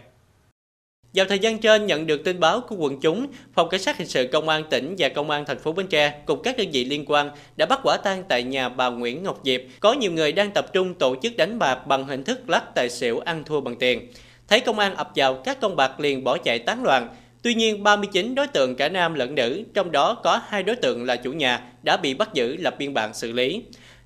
Vào 1.13 1.25
thời 1.25 1.39
gian 1.39 1.57
trên 1.57 1.85
nhận 1.85 2.07
được 2.07 2.23
tin 2.23 2.39
báo 2.39 2.61
của 2.61 2.75
quần 2.75 2.99
chúng, 2.99 3.27
Phòng 3.53 3.69
Cảnh 3.69 3.81
sát 3.81 3.97
hình 3.97 4.07
sự 4.07 4.27
Công 4.31 4.49
an 4.49 4.63
tỉnh 4.69 4.95
và 4.97 5.09
Công 5.09 5.29
an 5.29 5.45
thành 5.45 5.59
phố 5.59 5.71
Bến 5.71 5.87
Tre 5.87 6.13
cùng 6.25 6.41
các 6.43 6.57
đơn 6.57 6.67
vị 6.71 6.85
liên 6.85 7.05
quan 7.07 7.29
đã 7.55 7.65
bắt 7.65 7.79
quả 7.83 7.97
tang 7.97 8.23
tại 8.29 8.43
nhà 8.43 8.69
bà 8.69 8.89
Nguyễn 8.89 9.23
Ngọc 9.23 9.39
Diệp 9.43 9.61
có 9.79 9.93
nhiều 9.93 10.11
người 10.11 10.31
đang 10.31 10.51
tập 10.51 10.73
trung 10.73 10.93
tổ 10.93 11.15
chức 11.23 11.37
đánh 11.37 11.59
bạc 11.59 11.87
bằng 11.87 12.07
hình 12.07 12.23
thức 12.23 12.49
lắc 12.49 12.63
tài 12.75 12.89
xỉu 12.89 13.19
ăn 13.19 13.43
thua 13.43 13.61
bằng 13.61 13.75
tiền. 13.75 14.07
Thấy 14.47 14.59
công 14.59 14.79
an 14.79 14.95
ập 14.95 15.11
vào, 15.15 15.33
các 15.33 15.57
con 15.61 15.75
bạc 15.75 15.99
liền 15.99 16.23
bỏ 16.23 16.37
chạy 16.37 16.59
tán 16.59 16.83
loạn. 16.83 17.09
Tuy 17.41 17.53
nhiên, 17.53 17.83
39 17.83 18.35
đối 18.35 18.47
tượng 18.47 18.75
cả 18.75 18.89
nam 18.89 19.13
lẫn 19.13 19.35
nữ, 19.35 19.63
trong 19.73 19.91
đó 19.91 20.13
có 20.13 20.41
hai 20.47 20.63
đối 20.63 20.75
tượng 20.75 21.05
là 21.05 21.15
chủ 21.15 21.31
nhà, 21.31 21.61
đã 21.83 21.97
bị 21.97 22.13
bắt 22.13 22.33
giữ 22.33 22.55
lập 22.55 22.75
biên 22.77 22.93
bản 22.93 23.13
xử 23.13 23.31
lý. 23.31 23.63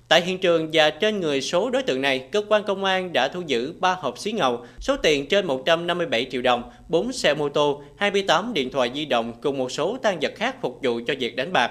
Tại 0.08 0.22
hiện 0.22 0.38
trường 0.38 0.70
và 0.72 0.90
trên 0.90 1.20
người 1.20 1.40
số 1.40 1.70
đối 1.70 1.82
tượng 1.82 2.00
này, 2.00 2.18
cơ 2.18 2.42
quan 2.48 2.64
công 2.64 2.84
an 2.84 3.12
đã 3.12 3.28
thu 3.28 3.42
giữ 3.46 3.74
3 3.80 3.96
hộp 4.00 4.18
xí 4.18 4.32
ngầu, 4.32 4.64
số 4.80 4.96
tiền 4.96 5.26
trên 5.28 5.46
157 5.46 6.26
triệu 6.30 6.42
đồng, 6.42 6.70
4 6.88 7.12
xe 7.12 7.34
mô 7.34 7.48
tô, 7.48 7.82
28 7.96 8.54
điện 8.54 8.70
thoại 8.70 8.90
di 8.94 9.04
động 9.04 9.32
cùng 9.42 9.58
một 9.58 9.72
số 9.72 9.96
tăng 10.02 10.18
vật 10.20 10.32
khác 10.36 10.56
phục 10.62 10.78
vụ 10.82 11.00
cho 11.06 11.14
việc 11.18 11.36
đánh 11.36 11.52
bạc. 11.52 11.70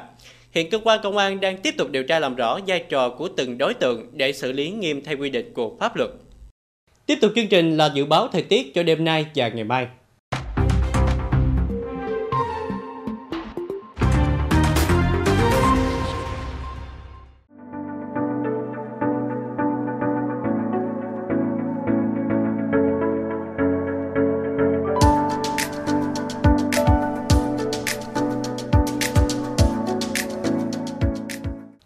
Hiện 0.51 0.69
cơ 0.69 0.79
quan 0.83 0.99
công 1.03 1.17
an 1.17 1.39
đang 1.39 1.57
tiếp 1.57 1.73
tục 1.77 1.91
điều 1.91 2.03
tra 2.03 2.19
làm 2.19 2.35
rõ 2.35 2.59
vai 2.67 2.83
trò 2.89 3.09
của 3.09 3.29
từng 3.37 3.57
đối 3.57 3.73
tượng 3.73 4.07
để 4.13 4.33
xử 4.33 4.51
lý 4.51 4.69
nghiêm 4.69 5.03
theo 5.03 5.17
quy 5.17 5.29
định 5.29 5.53
của 5.53 5.71
pháp 5.79 5.95
luật. 5.95 6.09
Tiếp 7.05 7.17
tục 7.21 7.31
chương 7.35 7.47
trình 7.47 7.77
là 7.77 7.91
dự 7.95 8.05
báo 8.05 8.27
thời 8.27 8.41
tiết 8.41 8.73
cho 8.73 8.83
đêm 8.83 9.05
nay 9.05 9.25
và 9.35 9.47
ngày 9.47 9.63
mai. 9.63 9.87